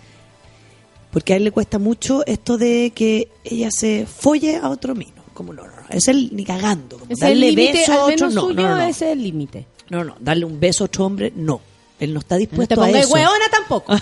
[1.11, 5.19] porque a él le cuesta mucho esto de que ella se folle a otro mino.
[5.33, 5.81] Como no, no, no.
[5.89, 6.97] Es el ni cagando.
[6.99, 8.81] Como el darle límite, beso a otro, no, no, no, no.
[8.81, 9.65] ese es el límite.
[9.89, 11.61] No, no, darle un beso a otro hombre, no.
[11.99, 13.13] Él no está No dispuesto te a eso.
[13.13, 13.93] hueona tampoco.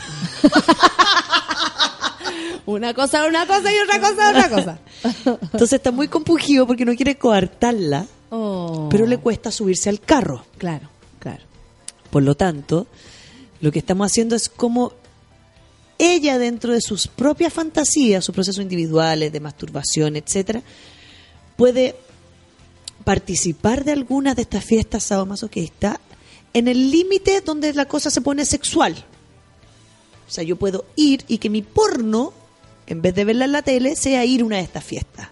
[2.66, 4.80] una cosa una cosa y otra cosa otra cosa.
[5.42, 8.90] Entonces está muy compungido porque no quiere coartarla, Oh.
[8.92, 10.44] pero le cuesta subirse al carro.
[10.58, 10.90] Claro,
[11.20, 11.44] claro.
[12.10, 12.86] Por lo tanto,
[13.62, 14.92] lo que estamos haciendo es como
[16.00, 20.62] ella dentro de sus propias fantasías, sus procesos individuales de masturbación, etcétera,
[21.56, 21.96] puede
[23.04, 25.98] participar de algunas de estas fiestas sadomasoquistas
[26.54, 28.96] en el límite donde la cosa se pone sexual.
[30.28, 32.34] O sea, yo puedo ir y que mi porno,
[32.86, 35.30] en vez de verla en la tele, sea ir a una de estas fiestas.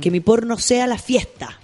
[0.00, 1.58] Que mi porno sea la fiesta.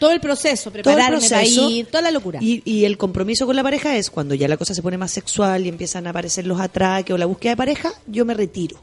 [0.00, 1.60] Todo el proceso, Todo el prepararme proceso.
[1.60, 2.40] para ir, toda la locura.
[2.42, 5.12] Y, y el compromiso con la pareja es cuando ya la cosa se pone más
[5.12, 8.80] sexual y empiezan a aparecer los atraques o la búsqueda de pareja, yo me retiro.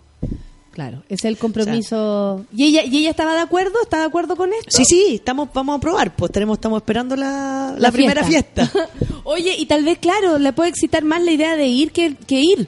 [0.77, 2.45] Claro, es el compromiso.
[2.55, 3.81] ¿Y ella y ella estaba de acuerdo?
[3.81, 4.69] ¿Está de acuerdo con esto?
[4.69, 6.15] Sí, sí, estamos, vamos a probar.
[6.15, 8.71] Pues tenemos, estamos esperando la, la primera fiesta.
[9.23, 12.41] Oye, y tal vez, claro, le puede excitar más la idea de ir que, que
[12.41, 12.67] ir.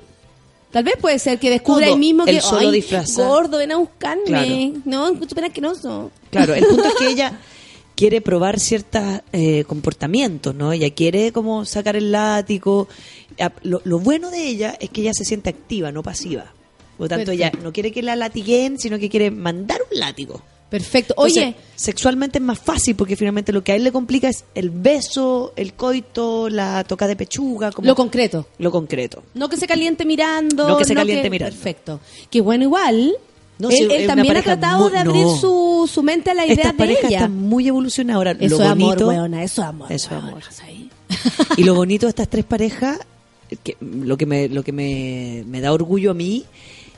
[0.71, 2.83] Tal vez puede ser que descubra Todo, ahí mismo que, el solo ay,
[3.15, 4.23] gordo, ven a buscarme.
[4.25, 5.13] Claro.
[5.13, 6.11] No, súper asqueroso.
[6.31, 7.39] Claro, el punto es que ella
[7.99, 9.03] quiere probar ciertos
[9.33, 10.71] eh, comportamientos, ¿no?
[10.71, 12.87] Ella quiere como sacar el látigo.
[13.63, 16.45] Lo, lo bueno de ella es que ella se siente activa, no pasiva.
[16.97, 17.31] Por lo tanto, Perfecto.
[17.33, 20.41] ella no quiere que la latiguen, sino que quiere mandar un látigo.
[20.69, 21.13] Perfecto.
[21.17, 24.45] Entonces, Oye, sexualmente es más fácil porque finalmente lo que a él le complica es
[24.55, 28.47] el beso, el coito, la toca de pechuga, como lo concreto.
[28.59, 29.23] lo concreto.
[29.33, 30.69] No que se caliente mirando.
[30.69, 31.53] No que se caliente mirando.
[31.53, 31.99] Perfecto.
[32.29, 33.13] Que bueno, igual.
[33.59, 35.35] No, él sí, él es una también ha tratado muy- de abrir no.
[35.37, 37.17] su, su mente a la idea Estas de parejas ella.
[37.17, 38.15] están muy evolucionadas.
[38.17, 39.91] Ahora, Eso lo es amor, bonito, weona, eso es amor.
[39.91, 40.41] Eso es amor.
[41.57, 42.99] Y lo bonito de estas tres parejas,
[43.63, 46.45] que, lo que me, lo que me, me da orgullo a mí,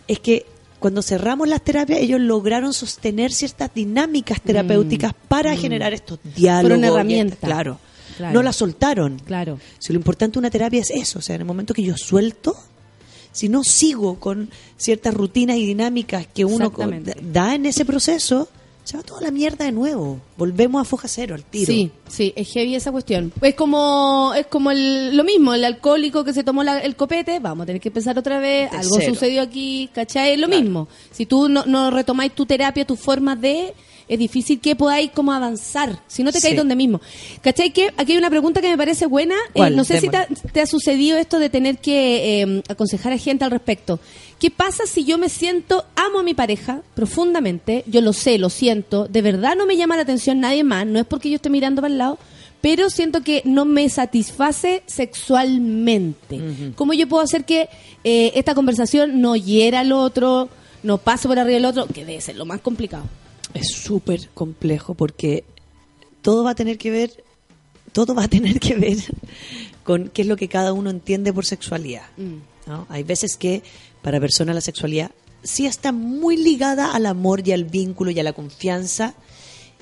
[0.07, 0.45] es que
[0.79, 6.61] cuando cerramos las terapias, ellos lograron sostener ciertas dinámicas terapéuticas para generar estos diálogos.
[6.63, 7.39] Fueron y esta- herramientas.
[7.39, 7.79] Claro.
[8.17, 8.33] Claro.
[8.33, 9.19] No las soltaron.
[9.25, 9.57] Claro.
[9.79, 11.95] Si lo importante de una terapia es eso, o sea, en el momento que yo
[11.97, 12.55] suelto,
[13.31, 16.71] si no sigo con ciertas rutinas y dinámicas que uno
[17.21, 18.49] da en ese proceso,
[18.83, 20.19] se va toda la mierda de nuevo.
[20.37, 21.71] Volvemos a foja cero, al tiro.
[21.71, 23.31] Sí, sí, es heavy esa cuestión.
[23.41, 27.39] Es como es como el- lo mismo, el alcohólico que se tomó la- el copete,
[27.39, 29.13] vamos a tener que empezar otra vez, De algo cero.
[29.13, 30.33] sucedió aquí, ¿cachai?
[30.33, 30.87] Es lo mismo.
[31.11, 33.73] Si tú no, no retomáis tu terapia, tus formas de,
[34.11, 36.57] es difícil que podáis como avanzar, si no te caes Sí.
[36.57, 37.01] donde mismo.
[37.41, 37.71] ¿Cachai?
[37.71, 40.25] Que aquí hay una pregunta que me parece buena, Eh, no sé si te, ha-
[40.25, 40.51] Démosle.
[40.51, 43.99] te ha sucedido esto de tener que eh, aconsejar a gente al respecto.
[44.39, 48.49] ¿Qué pasa si yo me siento, amo a mi pareja profundamente, yo lo sé, lo
[48.49, 51.49] siento, de verdad no me llama la atención nadie más, no es porque yo esté
[51.49, 52.17] mirando para el lado,
[52.59, 56.39] pero siento que no me satisface sexualmente.
[56.75, 57.69] ¿Cómo yo puedo hacer que
[58.03, 60.49] eh, esta conversación no hiera al otro,
[60.83, 63.03] no pase por arriba del otro, que debe ser lo más complicado?
[63.53, 65.43] Es súper complejo porque
[66.21, 67.23] todo va a tener que ver,
[67.91, 68.97] todo va a tener que ver
[69.83, 72.03] con qué es lo que cada uno entiende por sexualidad.
[72.67, 72.85] ¿no?
[72.89, 73.63] Hay veces que
[74.01, 75.11] para personas la sexualidad
[75.43, 79.15] sí está muy ligada al amor y al vínculo y a la confianza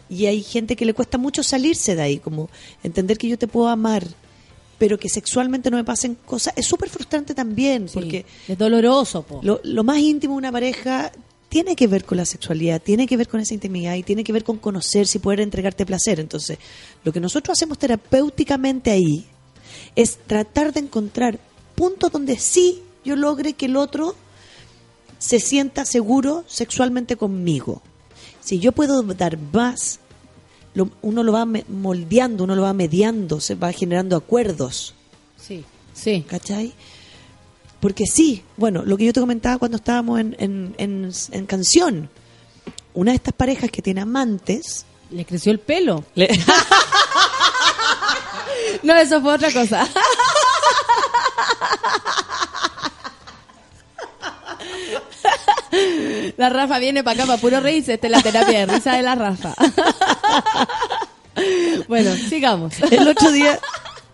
[0.09, 2.49] y hay gente que le cuesta mucho salirse de ahí, como
[2.81, 4.07] entender que yo te puedo amar,
[4.79, 9.21] pero que sexualmente no me pasen cosas, es súper frustrante también, Sí, porque es doloroso,
[9.21, 9.41] po.
[9.43, 11.11] lo, lo más íntimo de una pareja
[11.49, 14.31] tiene que ver con la sexualidad, tiene que ver con esa intimidad y tiene que
[14.31, 16.19] ver con conocerse y poder entregarte placer.
[16.19, 16.59] Entonces,
[17.03, 19.25] lo que nosotros hacemos terapéuticamente ahí
[19.95, 21.39] es tratar de encontrar
[21.75, 24.15] puntos donde sí yo logre que el otro
[25.17, 27.81] se sienta seguro sexualmente conmigo.
[28.41, 29.99] Si yo puedo dar más,
[30.73, 34.93] lo- uno lo va moldeando, uno lo va mediando, se va generando acuerdos.
[35.37, 35.63] Sí,
[35.93, 36.23] sí.
[36.27, 36.73] ¿Cachai?
[37.79, 42.09] Porque sí, bueno, lo que yo te comentaba cuando estábamos en, en, en- en canción,
[42.93, 46.03] una de estas parejas que tiene amantes, Le creció el pelo.
[46.15, 46.27] le-
[48.83, 49.87] No, eso fue otra cosa.
[56.37, 57.93] La Rafa viene para acá para puro reírse.
[57.95, 59.53] Esta es la terapia de risa de la Rafa.
[61.87, 62.73] Bueno, sigamos.
[62.91, 63.59] el otro día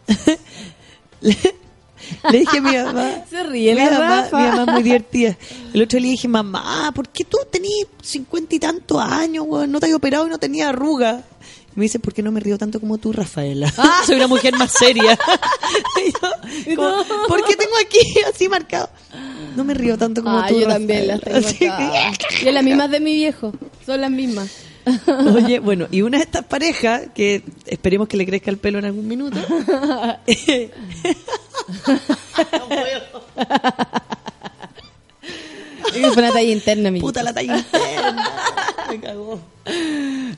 [2.31, 4.37] le, dije a mi mamá, Se ríe mi la mamá, Rafa.
[4.37, 5.37] mi mamá es muy divertida.
[5.73, 9.71] El otro día le dije, mamá, ¿por qué tú tenías cincuenta y tantos años, weón?
[9.71, 11.23] No te había operado y no tenías arruga.
[11.75, 13.71] Y me dice, ¿por qué no me río tanto como tú, Rafaela?
[14.05, 15.17] Soy una mujer más seria.
[15.97, 16.11] Y
[16.71, 17.99] yo, como, ¿Por qué tengo aquí
[18.33, 18.89] así marcado?
[19.57, 21.67] No me río tanto como Ah, tú, yo también las tengo Así.
[22.41, 23.51] Y las mismas de mi viejo.
[23.85, 24.49] Son las mismas.
[25.35, 28.85] Oye, bueno, y una de estas parejas, que esperemos que le crezca el pelo en
[28.85, 29.37] algún minuto.
[35.87, 36.99] Es que fue una talla interna, mi.
[36.99, 38.31] Puta la talla interna.
[38.89, 39.39] Me cagó.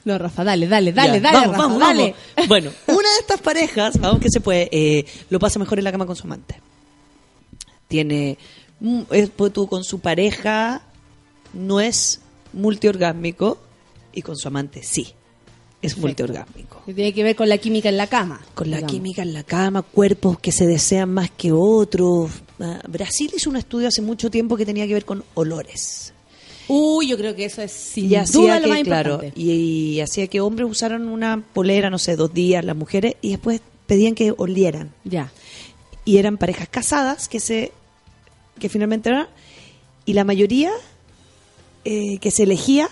[0.05, 2.15] No, Rafa, dale, dale, dale, Ya, dale, vamos, Rafa, vamos, dale.
[2.35, 2.47] vamos.
[2.47, 5.91] Bueno, una de estas parejas, vamos que se puede, eh, lo pasa mejor en la
[5.91, 6.61] cama con su amante.
[7.87, 8.37] Tiene,
[8.79, 10.81] mm, es, pues, tú con su pareja
[11.53, 12.21] no es
[12.53, 13.59] multiorgásmico
[14.17, 15.13] y con su amante sí,
[15.79, 16.81] es multiorgásmico.
[16.87, 18.41] Que tiene que ver con la química en la cama.
[18.55, 22.31] Con la química en la cama, cuerpos que se desean más que otros.
[22.59, 26.13] Ah, Brasil hizo un estudio hace mucho tiempo que tenía que ver con olores.
[26.67, 29.39] Uy, yo creo que eso es sin y duda lo más que, claro, importante.
[29.39, 33.29] y, y hacía que hombres usaran una polera, no sé, dos días, las mujeres, y
[33.29, 34.93] después pedían que olieran.
[35.03, 35.31] Ya.
[36.05, 37.71] Y eran parejas casadas que se
[38.57, 39.27] que finalmente eran,
[40.05, 40.71] y la mayoría
[41.85, 42.89] eh, que se elegía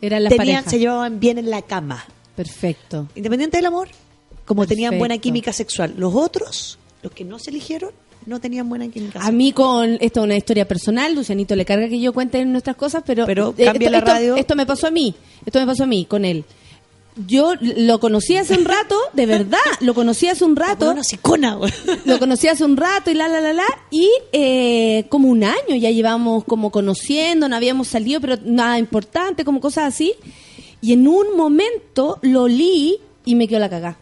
[0.00, 0.70] Eran las tenían, parejas.
[0.70, 2.04] se llevaban bien en la cama,
[2.34, 3.08] Perfecto.
[3.14, 3.88] independiente del amor,
[4.44, 5.94] como tenían buena química sexual.
[5.96, 7.90] Los otros, los que no se eligieron,
[8.26, 11.88] no tenían buena química A mí con esto es una historia personal, Lucianito le carga
[11.88, 14.36] que yo cuente nuestras cosas, pero eh, Pero cambia esto, la esto- radio.
[14.36, 15.14] Esto me pasó a mí,
[15.44, 16.44] esto me pasó a mí con él.
[17.26, 20.90] Yo lo conocí hace un rato, de verdad, lo conocí hace un rato.
[20.90, 21.72] Una sicona, güey.
[22.04, 23.66] Lo conocí hace un rato y la, la, la, la.
[23.90, 29.44] Y eh, como un año ya llevamos como conociendo, no habíamos salido, pero nada importante,
[29.44, 30.14] como cosas así.
[30.82, 33.98] Y en un momento lo olí y me quedó la cagá.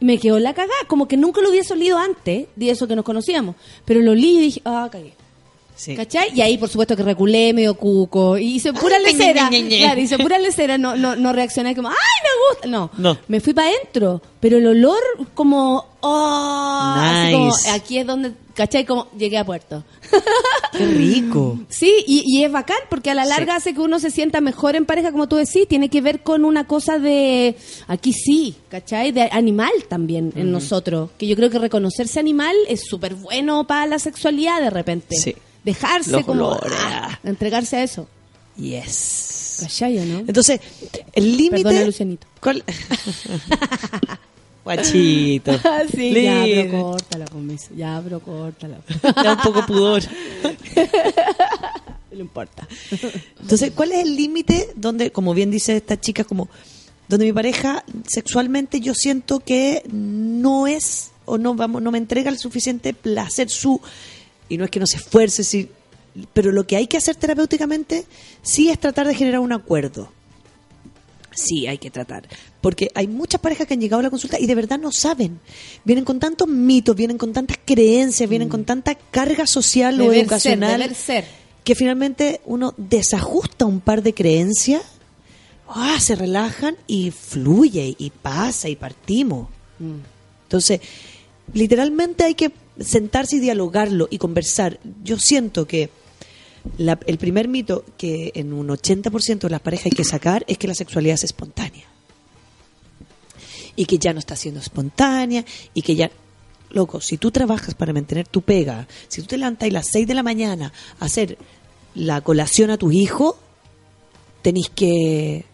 [0.00, 3.04] Me quedó la cagá, como que nunca lo hubiese olido antes de eso que nos
[3.04, 3.56] conocíamos.
[3.84, 5.17] Pero lo olí y dije, ah, cagué.
[5.78, 5.94] Sí.
[5.94, 6.30] ¿Cachai?
[6.34, 8.36] Y ahí, por supuesto, que reculé medio cuco.
[8.36, 9.48] Y hice pura lecera.
[9.48, 10.76] Claro, hice pura lecera.
[10.76, 12.68] No, no, no reaccioné como, ¡ay, me gusta!
[12.68, 12.90] No.
[12.98, 13.16] No.
[13.28, 14.20] Me fui para adentro.
[14.40, 14.98] Pero el olor,
[15.34, 16.94] como, ¡oh!
[17.32, 18.84] Como, aquí es donde, ¿cachai?
[18.84, 19.84] Como llegué a puerto.
[20.72, 21.58] Qué rico.
[21.68, 23.56] Sí, y, y es bacán porque a la larga Sí.
[23.58, 26.44] hace que uno se sienta mejor en pareja, como tú decís, tiene que ver con
[26.44, 27.56] una cosa de,
[27.86, 29.12] aquí sí, ¿cachai?
[29.12, 33.86] De animal también en nosotros, que yo creo que reconocerse animal es súper bueno para
[33.86, 35.16] la sexualidad de repente.
[35.16, 35.34] Sí.
[35.64, 36.72] Dejarse Los como, olores.
[36.76, 38.08] ah, entregarse a eso.
[38.56, 39.58] Yes.
[39.60, 40.18] ¿Cachai o no?
[40.20, 40.60] Entonces,
[41.12, 41.64] el límite.
[41.64, 42.26] Perdona, Lucianito.
[42.40, 42.64] ¿Cuál?
[44.64, 45.52] Guachito.
[45.64, 48.78] Ah, sí, ya, pero córtala, pues, ya, pero córtala.
[49.14, 50.02] Da un poco pudor.
[52.12, 52.68] No importa.
[53.40, 56.48] Entonces, ¿cuál es el límite donde, como bien dice esta chica, como
[57.08, 62.30] donde mi pareja sexualmente yo siento que no es o no vamos no me entrega
[62.30, 63.80] el suficiente placer su
[64.48, 65.68] y no es que no se esfuerce, sí,
[66.32, 68.04] pero lo que hay que hacer terapéuticamente
[68.42, 70.10] sí es tratar de generar un acuerdo.
[71.34, 72.26] Sí, hay que tratar.
[72.60, 75.38] Porque hay muchas parejas que han llegado a la consulta y de verdad no saben.
[75.84, 80.14] Vienen con tantos mitos, vienen con tantas creencias, vienen con tanta carga social o Deber
[80.14, 81.24] ser, educacional deber ser.
[81.62, 84.82] que finalmente uno desajusta un par de creencias,
[85.68, 89.48] ah, se relajan y fluye y pasa y partimos.
[89.78, 90.80] Entonces,
[91.52, 92.50] literalmente hay que
[92.80, 94.80] sentarse y dialogarlo y conversar.
[95.02, 95.90] Yo siento que
[96.78, 100.68] el primer mito que en un 80% de las parejas hay que sacar es que
[100.68, 101.86] la sexualidad es espontánea.
[103.76, 105.44] Y que ya no está siendo espontánea
[105.74, 106.10] y que ya...
[106.70, 110.06] Loco, si tú trabajas para mantener tu pega, si tú te levantas a las 6
[110.06, 111.38] de la mañana a hacer
[111.94, 113.38] la colación a tu hijo,
[114.42, 115.46] tenéis que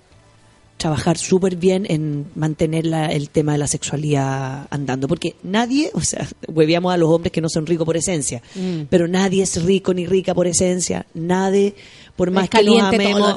[0.84, 5.08] trabajar súper bien en mantener la- el tema de la sexualidad andando.
[5.08, 8.82] Porque nadie, o sea, hueveamos a los hombres que no son ricos por esencia, Mm.
[8.90, 11.06] pero nadie es rico ni rica por esencia.
[11.14, 11.74] Nadie,
[12.16, 13.36] por más Es que nos amemos.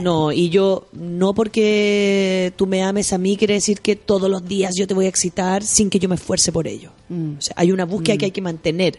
[0.00, 4.46] No, y yo, no porque tú me ames a mí, quiere decir que todos los
[4.46, 6.90] días yo te voy a excitar sin que yo me esfuerce por ello.
[7.08, 7.38] Mm.
[7.38, 8.98] O sea, hay una búsqueda que hay que mantener.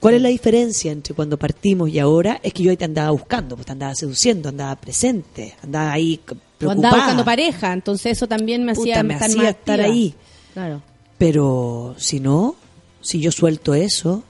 [0.00, 2.38] ¿Cuál es la diferencia entre cuando partimos y ahora?
[2.44, 6.20] Es que yo ahí te andaba buscando, pues te andaba seduciendo, andaba presente, andaba ahí
[6.64, 9.80] O andaba buscando pareja, entonces eso también me Puta, hacía me estar hacía más estar
[9.80, 10.14] ahí.
[10.54, 10.82] Claro.
[11.18, 12.56] Pero si no,
[13.00, 14.22] si yo suelto eso,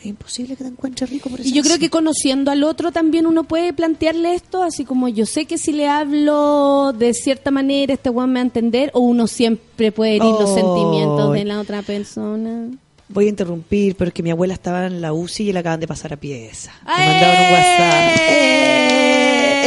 [0.00, 1.48] es imposible que te encuentres rico por eso.
[1.48, 5.26] Y yo creo que conociendo al otro también uno puede plantearle esto, así como yo
[5.26, 9.00] sé que si le hablo de cierta manera, este weón me va a entender, o
[9.00, 12.68] uno siempre puede herir los sentimientos de la otra persona.
[13.08, 15.78] Voy a interrumpir, pero es que mi abuela estaba en la UCI y la acaban
[15.78, 16.72] de pasar a pieza.
[16.84, 17.06] Me ¡Eh!
[17.06, 18.16] mandaron un WhatsApp.
[18.28, 18.95] Eh,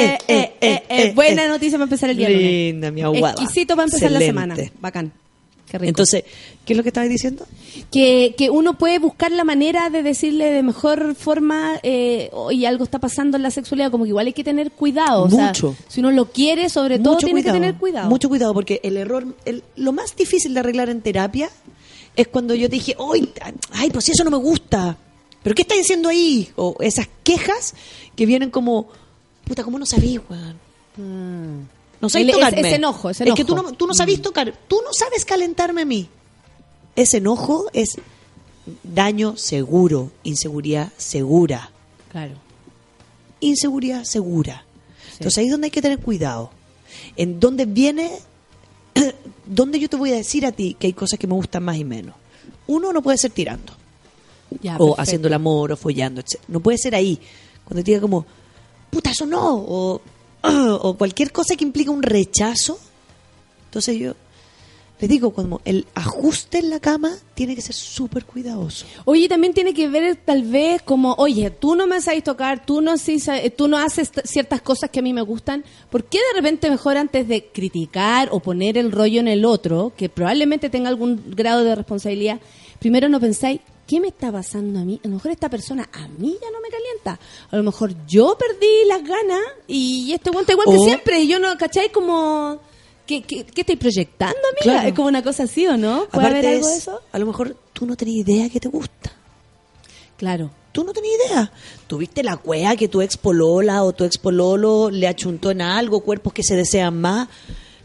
[0.05, 2.29] eh, eh, eh, Buena noticia para empezar el día.
[2.29, 2.43] lunes.
[2.43, 3.31] Linda, mi abuela.
[3.31, 4.55] Exquisito para empezar la Excelente.
[4.55, 4.71] semana.
[4.79, 5.11] Bacán.
[5.69, 5.89] Qué rico.
[5.89, 6.23] Entonces,
[6.65, 7.45] ¿qué es lo que estabas diciendo?
[7.91, 12.83] que, que uno puede buscar la manera de decirle de mejor forma, eh, oye, algo
[12.83, 15.23] está pasando en la sexualidad, como que igual hay que tener cuidado.
[15.25, 15.75] o sea, Mucho.
[15.87, 17.55] si uno lo quiere, sobre todo, Mucho tiene cuidado.
[17.55, 18.09] que tener cuidado.
[18.09, 21.49] Mucho cuidado, porque el error, el- lo más difícil de arreglar en terapia
[22.15, 23.29] es cuando yo te dije, ay,
[23.73, 24.97] ay, pues si eso no me gusta.
[25.43, 26.49] ¿Pero qué estás diciendo ahí?
[26.55, 27.75] O esas quejas
[28.15, 28.87] que vienen como,
[29.49, 31.67] puta, ¿cómo no sabís, weón?
[32.01, 32.61] No sabés El- es- tocarme.
[32.61, 33.69] ese enojo, Es que tú enojo.
[33.71, 36.07] no, tú no sabés tocar, tú no sabes calentarme a mí.
[36.95, 37.97] Ese enojo es
[38.83, 41.71] daño seguro, inseguridad segura.
[42.11, 42.33] Claro.
[43.41, 44.65] inseguridad segura.
[45.13, 46.51] Entonces ahí es donde hay que tener cuidado.
[47.15, 48.11] En donde viene,
[49.45, 51.77] donde yo te voy a decir a ti que hay cosas que me gustan más
[51.77, 52.15] y menos.
[52.67, 53.73] Uno no puede ser tirando,
[54.61, 55.01] Ya, o perfecto.
[55.01, 56.35] haciendo el amor, o follando, etc.
[56.49, 57.17] No puede ser ahí.
[57.63, 58.25] Cuando te diga como,
[58.89, 60.01] puta, eso no, o,
[60.43, 62.79] o cualquier cosa que implica un rechazo.
[63.65, 64.13] Entonces yo
[64.99, 68.85] les digo, como el ajuste en la cama tiene que ser súper cuidadoso.
[69.05, 72.81] Oye, también tiene que ver tal vez como, oye, tú no me sabes tocar, tú
[72.81, 75.63] no, sa- tú no haces ciertas cosas que a mí me gustan.
[75.89, 79.93] ¿Por qué de repente mejor antes de criticar o poner el rollo en el otro,
[79.95, 82.41] que probablemente tenga algún grado de responsabilidad,
[82.79, 85.01] primero no pensáis, ¿qué me está pasando a mí?
[85.03, 87.19] A lo mejor esta persona a mí ya no me calienta.
[87.49, 91.19] A lo mejor yo perdí las ganas y este guante igual que O- siempre.
[91.21, 91.91] Y yo no, ¿cachai?
[91.91, 92.59] Como...
[93.07, 94.61] ¿Qué, qué, qué estoy proyectando, amiga?
[94.75, 94.87] Claro.
[94.89, 96.05] Es como una cosa así, ¿o no?
[96.11, 97.01] ¿Puede Aparte haber algo es, de eso?
[97.11, 99.11] A lo mejor tú no tenías idea que te gusta.
[100.17, 100.51] Claro.
[100.71, 101.51] Tú no tenías idea.
[101.87, 106.01] Tuviste la cuea que tu ex polola o tu ex pololo le achuntó en algo,
[106.01, 107.27] cuerpos que se desean más.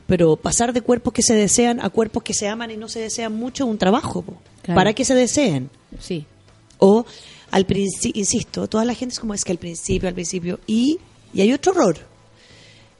[0.06, 3.01] Pero pasar de cuerpos que se desean a cuerpos que se aman y no se
[3.01, 4.22] desean mucho es un trabajo.
[4.60, 4.76] Claro.
[4.78, 5.70] Para que se deseen.
[6.00, 6.26] Sí.
[6.78, 7.04] O
[7.50, 10.60] al principio, insisto, toda la gente es como es que al principio, al principio.
[10.66, 10.98] Y,
[11.32, 11.98] y hay otro error.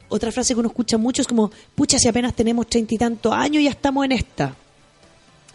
[0.09, 3.33] Otra frase que uno escucha mucho es como, pucha, si apenas tenemos treinta y tantos
[3.33, 4.55] años ya estamos en esta.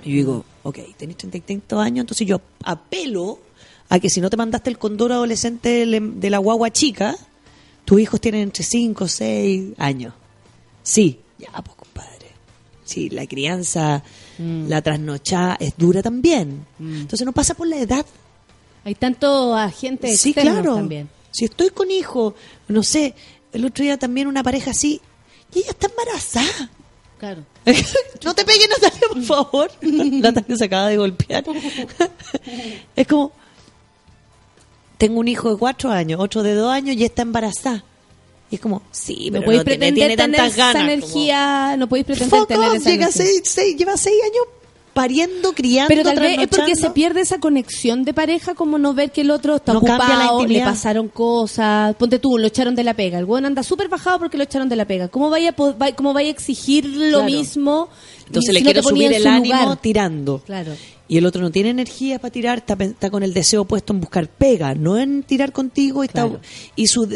[0.04, 3.40] Y yo digo, ok, tenés treinta y tantos años, entonces yo apelo
[3.90, 7.16] a que si no te mandaste el condoro adolescente de la- de la guagua chica,
[7.86, 10.14] tus hijos tienen entre cinco o seis años.
[10.84, 12.28] Sí, ya, pues compadre.
[12.86, 14.04] Sí, la crianza,
[14.40, 16.66] la trasnochada es dura también.
[16.80, 18.06] Entonces no pasa por la edad.
[18.86, 20.76] Hay tanto agente Sí, claro.
[20.76, 21.10] también.
[21.32, 22.34] Si estoy con hijo,
[22.70, 23.14] no sé,
[23.52, 25.02] el otro día también una pareja así,
[25.54, 26.70] y ella está embarazada.
[27.20, 27.44] Claro.
[28.24, 29.72] no te pegues, Natalia, por favor.
[29.82, 31.44] Natalia se acaba de golpear.
[32.96, 33.34] es como,
[34.98, 37.84] tengo un hijo de cuatro años, otro de dos años y está embarazada.
[38.52, 40.74] Y es como, sí, no podéis no pretender tener esa ganas.
[40.82, 43.26] como, energía, no podéis pretender Fuck tener off, esa llega energía.
[43.26, 44.44] seis, seis- lleva seis años
[44.94, 48.94] pariendo, criando, Pero tal vez es porque se pierde esa conexión de pareja, como no
[48.94, 51.96] ver que el otro está No ocupado, le pasaron cosas.
[51.96, 53.18] Ponte tú, lo echaron de la pega.
[53.20, 55.08] El buen anda súper bajado porque lo echaron de la pega.
[55.08, 55.54] ¿Cómo vaya,
[55.96, 57.24] cómo vaya a exigir lo Claro.
[57.26, 57.88] mismo?
[58.26, 59.78] Entonces le si no subir el ánimo lugar?
[59.78, 60.40] tirando.
[60.40, 60.74] Claro.
[61.08, 64.02] Y el otro no tiene energía para tirar, está, está con el deseo puesto en
[64.02, 66.30] buscar pega, no en tirar contigo y, está-
[66.76, 67.08] y su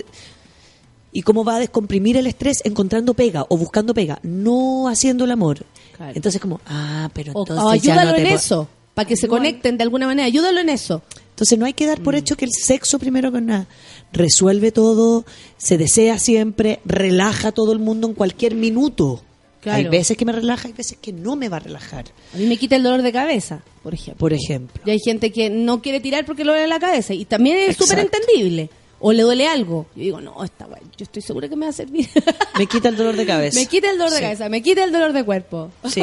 [1.14, 5.32] y cómo va a descomprimir el estrés encontrando pega o buscando pega, no haciendo el
[5.32, 5.64] amor.
[5.96, 6.12] Claro.
[6.16, 9.78] Entonces como, ah, pero entonces o ayúdalo no te en eso, para que se conecten
[9.78, 10.26] de alguna manera.
[10.26, 11.02] Ayúdalo en eso.
[11.30, 12.04] Entonces no hay que dar Mm.
[12.04, 13.68] por hecho que el sexo primero que nada
[14.12, 15.26] resuelve todo,
[15.58, 19.24] se desea siempre, relaja a todo el mundo en cualquier minuto.
[19.62, 19.78] Claro.
[19.78, 22.46] Hay veces que me relaja, hay veces que no me va a relajar, A mí
[22.48, 24.20] me quita el dolor de cabeza, por ejemplo.
[24.20, 24.82] por ejemplo.
[24.86, 27.14] Y hay gente que no quiere tirar porque le duele la cabeza.
[27.14, 28.70] Y también es súper entendible.
[29.06, 29.86] O le duele algo.
[29.96, 30.82] Yo digo, no, está guay.
[30.98, 32.08] Yo estoy segura que me va a servir.
[32.58, 33.60] Me quita el dolor de cabeza.
[33.60, 35.72] me quita el dolor de cabeza, me quita el dolor de cuerpo.
[35.90, 36.02] Sí.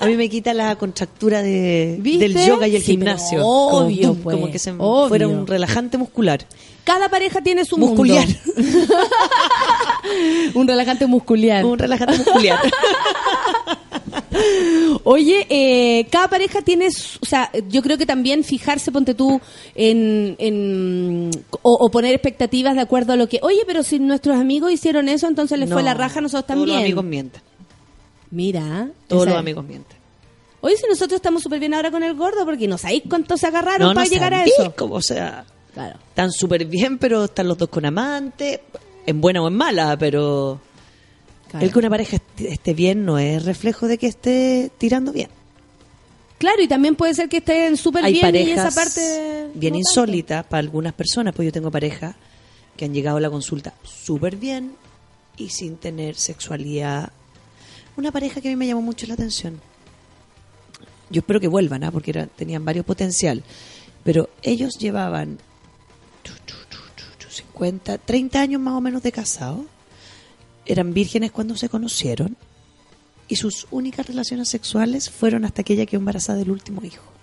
[0.00, 2.28] A mí me quita la contractura de, ¿Viste?
[2.28, 3.40] del yoga y el Sí, gimnasio.
[3.46, 5.08] obvio, como, pues, como que se obvio.
[5.08, 6.44] fuera un relajante muscular.
[6.84, 8.26] Cada pareja tiene su Musculiar.
[8.26, 8.94] mundo.
[10.54, 11.64] un relajante muscular.
[11.64, 12.60] Un relajante muscular.
[15.04, 19.40] Oye, eh, cada pareja tiene, o sea, yo creo que también fijarse, ponte tú,
[19.74, 21.30] en, en
[21.62, 25.08] o, o poner expectativas de acuerdo a lo que, oye, pero si nuestros amigos hicieron
[25.08, 26.76] eso, entonces les fue la raja, nosotros Todos también.
[26.78, 27.42] los amigos mienten.
[28.30, 29.96] Mira, Todos esa- los amigos mienten.
[30.60, 33.46] Oye, si nosotros estamos súper bien ahora con el gordo, porque no sabéis cuánto se
[33.46, 34.72] agarraron No, para no llegar a eso.
[34.76, 35.44] cómo, o sea,
[35.74, 35.98] Claro.
[36.08, 38.62] están súper bien, pero están los dos con amante,
[39.06, 40.58] en buena o en mala, pero
[41.58, 41.66] claro.
[41.66, 45.28] el que una pareja est- esté bien no es reflejo de que esté tirando bien.
[46.38, 49.00] Claro, y también puede ser que estén súper bien y esa parte...
[49.54, 49.78] bien no tanto.
[49.78, 52.16] insólitas para algunas personas, pues yo tengo parejas
[52.76, 54.72] que han llegado a la consulta súper bien
[55.36, 57.10] y sin tener sexualidad.
[57.96, 59.60] Una pareja que a mí me llamó mucho la atención.
[61.10, 61.90] Yo espero que vuelvan, ¿ah?
[61.92, 63.42] porque era- tenían varios potencial.
[64.02, 65.38] Pero ellos llevaban
[66.24, 69.60] chu, chu, chu, chu, chu, 50, 30 años más o menos de casados.
[70.66, 72.36] Eran vírgenes cuando se conocieron.
[73.26, 77.14] Y sus únicas relaciones sexuales fueron hasta que ella quedó embarazada del último hijo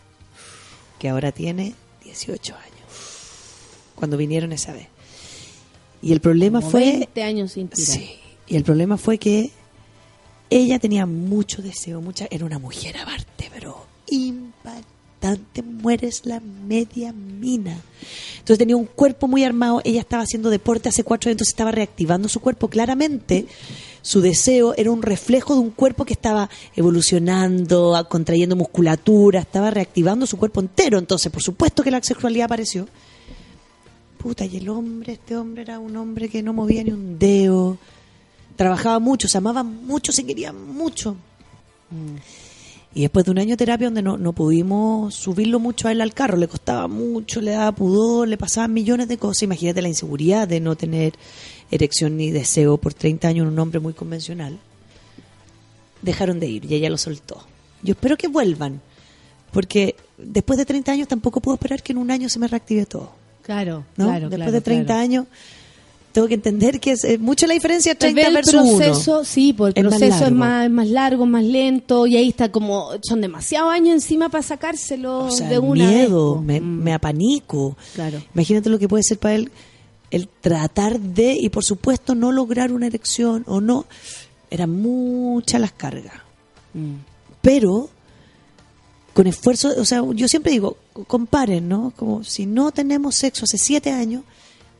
[1.01, 1.73] que ahora tiene
[2.03, 2.65] 18 años.
[3.95, 4.87] Cuando vinieron esa vez.
[5.99, 7.87] Y el problema Como fue 20 años sin tirar.
[7.87, 8.19] Sí.
[8.45, 9.49] Y el problema fue que
[10.51, 13.87] ella tenía mucho deseo, mucha era una mujer aparte, pero
[15.63, 17.77] mueres la media mina.
[18.33, 21.71] Entonces tenía un cuerpo muy armado, ella estaba haciendo deporte hace cuatro años, entonces estaba
[21.71, 22.69] reactivando su cuerpo.
[22.69, 23.45] Claramente
[24.01, 30.25] su deseo era un reflejo de un cuerpo que estaba evolucionando, contrayendo musculatura, estaba reactivando
[30.25, 30.97] su cuerpo entero.
[30.97, 32.87] Entonces, por supuesto que la sexualidad apareció.
[34.17, 37.79] Puta, y el hombre, este hombre era un hombre que no movía ni un dedo,
[38.55, 41.15] trabajaba mucho, se amaba mucho, se quería mucho.
[42.93, 46.01] Y después de un año de terapia donde no, no pudimos subirlo mucho a él
[46.01, 49.43] al carro, le costaba mucho, le daba pudor, le pasaban millones de cosas.
[49.43, 51.13] Imagínate la inseguridad de no tener
[51.71, 54.59] erección ni deseo por 30 años en un hombre muy convencional.
[56.01, 57.41] Dejaron de ir y ella lo soltó.
[57.81, 58.81] Yo espero que vuelvan,
[59.51, 62.85] porque después de 30 años tampoco puedo esperar que en un año se me reactive
[62.85, 63.13] todo.
[63.41, 64.05] Claro, ¿no?
[64.05, 65.01] claro, Después claro, de 30 claro.
[65.01, 65.27] año,
[66.11, 69.15] tengo que entender que es, eh, mucha la diferencia Tal 30 vez el versus proceso,
[69.17, 69.23] uno.
[69.25, 72.29] sí, pues el Es más proceso es más, es más largo, más lento, y ahí
[72.29, 76.41] está como, son demasiados años encima para sacárselo O sea, de una miedo, vez, po.
[76.41, 77.77] me, Mm, me apanico.
[77.95, 78.21] Claro.
[78.33, 79.51] Imagínate lo que puede ser para él
[80.11, 83.85] el tratar de, y por supuesto no lograr una erección o no.
[84.49, 86.15] Eran muchas las cargas.
[86.73, 86.95] Mm.
[87.41, 87.89] Pero
[89.13, 90.77] con esfuerzo, o sea, yo siempre digo,
[91.07, 91.93] comparen, ¿no?
[91.95, 94.23] Como si no tenemos sexo hace siete años,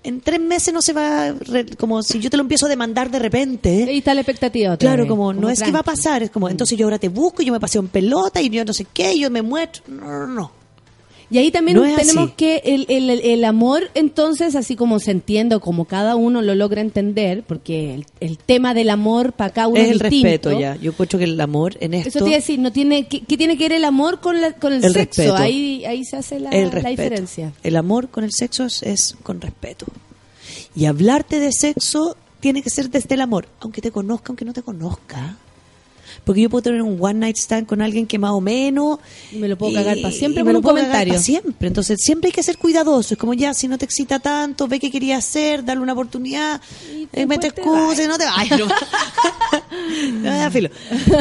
[0.03, 1.33] en tres meses no se va,
[1.77, 3.85] como si yo te lo empiezo a demandar de repente.
[3.87, 4.77] Ahí está la expectativa.
[4.77, 7.41] Claro, como, no es que va a pasar, es como, entonces yo ahora te busco,
[7.41, 9.83] y yo me paseo en pelota y yo no sé qué, y yo me muestro.
[9.87, 10.60] No, no, no.
[11.31, 12.33] Y ahí también No tenemos así.
[12.35, 16.53] que el, el, el- amor, entonces, así como se entiende, o como cada uno lo
[16.55, 20.27] logra entender, porque el, el tema del amor para cada uno es es, el distinto.
[20.27, 20.75] respeto ya.
[20.75, 23.21] Yo encuentro que el amor en esto Eso te iba a decir, no tiene, ¿qué,
[23.21, 24.93] qué tiene que ver el amor con, la- con el, sexo?
[24.99, 25.35] respeto.
[25.37, 27.53] Ahí, ahí se hace la, la diferencia.
[27.63, 29.85] El amor con el sexo es, es con respeto.
[30.75, 34.51] Y hablarte de sexo tiene que ser desde el amor, aunque te conozca, aunque no
[34.53, 35.37] te conozca.
[36.23, 38.99] Porque yo puedo tener un one night stand con alguien que más o menos...
[39.31, 41.19] Y me lo puedo cagar pa' siempre y con me lo un puedo comentario.
[41.19, 41.67] siempre.
[41.67, 43.15] Entonces siempre hay que ser cuidadoso.
[43.15, 46.61] Es como ya, si no te excita tanto, ve qué quería hacer, darle una oportunidad,
[46.93, 48.59] Y eh, me te después te excuses, no te vayas.
[50.13, 50.69] No, No, ya, filo.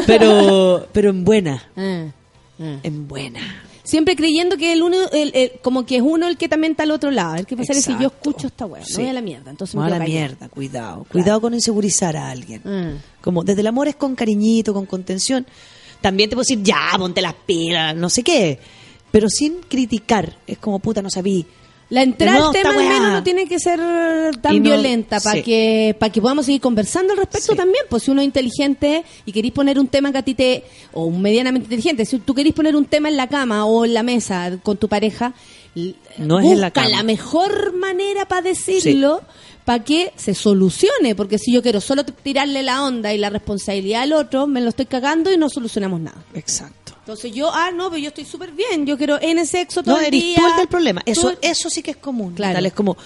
[0.06, 2.06] Pero, pero en buena, Ah,
[2.60, 2.76] ah.
[2.82, 3.40] en buena.
[3.90, 6.84] Siempre creyendo que el uno, el, el- como que es uno el que también está
[6.84, 7.34] al otro lado.
[7.34, 9.50] El que pasa es si yo escucho esta weá, no voy a la mierda.
[9.50, 11.06] Entonces No me a la mierda, cuidado.
[11.10, 12.62] Cuidado con insegurizar a alguien.
[12.64, 12.92] Ah.
[13.20, 15.44] Como desde el amor es con cariñito, con contención.
[16.00, 18.60] También te puedo decir, ya, ponte las pilas, no sé qué.
[19.10, 20.36] Pero sin criticar.
[20.46, 21.44] Es como, puta, no sabí.
[21.90, 23.78] La entrada No, al tema al menos no tiene que ser
[24.40, 25.42] tan no- violenta para sí.
[25.42, 27.56] que para que podamos seguir conversando al respecto Sí.
[27.58, 27.84] también.
[27.90, 31.10] Pues si uno es inteligente y queréis poner un tema que a ti te o
[31.10, 34.52] medianamente inteligente, si tú queréis poner un tema en la cama o en la mesa
[34.62, 35.34] con tu pareja,
[36.18, 36.88] No es busca en la cama.
[36.88, 39.20] la mejor manera para decirlo.
[39.64, 44.02] Para que se solucione, porque si yo quiero solo tirarle la onda y la responsabilidad
[44.02, 46.16] al otro, me lo estoy cagando y no solucionamos nada.
[46.34, 46.74] Exacto.
[47.10, 50.00] Entonces yo, ah, no, pero yo estoy súper bien, yo quiero N sexo todo No,
[50.00, 51.02] el eres tú el del problema.
[51.04, 52.34] Eso, eso sí que es común.
[52.34, 52.54] Claro.
[52.54, 52.96] Tal, es como,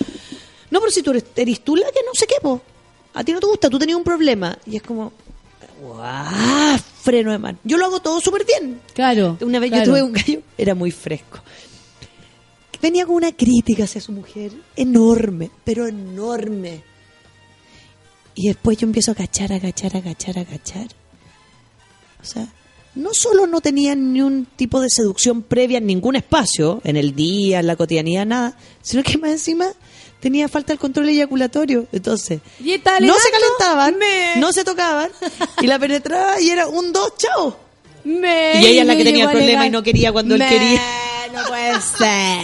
[0.70, 2.60] no, pero si tú eres, eres tú la que no sé qué, po.
[3.14, 4.58] A ti no te gusta, tú tenías un problema.
[4.66, 5.10] Y es como,
[5.80, 6.78] ¡guau!
[7.00, 7.58] Freno de mano.
[7.64, 8.82] Yo lo hago todo súper bien.
[8.92, 9.38] Claro.
[9.40, 9.86] Una vez claro.
[9.86, 11.38] yo tuve un gallo, era muy fresco.
[12.82, 16.82] Venía con una crítica hacia su mujer enorme, pero enorme.
[18.34, 20.88] Y después yo empiezo a agachar, agachar, agachar, agachar.
[22.20, 22.46] O sea,
[22.94, 27.14] no solo no tenía ni un tipo de seducción previa en ningún espacio, en el
[27.14, 29.66] día, en la cotidianidad, nada, sino que más encima
[30.20, 31.86] tenía falta el control eyaculatorio.
[31.92, 35.10] Entonces, ¿Y está no se calentaban, Me- no se tocaban,
[35.60, 37.58] y la penetraba y era un dos, chao.
[38.04, 40.80] Me- Y ella es la que tenía el problema y no quería cuando él quería.
[41.32, 42.38] No puede ser.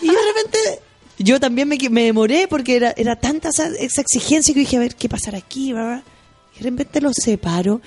[0.00, 0.80] Y de repente,
[1.18, 4.80] yo también me, me demoré porque era, era tanta esa, esa exigencia que dije, a
[4.80, 5.72] ver, ¿qué pasará aquí?
[5.72, 6.02] bla, bla.
[6.56, 7.80] Y de repente lo separo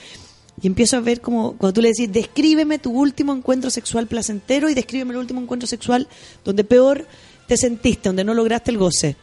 [0.63, 4.69] y empiezo a ver como, cuando tú le decís, descríbeme tu último encuentro sexual placentero
[4.69, 6.07] y descríbeme el último encuentro sexual
[6.45, 7.05] donde peor
[7.47, 9.17] te sentiste, donde no lograste el goce.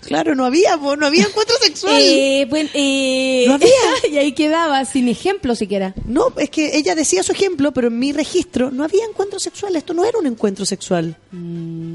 [0.00, 1.94] Claro, no había, no había encuentro sexual.
[1.98, 3.68] Eh, bueno, eh, No había.
[4.10, 5.94] y ahí quedaba, sin ejemplo siquiera.
[6.06, 9.76] No, es que ella decía su ejemplo, pero en mi registro no había encuentro sexual.
[9.76, 11.16] Esto no era un encuentro sexual.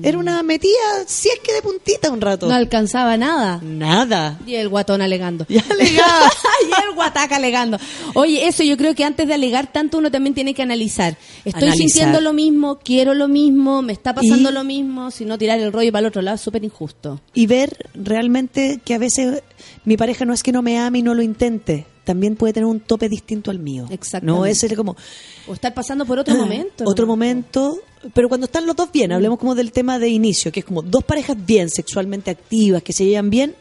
[0.03, 0.73] Era una metida,
[1.07, 2.45] si es que de puntita un rato.
[2.45, 2.49] Mm.
[2.49, 3.59] No alcanzaba nada.
[3.63, 4.39] Nada.
[4.45, 5.45] Y el guatón alegando.
[5.69, 6.29] Alegaba.
[6.69, 7.77] y el guataca alegando.
[8.15, 11.17] Oye, eso yo creo que antes de alegar tanto uno también tiene que analizar.
[11.45, 11.77] Estoy Analizar.
[11.89, 15.59] sintiendo lo mismo, quiero lo mismo, me está pasando Y- lo mismo, si no tirar
[15.59, 17.21] el rollo para el otro lado es súper injusto.
[17.33, 19.43] y ver realmente que a veces
[19.85, 22.67] mi pareja no es que no me ame y no lo intente, también puede tener
[22.67, 23.87] un tope distinto al mío.
[23.89, 24.39] Exactamente.
[24.39, 24.95] No es como
[25.47, 26.83] O estar pasando por otro momento.
[26.85, 27.77] Ah, otro momento,
[28.13, 30.81] pero cuando están los dos bien, hablemos como del tema de inicio, que es como
[30.81, 33.55] dos parejas bien, sexualmente activas, que se llevan bien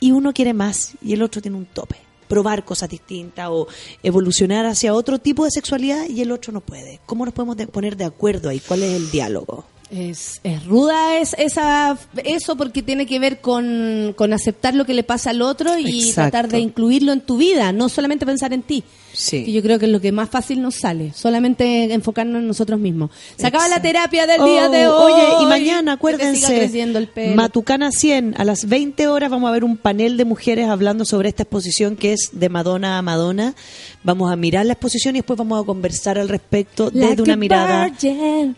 [0.00, 1.96] y uno quiere más y el otro tiene un tope.
[2.28, 3.68] Probar cosas distintas o
[4.02, 7.00] evolucionar hacia otro tipo de sexualidad y el otro no puede.
[7.04, 8.60] ¿Cómo nos podemos de- poner de acuerdo ahí?
[8.60, 9.66] ¿Cuál es el diálogo?
[9.94, 14.92] Es, es ruda es, esa, eso porque tiene que ver con, con aceptar lo que
[14.92, 16.30] le pasa al otro y Exacto.
[16.32, 18.82] tratar de incluirlo en tu vida, no solamente pensar en ti.
[19.12, 19.44] Sí.
[19.44, 22.80] Que yo creo que es lo que más fácil nos sale, solamente enfocarnos en nosotros
[22.80, 23.10] mismos.
[23.36, 25.12] Se acaba la terapia del día Oh, de hoy.
[25.12, 27.36] Oye, y mañana, acuérdense, el pelo.
[27.36, 31.28] Matucana 100, a las 20 horas vamos a ver un panel de mujeres hablando sobre
[31.28, 33.54] esta exposición que es de Madonna a Madonna.
[34.02, 37.36] Vamos a mirar la exposición y después vamos a conversar al respecto Like desde una
[37.36, 38.56] mirada virgin.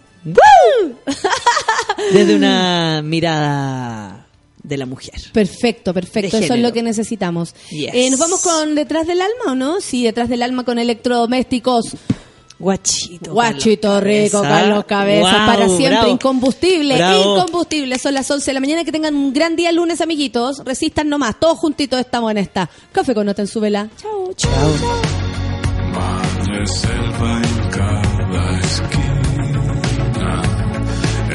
[2.13, 4.27] Desde una mirada
[4.63, 5.15] de la mujer.
[5.33, 6.37] Perfecto, perfecto.
[6.39, 7.55] Eso es lo que necesitamos.
[7.71, 7.91] Yes.
[7.95, 9.81] Eh, ¿Nos vamos con Detrás del Alma o no?
[9.81, 11.97] Sí, Detrás del Alma con electrodomésticos.
[12.59, 13.33] Guachito.
[13.35, 14.59] Guachito Carlos rico, Cabeza.
[14.61, 16.09] Carlos Cabeza, para siempre, bravo.
[16.09, 17.37] incombustible, Bravo.
[17.37, 17.99] incombustible.
[17.99, 20.63] Son las 11 de la mañana, que tengan un gran día el lunes, amiguitos.
[20.65, 22.69] Resistan nomás, todos juntitos estamos en esta.
[22.93, 23.89] Café con nota en su vela.
[24.01, 24.51] Chao, chao.
[25.93, 26.65] Madre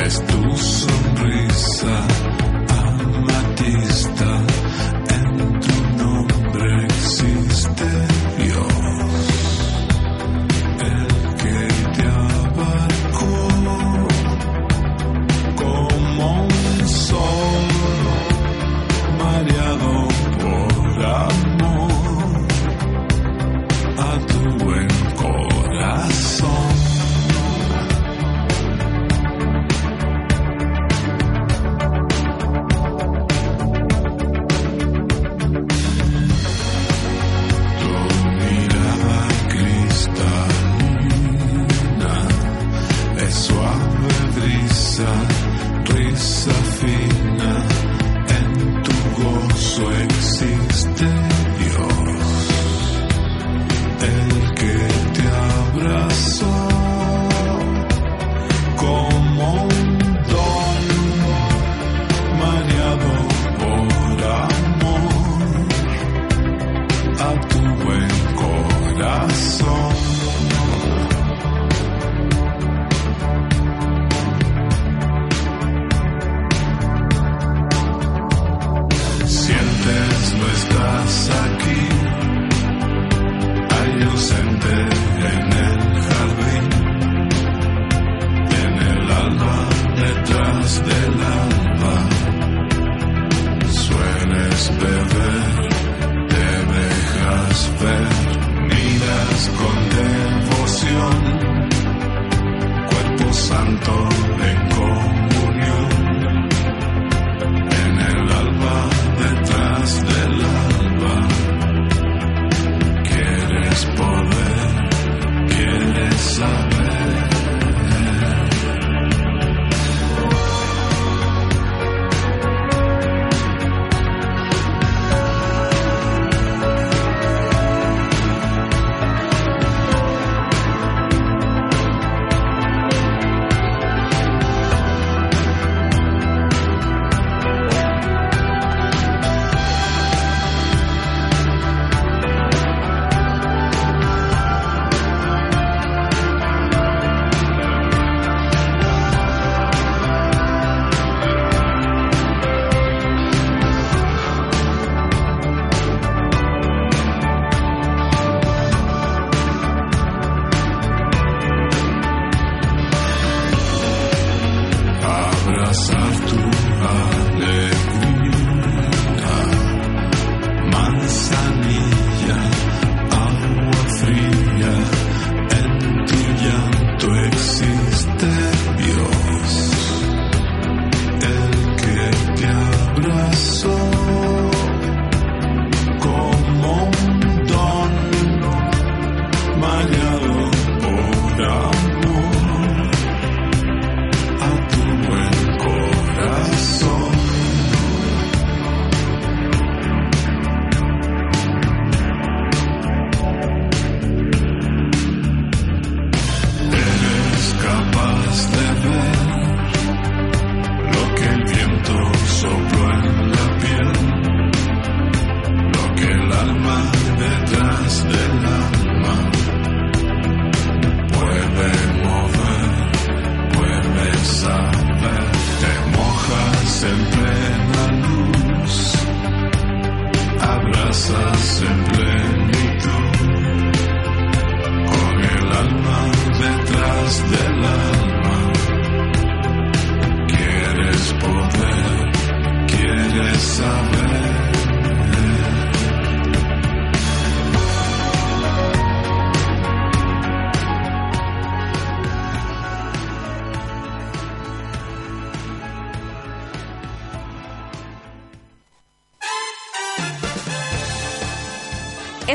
[0.06, 2.08] es tu sonrisa
[2.70, 4.32] amatista,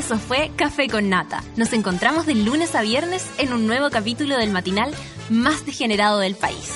[0.07, 1.43] Eso fue Café con Nata.
[1.57, 4.95] Nos encontramos de lunes a viernes en un nuevo capítulo del matinal
[5.31, 6.70] más degenerado del país.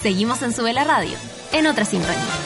[0.00, 1.14] Seguimos en Sube la Radio,
[1.52, 2.43] en otra sintonía.